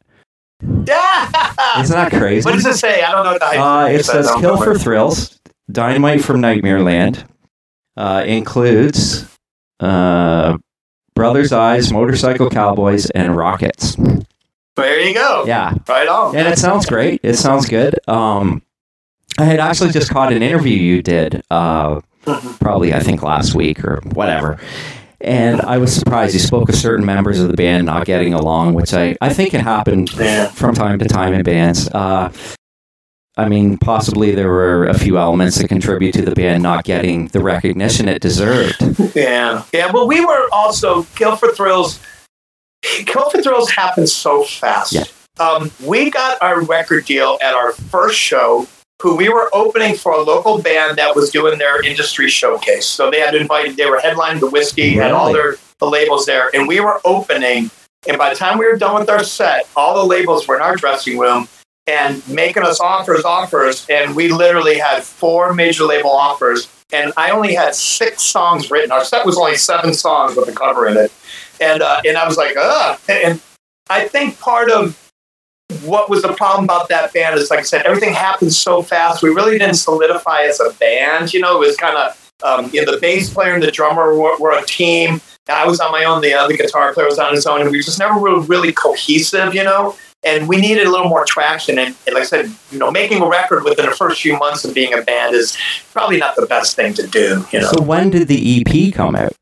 Yeah. 0.88 1.82
Isn't 1.82 1.96
that 1.96 2.12
crazy? 2.12 2.44
What 2.46 2.56
does 2.56 2.66
it 2.66 2.76
say? 2.78 3.02
I 3.04 3.12
don't 3.12 3.24
know 3.24 3.32
what 3.32 3.40
the 3.40 3.46
hype 3.48 3.60
Uh, 3.60 3.94
it 3.94 4.00
is. 4.02 4.10
I 4.10 4.14
says 4.14 4.32
"Kill 4.40 4.58
for 4.58 4.78
Thrills." 4.78 5.40
Dynamite 5.72 6.24
from 6.24 6.42
Nightmare 6.42 6.82
Land 6.82 7.24
uh, 7.96 8.24
includes 8.26 9.28
uh, 9.80 10.58
Brothers 11.16 11.54
Eyes, 11.54 11.94
Motorcycle 11.94 12.50
Cowboys, 12.50 13.10
and 13.12 13.38
Rockets. 13.38 13.96
There 14.76 15.00
you 15.02 15.14
go. 15.14 15.44
Yeah, 15.46 15.76
Right 15.88 16.08
on. 16.08 16.36
and 16.36 16.48
it 16.48 16.58
sounds 16.58 16.86
great. 16.88 17.20
It 17.24 17.36
sounds 17.36 17.68
good. 17.68 17.96
Um, 18.08 18.62
I 19.38 19.44
had 19.46 19.60
actually 19.60 19.92
just 19.92 20.10
caught 20.10 20.34
an 20.34 20.42
interview 20.42 20.76
you 20.76 21.02
did, 21.04 21.44
uh. 21.52 22.02
Probably 22.24 22.94
I 22.94 23.00
think 23.00 23.24
last 23.24 23.56
week 23.56 23.84
or 23.84 24.02
whatever. 24.14 24.60
And 25.22 25.62
I 25.62 25.78
was 25.80 25.94
surprised 25.94 26.34
you 26.34 26.40
spoke 26.40 26.70
of 26.70 26.76
certain 26.76 27.06
members 27.06 27.40
of 27.42 27.50
the 27.50 27.58
band 27.58 27.86
not 27.86 28.06
getting 28.06 28.34
along, 28.34 28.74
which 28.74 28.94
I, 28.94 29.18
I 29.20 29.34
think 29.34 29.52
can 29.52 29.60
happen 29.60 30.08
from 30.08 30.74
time 30.74 30.98
to 31.00 31.06
time 31.06 31.34
in 31.34 31.44
bands. 31.44 31.90
Uh, 31.90 32.32
I 33.36 33.48
mean, 33.48 33.78
possibly 33.78 34.36
there 34.36 34.50
were 34.50 34.86
a 34.86 34.98
few 34.98 35.18
elements 35.18 35.58
that 35.58 35.70
contribute 35.70 36.14
to 36.14 36.22
the 36.22 36.36
band 36.36 36.62
not 36.62 36.84
getting 36.84 37.28
the 37.28 37.40
recognition 37.40 38.08
it 38.10 38.22
deserved. 38.22 38.76
Yeah, 39.16 39.64
yeah. 39.74 39.92
Well, 39.92 40.08
we 40.08 40.24
were 40.24 40.48
also 40.52 41.04
Kill 41.16 41.36
for 41.36 41.52
Thrills. 41.52 42.00
Kill 42.84 43.30
for 43.30 43.42
Thrills 43.42 43.72
happened 43.72 44.08
so 44.08 44.44
fast. 44.44 44.94
Yeah. 44.94 45.04
Um, 45.40 45.72
we 45.84 46.10
got 46.12 46.42
our 46.42 46.62
record 46.62 47.06
deal 47.06 47.38
at 47.42 47.54
our 47.56 47.72
first 47.74 48.18
show. 48.18 48.68
Who 49.02 49.16
we 49.16 49.30
were 49.30 49.50
opening 49.54 49.96
for 49.96 50.12
a 50.12 50.22
local 50.22 50.62
band 50.62 50.98
that 50.98 51.16
was 51.16 51.30
doing 51.30 51.58
their 51.58 51.82
industry 51.82 52.30
showcase. 52.30 52.86
So 52.86 53.10
they 53.10 53.20
had 53.20 53.34
invited. 53.34 53.78
They 53.78 53.90
were 53.90 54.00
headlining 54.00 54.42
the 54.42 54.50
Whisky 54.50 55.00
and 55.00 55.14
all 55.14 55.32
their 55.32 55.56
the 55.80 55.90
labels 55.90 56.26
there, 56.26 56.50
and 56.54 56.68
we 56.68 56.80
were 56.82 57.00
opening. 57.06 57.72
And 58.08 58.18
by 58.18 58.30
the 58.30 58.36
time 58.36 58.58
we 58.58 58.66
were 58.66 58.78
done 58.78 59.00
with 59.00 59.10
our 59.10 59.24
set, 59.24 59.68
all 59.76 59.96
the 59.96 60.06
labels 60.06 60.48
were 60.48 60.56
in 60.56 60.62
our 60.62 60.76
dressing 60.76 61.18
room 61.18 61.48
and 61.88 62.28
making 62.30 62.64
us 62.64 62.80
offers, 62.80 63.26
offers. 63.26 63.86
And 63.90 64.16
we 64.16 64.30
literally 64.30 64.78
had 64.78 65.04
four 65.04 65.54
major 65.54 65.84
label 65.84 66.12
offers. 66.12 66.70
And 66.92 67.12
I 67.18 67.32
only 67.32 67.54
had 67.54 67.76
six 67.76 68.24
songs 68.24 68.72
written. 68.72 68.92
Our 68.92 69.04
set 69.04 69.26
was 69.26 69.38
only 69.38 69.58
seven 69.58 69.94
songs 69.94 70.36
with 70.36 70.48
a 70.48 70.54
cover 70.54 70.88
in 70.88 70.98
it. 70.98 71.12
And, 71.60 71.82
uh, 71.82 72.02
and 72.06 72.18
I 72.18 72.26
was 72.28 72.38
like, 72.38 72.56
ugh. 72.58 73.00
And 73.10 73.42
I 73.90 74.08
think 74.08 74.40
part 74.40 74.72
of 74.72 75.09
what 75.84 76.10
was 76.10 76.22
the 76.22 76.34
problem 76.34 76.66
about 76.66 76.90
that 76.90 77.14
band 77.14 77.38
is, 77.40 77.50
like 77.50 77.60
I 77.60 77.64
said, 77.64 77.86
everything 77.86 78.14
happened 78.14 78.54
so 78.54 78.82
fast. 78.82 79.24
We 79.24 79.30
really 79.30 79.58
didn't 79.58 79.76
solidify 79.76 80.44
as 80.44 80.60
a 80.60 80.72
band. 80.74 81.34
You 81.34 81.42
know, 81.42 81.62
it 81.62 81.68
was 81.68 81.78
kind 81.78 81.98
of, 81.98 82.32
um, 82.44 82.70
you 82.74 82.84
know, 82.84 82.92
the 82.92 83.00
bass 83.00 83.34
player 83.34 83.54
and 83.54 83.64
the 83.64 83.72
drummer 83.72 84.16
were, 84.16 84.38
were 84.38 84.58
a 84.58 84.66
team. 84.66 85.22
I 85.48 85.66
was 85.66 85.80
on 85.80 85.92
my 85.92 86.04
own. 86.04 86.22
The 86.22 86.34
other 86.34 86.56
guitar 86.56 86.94
player 86.94 87.08
was 87.08 87.20
on 87.20 87.34
his 87.34 87.46
own, 87.48 87.62
and 87.62 87.72
we 87.72 87.82
just 87.82 88.00
never 88.00 88.20
really, 88.20 88.46
really 88.46 88.72
cohesive, 88.72 89.56
you 89.56 89.64
know. 89.64 89.96
And 90.24 90.48
we 90.48 90.58
needed 90.58 90.86
a 90.86 90.92
little 90.92 91.08
more 91.08 91.26
traction. 91.26 91.80
And, 91.80 91.96
and 92.06 92.14
like 92.14 92.24
I 92.24 92.26
said, 92.26 92.54
you 92.72 92.78
know, 92.78 92.92
making 92.92 93.22
a 93.22 93.28
record 93.28 93.64
within 93.64 93.86
the 93.86 93.96
first 93.96 94.22
few 94.22 94.38
months 94.38 94.66
of 94.66 94.74
being 94.74 94.94
a 94.94 95.02
band 95.02 95.34
is 95.34 95.58
probably 95.94 96.18
not 96.18 96.36
the 96.36 96.46
best 96.46 96.76
thing 96.76 96.94
to 96.96 97.08
do, 97.08 97.46
you 97.52 97.62
know. 97.62 97.72
So 97.72 97.82
when 97.82 98.10
did 98.10 98.28
the 98.28 98.62
EP 98.62 98.94
come 98.94 99.16
out? 99.16 99.34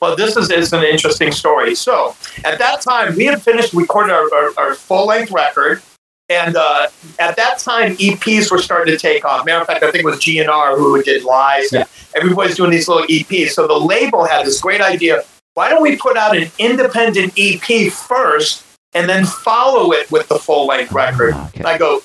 Well, 0.00 0.16
this 0.16 0.36
is, 0.36 0.50
is 0.50 0.72
an 0.72 0.84
interesting 0.84 1.32
story. 1.32 1.74
So, 1.74 2.16
at 2.44 2.58
that 2.58 2.80
time, 2.80 3.16
we 3.16 3.26
had 3.26 3.42
finished 3.42 3.72
recording 3.72 4.12
our, 4.12 4.32
our, 4.34 4.50
our 4.58 4.74
full 4.74 5.06
length 5.06 5.32
record. 5.32 5.82
And 6.28 6.56
uh, 6.56 6.88
at 7.18 7.36
that 7.36 7.58
time, 7.58 7.96
EPs 7.96 8.50
were 8.50 8.58
starting 8.58 8.94
to 8.94 8.98
take 8.98 9.24
off. 9.24 9.44
Matter 9.44 9.60
of 9.60 9.66
fact, 9.66 9.82
I 9.82 9.90
think 9.90 10.04
it 10.04 10.06
was 10.06 10.18
GNR 10.18 10.78
who 10.78 11.02
did 11.02 11.24
Lies. 11.24 11.72
Yeah. 11.72 11.84
Everybody's 12.16 12.56
doing 12.56 12.70
these 12.70 12.88
little 12.88 13.06
EPs. 13.06 13.50
So 13.50 13.66
the 13.66 13.78
label 13.78 14.24
had 14.24 14.46
this 14.46 14.60
great 14.60 14.80
idea 14.80 15.24
why 15.54 15.68
don't 15.68 15.82
we 15.82 15.96
put 15.96 16.16
out 16.16 16.36
an 16.36 16.50
independent 16.58 17.34
EP 17.36 17.92
first 17.92 18.64
and 18.94 19.08
then 19.08 19.24
follow 19.26 19.92
it 19.92 20.10
with 20.10 20.28
the 20.28 20.36
full 20.36 20.66
length 20.66 20.92
record? 20.92 21.34
Ah, 21.34 21.48
okay. 21.48 21.58
And 21.58 21.66
I 21.66 21.78
go, 21.78 22.02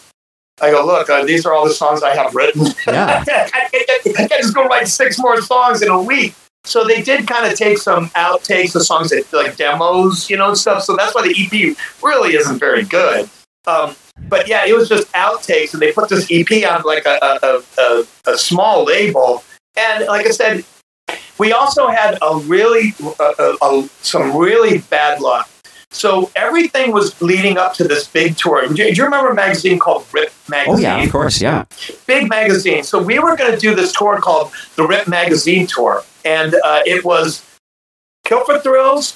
I 0.59 0.71
go, 0.71 0.85
look, 0.85 1.09
uh, 1.09 1.23
these 1.23 1.45
are 1.45 1.53
all 1.53 1.65
the 1.65 1.73
songs 1.73 2.03
I 2.03 2.13
have 2.13 2.35
written. 2.35 2.65
Yeah. 2.85 3.23
I, 3.27 3.69
can't, 3.69 4.19
I 4.19 4.27
can't 4.27 4.41
just 4.41 4.53
go 4.53 4.65
write 4.65 4.87
six 4.87 5.17
more 5.17 5.41
songs 5.41 5.81
in 5.81 5.89
a 5.89 6.01
week. 6.01 6.35
So 6.67 6.83
they 6.85 7.01
did 7.01 7.27
kind 7.27 7.49
of 7.49 7.57
take 7.57 7.77
some 7.77 8.09
outtakes 8.09 8.75
of 8.75 8.83
songs 8.83 9.09
that 9.09 9.31
like 9.31 9.55
demos, 9.55 10.29
you 10.29 10.37
know, 10.37 10.49
and 10.49 10.57
stuff. 10.57 10.83
So 10.83 10.95
that's 10.95 11.15
why 11.15 11.21
the 11.27 11.33
EP 11.33 11.77
really 12.03 12.35
isn't 12.35 12.59
very 12.59 12.83
good. 12.83 13.29
Um, 13.65 13.95
but 14.27 14.47
yeah, 14.47 14.65
it 14.65 14.75
was 14.75 14.89
just 14.89 15.11
outtakes, 15.13 15.73
and 15.73 15.81
they 15.81 15.91
put 15.91 16.09
this 16.09 16.27
EP 16.31 16.69
on 16.69 16.83
like 16.83 17.05
a, 17.05 17.17
a, 17.21 17.63
a, 17.81 18.03
a 18.31 18.37
small 18.37 18.83
label. 18.83 19.43
And 19.77 20.05
like 20.07 20.25
I 20.25 20.31
said, 20.31 20.65
we 21.37 21.53
also 21.53 21.87
had 21.87 22.17
a 22.21 22.37
really 22.37 22.93
uh, 23.19 23.53
uh, 23.61 23.87
some 24.01 24.35
really 24.35 24.79
bad 24.89 25.21
luck. 25.21 25.49
So 25.91 26.29
everything 26.35 26.91
was 26.91 27.19
leading 27.21 27.57
up 27.57 27.73
to 27.75 27.85
this 27.85 28.07
big 28.07 28.35
tour. 28.37 28.67
Do 28.67 28.83
you, 28.83 29.03
remember 29.03 29.29
a 29.29 29.35
magazine 29.35 29.79
called 29.79 30.05
Rip 30.13 30.31
Magazine? 30.49 30.75
Oh 30.75 30.77
yeah, 30.79 31.01
of 31.01 31.11
course, 31.11 31.41
yeah. 31.41 31.63
big 32.05 32.27
magazine. 32.29 32.83
So 32.83 33.01
we 33.01 33.19
were 33.19 33.35
going 33.37 33.51
to 33.53 33.57
do 33.57 33.73
this 33.73 33.93
tour 33.93 34.19
called 34.19 34.51
the 34.75 34.85
Rip 34.85 35.07
Magazine 35.07 35.65
Tour, 35.65 36.03
and 36.25 36.55
uh, 36.63 36.81
it 36.85 37.05
was 37.05 37.41
Kill 38.25 38.43
for 38.43 38.59
Thrills, 38.59 39.15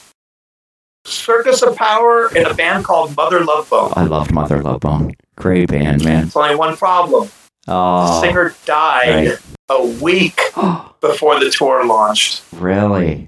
Circus 1.06 1.62
of 1.62 1.76
Power, 1.76 2.28
and 2.36 2.48
a 2.48 2.54
band 2.54 2.86
called 2.86 3.16
Mother 3.18 3.44
Love 3.44 3.70
Bone. 3.70 3.92
I 3.96 4.06
loved 4.06 4.32
Mother 4.32 4.62
Love 4.64 4.80
Bone. 4.80 5.14
Great 5.36 5.70
band, 5.70 6.04
man. 6.06 6.28
It's 6.28 6.36
only 6.36 6.56
one 6.56 6.78
problem: 6.78 7.30
the 7.66 7.74
Oh, 7.74 8.22
singer 8.22 8.56
died 8.66 9.28
right. 9.32 9.40
a 9.70 9.86
week 10.02 10.40
before 11.02 11.40
the 11.40 11.50
tour 11.52 11.86
launched. 11.86 12.44
really? 12.54 13.28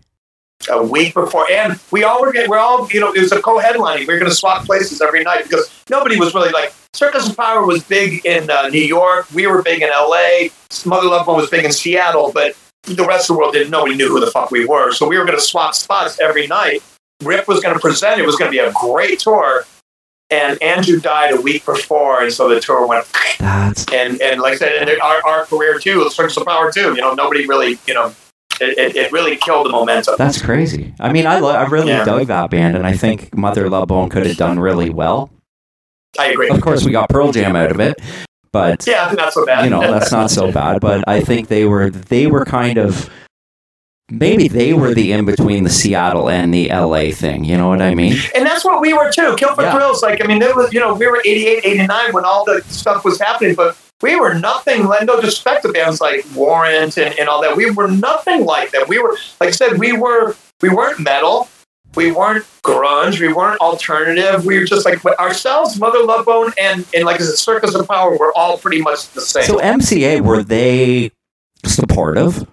A 0.70 0.82
week 0.82 1.14
before, 1.14 1.50
and 1.52 1.80
we 1.92 2.04
all 2.04 2.22
were 2.22 2.32
getting, 2.32 2.50
we're 2.50 2.58
all, 2.58 2.90
you 2.92 3.00
know, 3.00 3.12
it 3.14 3.20
was 3.20 3.32
a 3.32 3.42
co-headlining. 3.42 4.08
We 4.08 4.14
were 4.14 4.20
going 4.20 4.32
to 4.32 4.36
swap 4.36 4.66
places 4.66 5.02
every 5.02 5.24
night 5.24 5.44
because 5.44 5.70
nobody 5.90 6.18
was 6.18 6.34
really 6.34 6.52
like 6.52 6.74
Circus 6.94 7.30
of 7.30 7.36
Power 7.36 7.66
was 7.66 7.84
big 7.84 8.26
in 8.26 8.50
uh, 8.50 8.70
New 8.70 8.82
York. 8.82 9.28
We 9.34 9.48
were 9.48 9.62
big 9.64 9.82
in 9.82 9.90
L.A. 9.90 10.52
Mother 10.86 11.08
Love 11.08 11.26
Bone 11.26 11.38
was 11.38 11.50
big 11.50 11.66
in 11.66 11.72
Seattle, 11.72 12.32
but 12.34 12.56
the 12.84 13.06
rest 13.06 13.30
of 13.30 13.36
the 13.36 13.40
world 13.40 13.54
didn't. 13.54 13.72
Nobody 13.72 13.96
knew 13.96 14.10
who 14.10 14.20
the 14.20 14.30
fuck 14.32 14.52
we 14.52 14.66
were. 14.66 14.92
So 14.92 15.08
we 15.08 15.18
were 15.18 15.26
going 15.26 15.38
to 15.38 15.44
swap 15.44 15.74
spots 15.74 16.20
every 16.20 16.48
night. 16.48 16.84
Rip 17.24 17.48
was 17.48 17.62
going 17.62 17.74
to 17.74 17.80
present. 17.80 18.20
It 18.20 18.26
was 18.26 18.36
going 18.36 18.52
to 18.52 18.56
be 18.56 18.60
a 18.60 18.72
great 18.74 19.20
tour. 19.20 19.66
and 20.30 20.62
Andrew 20.62 21.00
died 21.00 21.34
a 21.34 21.40
week 21.42 21.66
before, 21.66 22.22
and 22.22 22.32
so 22.32 22.50
the 22.50 22.60
tour 22.60 22.86
went. 22.88 23.06
That's 23.40 23.86
And 23.94 24.22
and 24.22 24.42
like 24.42 24.54
I 24.54 24.58
said, 24.58 24.88
and 24.88 25.02
our, 25.02 25.26
our 25.26 25.46
career 25.46 25.80
too, 25.80 26.10
Circus 26.10 26.38
of 26.38 26.46
Power 26.46 26.72
too. 26.72 26.94
You 26.96 27.02
know, 27.02 27.14
nobody 27.14 27.46
really, 27.46 27.78
you 27.88 27.94
know, 27.94 28.14
it, 28.64 28.78
it, 28.78 28.96
it 28.96 29.12
really 29.12 29.36
killed 29.38 29.66
the 29.68 29.70
momentum. 29.72 30.16
that's 30.18 30.42
crazy. 30.42 30.94
I 31.00 31.12
mean, 31.12 31.28
I 31.28 31.40
lo- 31.40 31.52
I 31.52 31.66
really 31.66 31.90
Yeah. 31.90 32.04
dug 32.06 32.28
that 32.28 32.50
band, 32.50 32.76
and 32.76 32.86
I 32.88 32.94
think 32.94 33.36
Mother 33.36 33.70
Love 33.70 33.88
Bone 33.90 34.10
could 34.10 34.26
have 34.26 34.38
done 34.38 34.60
really 34.60 34.90
well. 34.90 35.30
I 36.20 36.28
agree. 36.28 36.50
Of 36.50 36.62
course, 36.62 36.84
we 36.86 36.92
got 36.92 37.10
Pearl 37.10 37.32
Jam 37.32 37.56
out 37.56 37.72
of 37.72 37.80
it, 37.80 38.00
but 38.52 38.86
Yeah, 38.88 39.12
not 39.18 39.34
so 39.34 39.46
bad. 39.46 39.64
you 39.66 39.70
know 39.72 39.82
that's 39.82 40.12
not 40.12 40.30
so 40.32 40.52
bad. 40.52 40.80
But 40.80 41.04
I 41.08 41.22
think 41.22 41.48
they 41.48 41.66
were 41.66 41.90
they 41.90 42.28
were 42.28 42.46
kind 42.46 42.78
of 42.78 43.10
maybe 44.12 44.48
they 44.48 44.74
were 44.74 44.94
the 44.94 45.12
in 45.12 45.26
between 45.26 45.64
the 45.64 45.70
Seattle 45.70 46.30
and 46.30 46.54
the 46.54 46.70
LA 46.70 47.12
thing. 47.12 47.46
You 47.46 47.58
know 47.58 47.70
what 47.70 47.82
I 47.82 47.96
mean? 47.96 48.16
And 48.36 48.46
that's 48.46 48.64
what 48.64 48.80
we 48.82 48.94
were 48.94 49.12
too. 49.12 49.36
Kill 49.38 49.56
for 49.56 49.64
Yeah. 49.64 49.74
Thrills. 49.74 50.04
Like, 50.04 50.24
I 50.24 50.28
mean, 50.28 50.40
there 50.40 50.54
was, 50.54 50.72
you 50.74 50.80
know, 50.80 50.94
we 50.94 51.08
were 51.08 51.20
88, 51.26 51.66
89 51.66 52.14
when 52.14 52.26
all 52.26 52.46
the 52.46 52.62
stuff 52.68 53.04
was 53.06 53.20
happening, 53.20 53.56
but 53.56 53.76
we 54.04 54.18
were 54.18 54.34
nothing, 54.34 54.84
no 54.84 55.16
disrespect 55.22 55.64
to 55.64 55.72
bands 55.72 56.02
like 56.02 56.26
Warrant 56.36 56.98
and, 56.98 57.18
and 57.18 57.30
all 57.30 57.42
that. 57.42 57.56
We 57.56 57.72
were 57.72 57.88
nothing 57.88 58.46
like 58.46 58.72
that. 58.72 58.90
We 58.90 59.00
were, 59.00 59.18
like 59.40 59.48
I 59.48 59.52
said, 59.52 59.80
we 59.80 59.94
were, 59.94 60.36
we 60.62 60.70
weren't 60.70 61.00
metal. 61.00 61.48
We 61.96 62.12
weren't 62.12 62.46
grunge. 62.64 63.22
We 63.22 63.32
weren't 63.32 63.62
alternative. 63.62 64.46
We 64.46 64.60
were 64.60 64.66
just 64.66 64.86
like 64.86 65.04
ourselves, 65.06 65.80
Mother 65.80 66.04
Love 66.04 66.26
Bone, 66.26 66.52
and, 66.60 66.86
and 66.94 67.06
like 67.06 67.22
I 67.22 67.24
said, 67.24 67.36
Circus 67.36 67.76
of 67.76 67.88
Power 67.88 68.18
were 68.18 68.34
all 68.36 68.58
pretty 68.58 68.82
much 68.82 69.10
the 69.12 69.22
same. 69.22 69.44
So 69.44 69.60
MCA 69.60 70.22
were 70.22 70.44
they 70.44 71.12
supportive? 71.64 72.46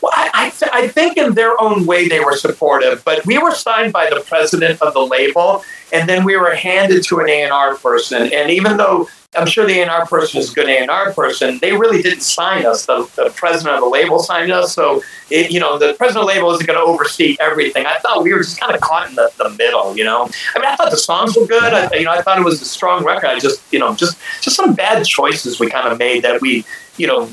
Well, 0.00 0.10
I, 0.12 0.30
I, 0.34 0.50
th- 0.50 0.72
I 0.72 0.88
think 0.88 1.18
in 1.18 1.34
their 1.34 1.60
own 1.60 1.86
way 1.86 2.08
they 2.08 2.18
were 2.18 2.36
supportive, 2.36 3.04
but 3.04 3.24
we 3.26 3.38
were 3.38 3.52
signed 3.52 3.92
by 3.92 4.10
the 4.10 4.20
president 4.26 4.82
of 4.82 4.92
the 4.94 5.06
label, 5.06 5.62
and 5.92 6.08
then 6.08 6.24
we 6.24 6.36
were 6.36 6.54
handed 6.56 7.04
to 7.04 7.20
an 7.20 7.28
A 7.28 7.42
and 7.42 7.52
R 7.52 7.76
person. 7.76 8.32
And 8.32 8.50
even 8.50 8.76
though 8.76 9.08
I'm 9.34 9.46
sure 9.46 9.64
the 9.66 9.78
A 9.78 9.82
and 9.82 9.90
R 9.90 10.06
person 10.06 10.40
is 10.40 10.52
a 10.52 10.54
good 10.54 10.68
A 10.68 10.78
and 10.78 10.90
R 10.90 11.12
person, 11.12 11.58
they 11.60 11.72
really 11.72 12.02
didn't 12.02 12.20
sign 12.20 12.66
us. 12.66 12.84
The, 12.84 13.10
the 13.16 13.32
president 13.34 13.76
of 13.76 13.80
the 13.80 13.88
label 13.88 14.18
signed 14.18 14.52
us, 14.52 14.74
so 14.74 15.02
it, 15.30 15.50
you 15.50 15.58
know 15.58 15.78
the 15.78 15.94
president 15.94 16.24
of 16.24 16.28
the 16.28 16.34
label 16.34 16.50
isn't 16.52 16.66
going 16.66 16.78
to 16.78 16.84
oversee 16.84 17.36
everything. 17.40 17.86
I 17.86 17.96
thought 17.98 18.22
we 18.22 18.32
were 18.32 18.40
just 18.40 18.60
kind 18.60 18.74
of 18.74 18.80
caught 18.82 19.08
in 19.08 19.14
the, 19.14 19.32
the 19.38 19.50
middle. 19.50 19.96
You 19.96 20.04
know, 20.04 20.28
I 20.54 20.58
mean, 20.58 20.68
I 20.68 20.76
thought 20.76 20.90
the 20.90 20.98
songs 20.98 21.36
were 21.36 21.46
good. 21.46 21.72
I, 21.72 21.94
you 21.94 22.04
know, 22.04 22.12
I 22.12 22.20
thought 22.20 22.38
it 22.38 22.44
was 22.44 22.60
a 22.60 22.66
strong 22.66 23.04
record. 23.04 23.28
I 23.28 23.38
just 23.38 23.60
you 23.72 23.78
know 23.78 23.94
just 23.94 24.18
just 24.42 24.56
some 24.56 24.74
bad 24.74 25.04
choices 25.06 25.58
we 25.58 25.70
kind 25.70 25.88
of 25.88 25.98
made 25.98 26.22
that 26.24 26.40
we 26.42 26.64
you 26.98 27.06
know 27.06 27.30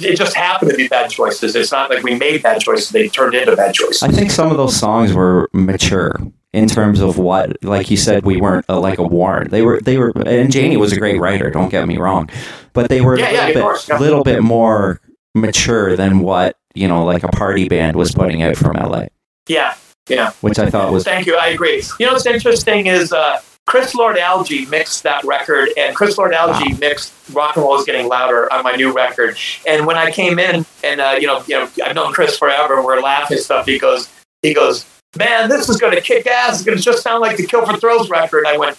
it 0.00 0.16
just 0.16 0.36
happened 0.36 0.70
to 0.70 0.76
be 0.76 0.88
bad 0.88 1.10
choices. 1.10 1.56
It's 1.56 1.72
not 1.72 1.90
like 1.90 2.02
we 2.04 2.14
made 2.14 2.42
bad 2.42 2.60
choices; 2.60 2.90
they 2.90 3.08
turned 3.08 3.34
into 3.34 3.56
bad 3.56 3.74
choices. 3.74 4.02
I 4.02 4.08
think 4.08 4.30
some 4.30 4.50
of 4.50 4.58
those 4.58 4.76
songs 4.76 5.12
were 5.12 5.48
mature 5.52 6.16
in 6.56 6.66
terms 6.68 7.00
of 7.00 7.18
what, 7.18 7.62
like 7.62 7.90
you 7.90 7.98
said, 7.98 8.24
we 8.24 8.38
weren't 8.40 8.64
uh, 8.68 8.80
like 8.80 8.98
a 8.98 9.02
Warrant. 9.02 9.50
They 9.50 9.60
were, 9.60 9.78
they 9.80 9.98
were, 9.98 10.10
and 10.26 10.52
Jani 10.52 10.78
was 10.78 10.90
a 10.92 10.98
great 10.98 11.20
writer. 11.20 11.50
Don't 11.50 11.68
get 11.68 11.86
me 11.86 11.98
wrong, 11.98 12.30
but 12.72 12.88
they 12.88 13.02
were 13.02 13.18
Yeah, 13.18 13.28
a 13.30 13.32
little, 13.32 13.52
bit, 13.54 13.62
course, 13.62 13.88
yeah. 13.88 13.98
little 13.98 14.24
bit 14.24 14.42
more 14.42 15.00
mature 15.34 15.96
than 15.96 16.20
what 16.20 16.56
you 16.74 16.88
know, 16.88 17.04
like 17.04 17.22
a 17.24 17.28
party 17.28 17.68
band 17.68 17.96
was 17.96 18.12
putting 18.12 18.42
out 18.42 18.56
from 18.56 18.76
LA, 18.76 19.06
Yeah, 19.48 19.74
yeah. 20.08 20.32
which 20.40 20.58
I 20.58 20.70
thought 20.70 20.92
was 20.92 21.04
Thank 21.04 21.26
you. 21.26 21.36
I 21.36 21.48
agree. 21.48 21.82
You 21.98 22.06
know 22.06 22.12
what's 22.12 22.26
interesting 22.26 22.86
is 22.86 23.12
uh, 23.12 23.40
Chris 23.66 23.94
Lord-Alge 23.94 24.68
mixed 24.70 25.02
that 25.02 25.24
record, 25.24 25.70
and 25.76 25.94
Chris 25.94 26.16
Lord-Alge 26.16 26.78
mixed 26.80 27.12
"Rock 27.32 27.56
and 27.56 27.64
Roll 27.64 27.78
Is 27.78 27.84
Getting 27.84 28.08
Louder" 28.08 28.50
on 28.52 28.62
my 28.62 28.72
new 28.72 28.92
record. 28.92 29.36
And 29.66 29.86
when 29.86 29.96
I 29.96 30.10
came 30.10 30.38
in, 30.38 30.64
and 30.84 31.00
uh, 31.00 31.16
you 31.20 31.26
know, 31.26 31.42
you 31.46 31.54
know, 31.56 31.68
I've 31.84 31.94
known 31.94 32.12
Chris 32.14 32.38
forever. 32.38 32.82
We're 32.82 33.00
laughing 33.00 33.38
stuff. 33.38 33.66
He 33.66 33.78
goes, 33.78 34.08
he 34.42 34.54
goes, 34.54 34.84
man, 35.16 35.48
this 35.48 35.68
is 35.68 35.76
going 35.78 35.94
to 35.94 36.00
kick 36.00 36.26
ass. 36.26 36.56
It's 36.56 36.64
going 36.64 36.76
to 36.78 36.82
just 36.82 37.02
sound 37.02 37.20
like 37.20 37.36
the 37.36 37.46
Kill 37.46 37.64
for 37.66 37.76
Thrills 37.76 38.10
record. 38.10 38.46
I 38.46 38.56
went, 38.56 38.76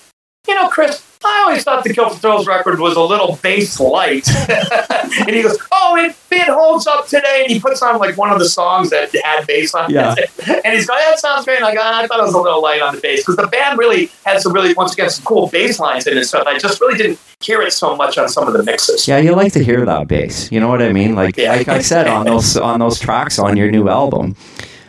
you 0.47 0.55
know, 0.55 0.69
Chris. 0.69 1.03
I 1.25 1.41
always 1.47 1.63
thought 1.63 1.83
the 1.83 1.93
Kill 1.93 2.09
for 2.09 2.15
Thrills 2.19 2.45
record 2.47 2.79
was 2.79 2.95
a 2.95 3.01
little 3.01 3.37
bass 3.41 3.79
light. 3.79 4.29
and 4.49 5.29
he 5.29 5.41
goes, 5.41 5.57
Oh, 5.71 5.95
it, 5.97 6.15
it 6.31 6.47
holds 6.47 6.85
up 6.85 7.07
today. 7.07 7.41
And 7.43 7.51
he 7.51 7.59
puts 7.59 7.81
on 7.81 7.97
like 7.97 8.15
one 8.17 8.29
of 8.31 8.37
the 8.37 8.47
songs 8.47 8.91
that 8.91 9.09
had 9.23 9.47
bass 9.47 9.73
on 9.73 9.89
Yeah. 9.89 10.13
it. 10.17 10.29
And 10.63 10.75
he's 10.75 10.85
going, 10.85 11.01
That 11.07 11.19
sounds 11.19 11.43
great. 11.45 11.57
And 11.57 11.65
I 11.65 11.73
go, 11.73 11.81
I 11.81 12.05
thought 12.05 12.19
it 12.19 12.23
was 12.23 12.35
a 12.35 12.39
little 12.39 12.61
light 12.61 12.81
on 12.83 12.95
the 12.95 13.01
bass. 13.01 13.21
Because 13.21 13.35
the 13.35 13.47
band 13.47 13.79
really 13.79 14.11
had 14.25 14.41
some 14.41 14.53
really, 14.53 14.73
once 14.75 14.93
again, 14.93 15.09
some 15.09 15.25
cool 15.25 15.47
bass 15.47 15.79
lines 15.79 16.05
in 16.05 16.17
it 16.17 16.25
stuff. 16.25 16.45
I 16.45 16.59
just 16.59 16.79
really 16.79 16.97
didn't 16.97 17.19
hear 17.41 17.61
it 17.63 17.73
so 17.73 17.95
much 17.95 18.17
on 18.19 18.29
some 18.29 18.47
of 18.47 18.53
the 18.53 18.63
mixes. 18.63 19.07
Yeah, 19.07 19.17
you 19.17 19.33
like 19.33 19.53
to 19.53 19.63
hear 19.63 19.83
that 19.85 20.07
bass. 20.07 20.51
You 20.51 20.59
know 20.59 20.67
what 20.67 20.83
I 20.83 20.93
mean? 20.93 21.15
Like 21.15 21.35
Yeah. 21.35 21.55
like 21.55 21.67
I 21.67 21.81
said 21.81 22.07
on 22.07 22.25
those 22.27 22.55
on 22.57 22.79
those 22.79 22.99
tracks 22.99 23.39
on 23.39 23.57
your 23.57 23.71
new 23.71 23.89
album. 23.89 24.35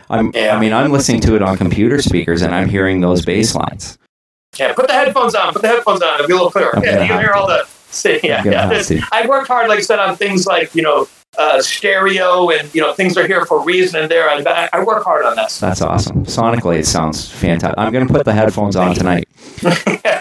I'm, 0.09 0.31
Yeah. 0.33 0.55
I 0.55 0.59
mean, 0.59 0.73
I'm 0.73 0.91
listening 0.91 1.21
to 1.21 1.35
it 1.35 1.41
on 1.41 1.57
computer 1.57 2.01
speakers 2.01 2.41
and 2.41 2.53
I'm 2.55 2.67
hearing 2.69 3.01
those 3.01 3.23
bass 3.25 3.55
lines. 3.55 3.97
Yeah, 4.57 4.73
put 4.73 4.87
the 4.87 4.93
headphones 4.93 5.35
on. 5.35 5.53
Put 5.53 5.61
the 5.61 5.67
headphones 5.67 6.01
on. 6.01 6.15
It'll 6.15 6.27
be 6.27 6.33
a 6.33 6.35
little 6.35 6.51
clearer. 6.51 6.75
I'm 6.75 6.83
Yeah, 6.83 7.01
you 7.03 7.19
hear 7.19 7.31
all 7.31 7.47
the. 7.47 7.65
See, 7.91 8.19
yeah, 8.23 8.43
yeah. 8.43 8.61
have 8.61 8.69
This- 8.69 8.87
to. 8.89 9.01
I 9.11 9.25
worked 9.27 9.47
hard, 9.47 9.67
like 9.69 9.79
I 9.79 9.81
said, 9.81 9.99
on 9.99 10.15
things 10.15 10.45
like 10.45 10.73
you 10.75 10.81
know 10.83 11.07
uh, 11.37 11.61
stereo 11.61 12.49
and 12.49 12.73
you 12.73 12.81
know 12.81 12.93
things 12.93 13.15
are 13.17 13.25
here 13.27 13.45
for 13.45 13.61
a 13.61 13.63
reason. 13.63 14.01
And 14.01 14.11
there, 14.11 14.29
I, 14.29 14.69
I 14.73 14.83
work 14.83 15.03
hard 15.03 15.25
on 15.25 15.35
that 15.35 15.51
stuff. 15.51 15.69
That's 15.69 15.81
awesome. 15.81 16.25
Sonically, 16.25 16.79
it 16.79 16.85
sounds 16.87 17.29
fantastic. 17.31 17.77
I'm 17.77 17.91
going 17.93 18.07
to 18.07 18.13
put 18.13 18.25
the 18.25 18.33
headphones 18.33 18.75
on 18.75 18.93
tonight. 18.95 19.27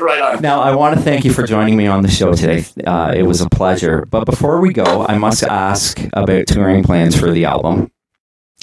right 0.01 0.21
on. 0.23 0.41
Now, 0.43 0.61
I 0.61 0.75
want 0.75 0.97
to 0.97 1.03
thank 1.03 1.25
you 1.25 1.33
for 1.33 1.47
joining 1.47 1.77
me 1.77 1.87
on 1.87 2.03
the 2.03 2.09
show 2.11 2.35
today. 2.35 2.65
Uh, 2.87 3.13
it 3.17 3.23
was 3.23 3.41
a 3.41 3.49
pleasure. 3.49 4.07
But 4.11 4.25
before 4.25 4.61
we 4.61 4.73
go, 4.73 5.07
I 5.07 5.17
must 5.19 5.43
ask 5.43 5.99
about 6.13 6.47
touring 6.47 6.83
plans 6.85 7.19
for 7.19 7.31
the 7.31 7.45
album. 7.47 7.91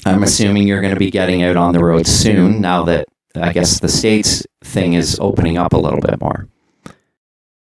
I'm 0.06 0.24
assuming 0.24 0.68
you're 0.68 0.82
going 0.82 0.94
to 0.94 1.00
be 1.00 1.10
getting 1.10 1.44
out 1.44 1.58
on 1.58 1.74
the 1.74 1.84
road 1.84 2.06
soon 2.06 2.62
now 2.62 2.84
that 2.84 3.08
I 3.36 3.52
guess 3.52 3.80
the 3.80 3.89
States 3.89 4.46
thing 4.63 4.94
is 4.94 5.18
opening 5.20 5.58
up 5.58 5.74
a 5.74 5.78
little 5.78 6.00
bit 6.00 6.22
more. 6.22 6.48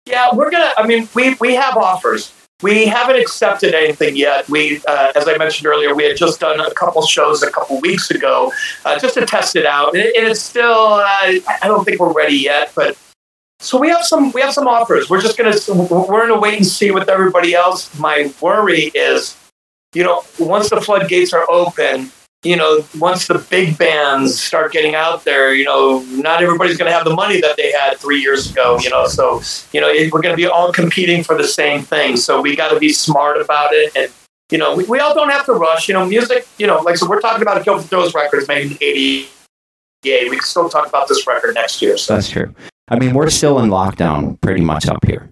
Yeah, 0.05 0.33
we're 0.33 0.49
gonna. 0.49 0.71
I 0.77 0.87
mean, 0.87 1.07
we 1.13 1.35
we 1.35 1.53
have 1.55 1.77
offers. 1.77 2.33
We 2.61 2.85
haven't 2.85 3.15
accepted 3.15 3.73
anything 3.73 4.17
yet. 4.17 4.49
We, 4.49 4.81
uh, 4.85 5.13
as 5.15 5.29
I 5.29 5.37
mentioned 5.37 5.67
earlier, 5.67 5.95
we 5.95 6.03
had 6.03 6.17
just 6.17 6.41
done 6.41 6.59
a 6.59 6.73
couple 6.73 7.01
shows 7.05 7.41
a 7.41 7.49
couple 7.49 7.79
weeks 7.79 8.11
ago 8.11 8.51
uh, 8.83 8.99
just 8.99 9.13
to 9.13 9.25
test 9.25 9.55
it 9.55 9.65
out, 9.65 9.93
and, 9.93 10.03
it, 10.03 10.15
and 10.17 10.27
it's 10.27 10.41
still. 10.41 10.73
Uh, 10.73 11.05
I 11.05 11.59
don't 11.63 11.85
think 11.85 11.99
we're 11.99 12.11
ready 12.11 12.35
yet, 12.35 12.71
but 12.75 12.97
so 13.59 13.77
we 13.77 13.89
have 13.89 14.03
some 14.03 14.31
we 14.31 14.41
have 14.41 14.53
some 14.53 14.67
offers. 14.67 15.09
We're 15.09 15.21
just 15.21 15.37
gonna 15.37 15.55
we're 15.89 16.27
gonna 16.27 16.39
wait 16.39 16.57
and 16.57 16.65
see 16.65 16.91
with 16.91 17.07
everybody 17.07 17.53
else. 17.53 17.97
My 17.99 18.33
worry 18.41 18.91
is, 18.95 19.37
you 19.93 20.03
know, 20.03 20.23
once 20.39 20.69
the 20.69 20.81
floodgates 20.81 21.33
are 21.33 21.49
open, 21.49 22.11
you 22.43 22.55
know, 22.55 22.85
once 22.97 23.27
the 23.27 23.37
big 23.49 23.77
bands 23.77 24.41
start 24.41 24.71
getting 24.71 24.95
out 24.95 25.25
there, 25.25 25.53
you 25.53 25.65
know, 25.65 25.99
not 26.11 26.41
everybody's 26.41 26.77
going 26.77 26.89
to 26.89 26.95
have 26.95 27.03
the 27.03 27.13
money 27.13 27.41
that 27.41 27.57
they 27.57 27.71
had 27.71 27.97
three 27.97 28.21
years 28.21 28.49
ago, 28.49 28.79
you 28.79 28.89
know. 28.89 29.07
So, 29.07 29.41
you 29.73 29.81
know, 29.81 29.87
we're 29.87 30.21
going 30.21 30.33
to 30.33 30.37
be 30.37 30.45
all 30.45 30.71
competing 30.71 31.23
for 31.23 31.37
the 31.37 31.43
same 31.43 31.81
thing. 31.81 32.15
So 32.15 32.41
we 32.41 32.55
got 32.55 32.69
to 32.71 32.79
be 32.79 32.93
smart 32.93 33.41
about 33.41 33.73
it. 33.73 33.93
And, 33.95 34.09
you 34.51 34.57
know, 34.57 34.73
we, 34.73 34.85
we 34.85 34.99
all 34.99 35.13
don't 35.13 35.29
have 35.29 35.45
to 35.47 35.53
rush. 35.53 35.89
You 35.89 35.95
know, 35.95 36.05
music, 36.05 36.47
you 36.57 36.65
know, 36.65 36.79
like, 36.79 36.95
so 36.95 37.09
we're 37.09 37.19
talking 37.19 37.41
about 37.41 37.59
a 37.59 37.63
Kill 37.63 37.77
for 37.77 37.87
Those 37.89 38.13
records 38.13 38.47
made 38.47 38.71
in 38.71 38.77
88. 38.79 39.29
We 40.29 40.29
can 40.29 40.41
still 40.41 40.69
talk 40.69 40.87
about 40.87 41.09
this 41.09 41.27
record 41.27 41.55
next 41.55 41.81
year. 41.81 41.97
So 41.97 42.15
That's 42.15 42.29
true. 42.29 42.55
I 42.87 42.97
mean, 42.97 43.13
we're 43.13 43.29
still 43.29 43.59
in 43.59 43.69
lockdown 43.69 44.39
pretty 44.39 44.61
much 44.61 44.87
up 44.87 45.05
here. 45.05 45.29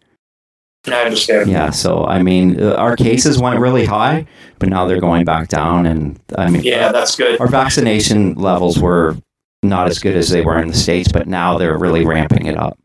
I 0.94 1.04
understand. 1.04 1.50
Yeah. 1.50 1.70
So, 1.72 2.06
I 2.06 2.22
mean, 2.22 2.62
uh, 2.62 2.74
our 2.76 2.96
cases 2.96 3.40
went 3.40 3.60
really 3.60 3.86
high, 3.86 4.26
but 4.60 4.70
now 4.70 4.86
they're 4.88 5.00
going 5.02 5.26
back 5.26 5.48
down. 5.50 5.86
And 5.86 6.20
I 6.38 6.50
mean, 6.50 6.64
Yeah, 6.64 6.92
that's 6.92 7.16
good. 7.16 7.40
our 7.40 7.48
vaccination 7.48 8.36
levels 8.36 8.80
were 8.80 9.16
not 9.64 9.88
as 9.88 10.00
good 10.00 10.16
as 10.16 10.30
they 10.30 10.42
were 10.42 10.60
in 10.60 10.68
the 10.68 10.74
States, 10.76 11.12
but 11.12 11.28
now 11.28 11.58
they're 11.58 11.78
really 11.78 12.06
ramping 12.06 12.46
it 12.46 12.58
up. 12.58 12.78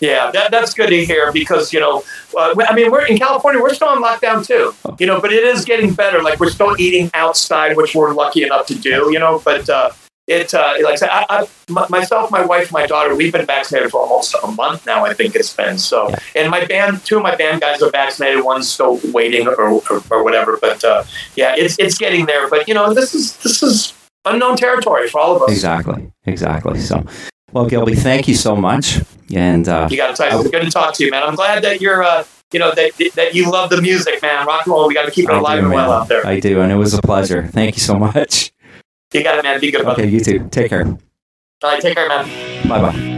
Yeah, 0.00 0.32
that, 0.32 0.50
that's 0.50 0.74
good 0.74 0.88
to 0.88 1.04
hear 1.04 1.30
because, 1.30 1.72
you 1.72 1.78
know, 1.78 2.02
uh, 2.36 2.52
I 2.68 2.74
mean, 2.74 2.90
we're 2.90 3.06
in 3.06 3.16
California, 3.16 3.62
we're 3.62 3.74
still 3.74 3.88
on 3.88 4.02
lockdown 4.02 4.44
too, 4.44 4.74
you 4.98 5.06
know, 5.06 5.20
but 5.20 5.32
it 5.32 5.44
is 5.44 5.64
getting 5.64 5.94
better. 5.94 6.20
Like, 6.20 6.40
we're 6.40 6.50
still 6.50 6.74
eating 6.80 7.10
outside, 7.14 7.76
which 7.76 7.94
we're 7.94 8.12
lucky 8.12 8.42
enough 8.42 8.66
to 8.66 8.74
do, 8.74 9.10
you 9.12 9.20
know, 9.20 9.40
but 9.44 9.68
uh, 9.70 9.90
it, 10.26 10.54
uh, 10.54 10.74
like 10.82 10.94
I 10.94 10.96
said, 10.96 11.10
I, 11.10 11.46
myself, 11.90 12.30
my 12.30 12.44
wife, 12.44 12.72
my 12.72 12.86
daughter, 12.86 13.14
we've 13.14 13.32
been 13.32 13.46
vaccinated 13.46 13.90
for 13.90 14.00
almost 14.00 14.34
a 14.42 14.46
month 14.46 14.86
now, 14.86 15.04
I 15.04 15.12
think 15.12 15.34
it's 15.34 15.54
been. 15.54 15.76
So, 15.76 16.14
and 16.34 16.50
my 16.50 16.64
band, 16.64 17.04
two 17.04 17.18
of 17.18 17.22
my 17.22 17.34
band 17.36 17.60
guys 17.60 17.82
are 17.82 17.90
vaccinated, 17.90 18.44
one's 18.44 18.68
still 18.68 19.00
waiting 19.12 19.46
or, 19.46 19.54
or, 19.54 19.82
or 20.10 20.24
whatever. 20.24 20.56
But 20.60 20.82
uh, 20.82 21.04
yeah, 21.36 21.54
it's, 21.56 21.78
it's 21.78 21.98
getting 21.98 22.26
there. 22.26 22.48
But, 22.48 22.68
you 22.68 22.74
know, 22.74 22.94
this 22.94 23.14
is, 23.14 23.36
this 23.38 23.62
is 23.62 23.92
unknown 24.24 24.56
territory 24.56 25.08
for 25.08 25.20
all 25.20 25.36
of 25.36 25.42
us. 25.42 25.50
Exactly. 25.50 26.10
Exactly. 26.24 26.80
So, 26.80 27.04
well, 27.52 27.66
Gilby, 27.66 27.94
thank 27.94 28.26
you 28.26 28.34
so 28.34 28.56
much. 28.56 29.00
And 29.34 29.68
uh, 29.68 29.88
You 29.90 29.96
got 29.96 30.16
to 30.16 30.26
it's 30.40 30.50
good 30.50 30.62
to 30.62 30.70
talk 30.70 30.94
to 30.94 31.04
you, 31.04 31.10
man. 31.10 31.22
I'm 31.22 31.34
glad 31.34 31.62
that 31.64 31.80
you're, 31.80 32.02
uh, 32.02 32.24
you 32.52 32.60
know, 32.60 32.72
that 32.74 32.92
that 33.16 33.34
you 33.34 33.50
love 33.50 33.68
the 33.68 33.82
music, 33.82 34.22
man. 34.22 34.46
Rock 34.46 34.66
and 34.66 34.72
roll, 34.72 34.86
we 34.86 34.94
got 34.94 35.06
to 35.06 35.10
keep 35.10 35.28
it 35.28 35.34
alive 35.34 35.58
do, 35.58 35.64
and 35.64 35.74
well 35.74 35.90
man. 35.90 36.00
out 36.00 36.08
there. 36.08 36.26
I 36.26 36.40
do, 36.40 36.60
and 36.60 36.70
it 36.70 36.76
was 36.76 36.94
a 36.94 37.02
pleasure. 37.02 37.46
Thank 37.48 37.76
you 37.76 37.80
so 37.80 37.98
much. 37.98 38.52
You 39.14 39.22
got 39.22 39.38
it, 39.38 39.44
man. 39.44 39.60
Be 39.60 39.70
good 39.70 39.84
Okay, 39.86 40.08
you 40.08 40.20
too. 40.20 40.48
Take 40.50 40.70
care. 40.70 40.84
All 40.84 40.98
right, 41.62 41.80
take 41.80 41.94
care, 41.94 42.08
man. 42.08 42.68
Bye 42.68 42.80
bye. 42.80 43.13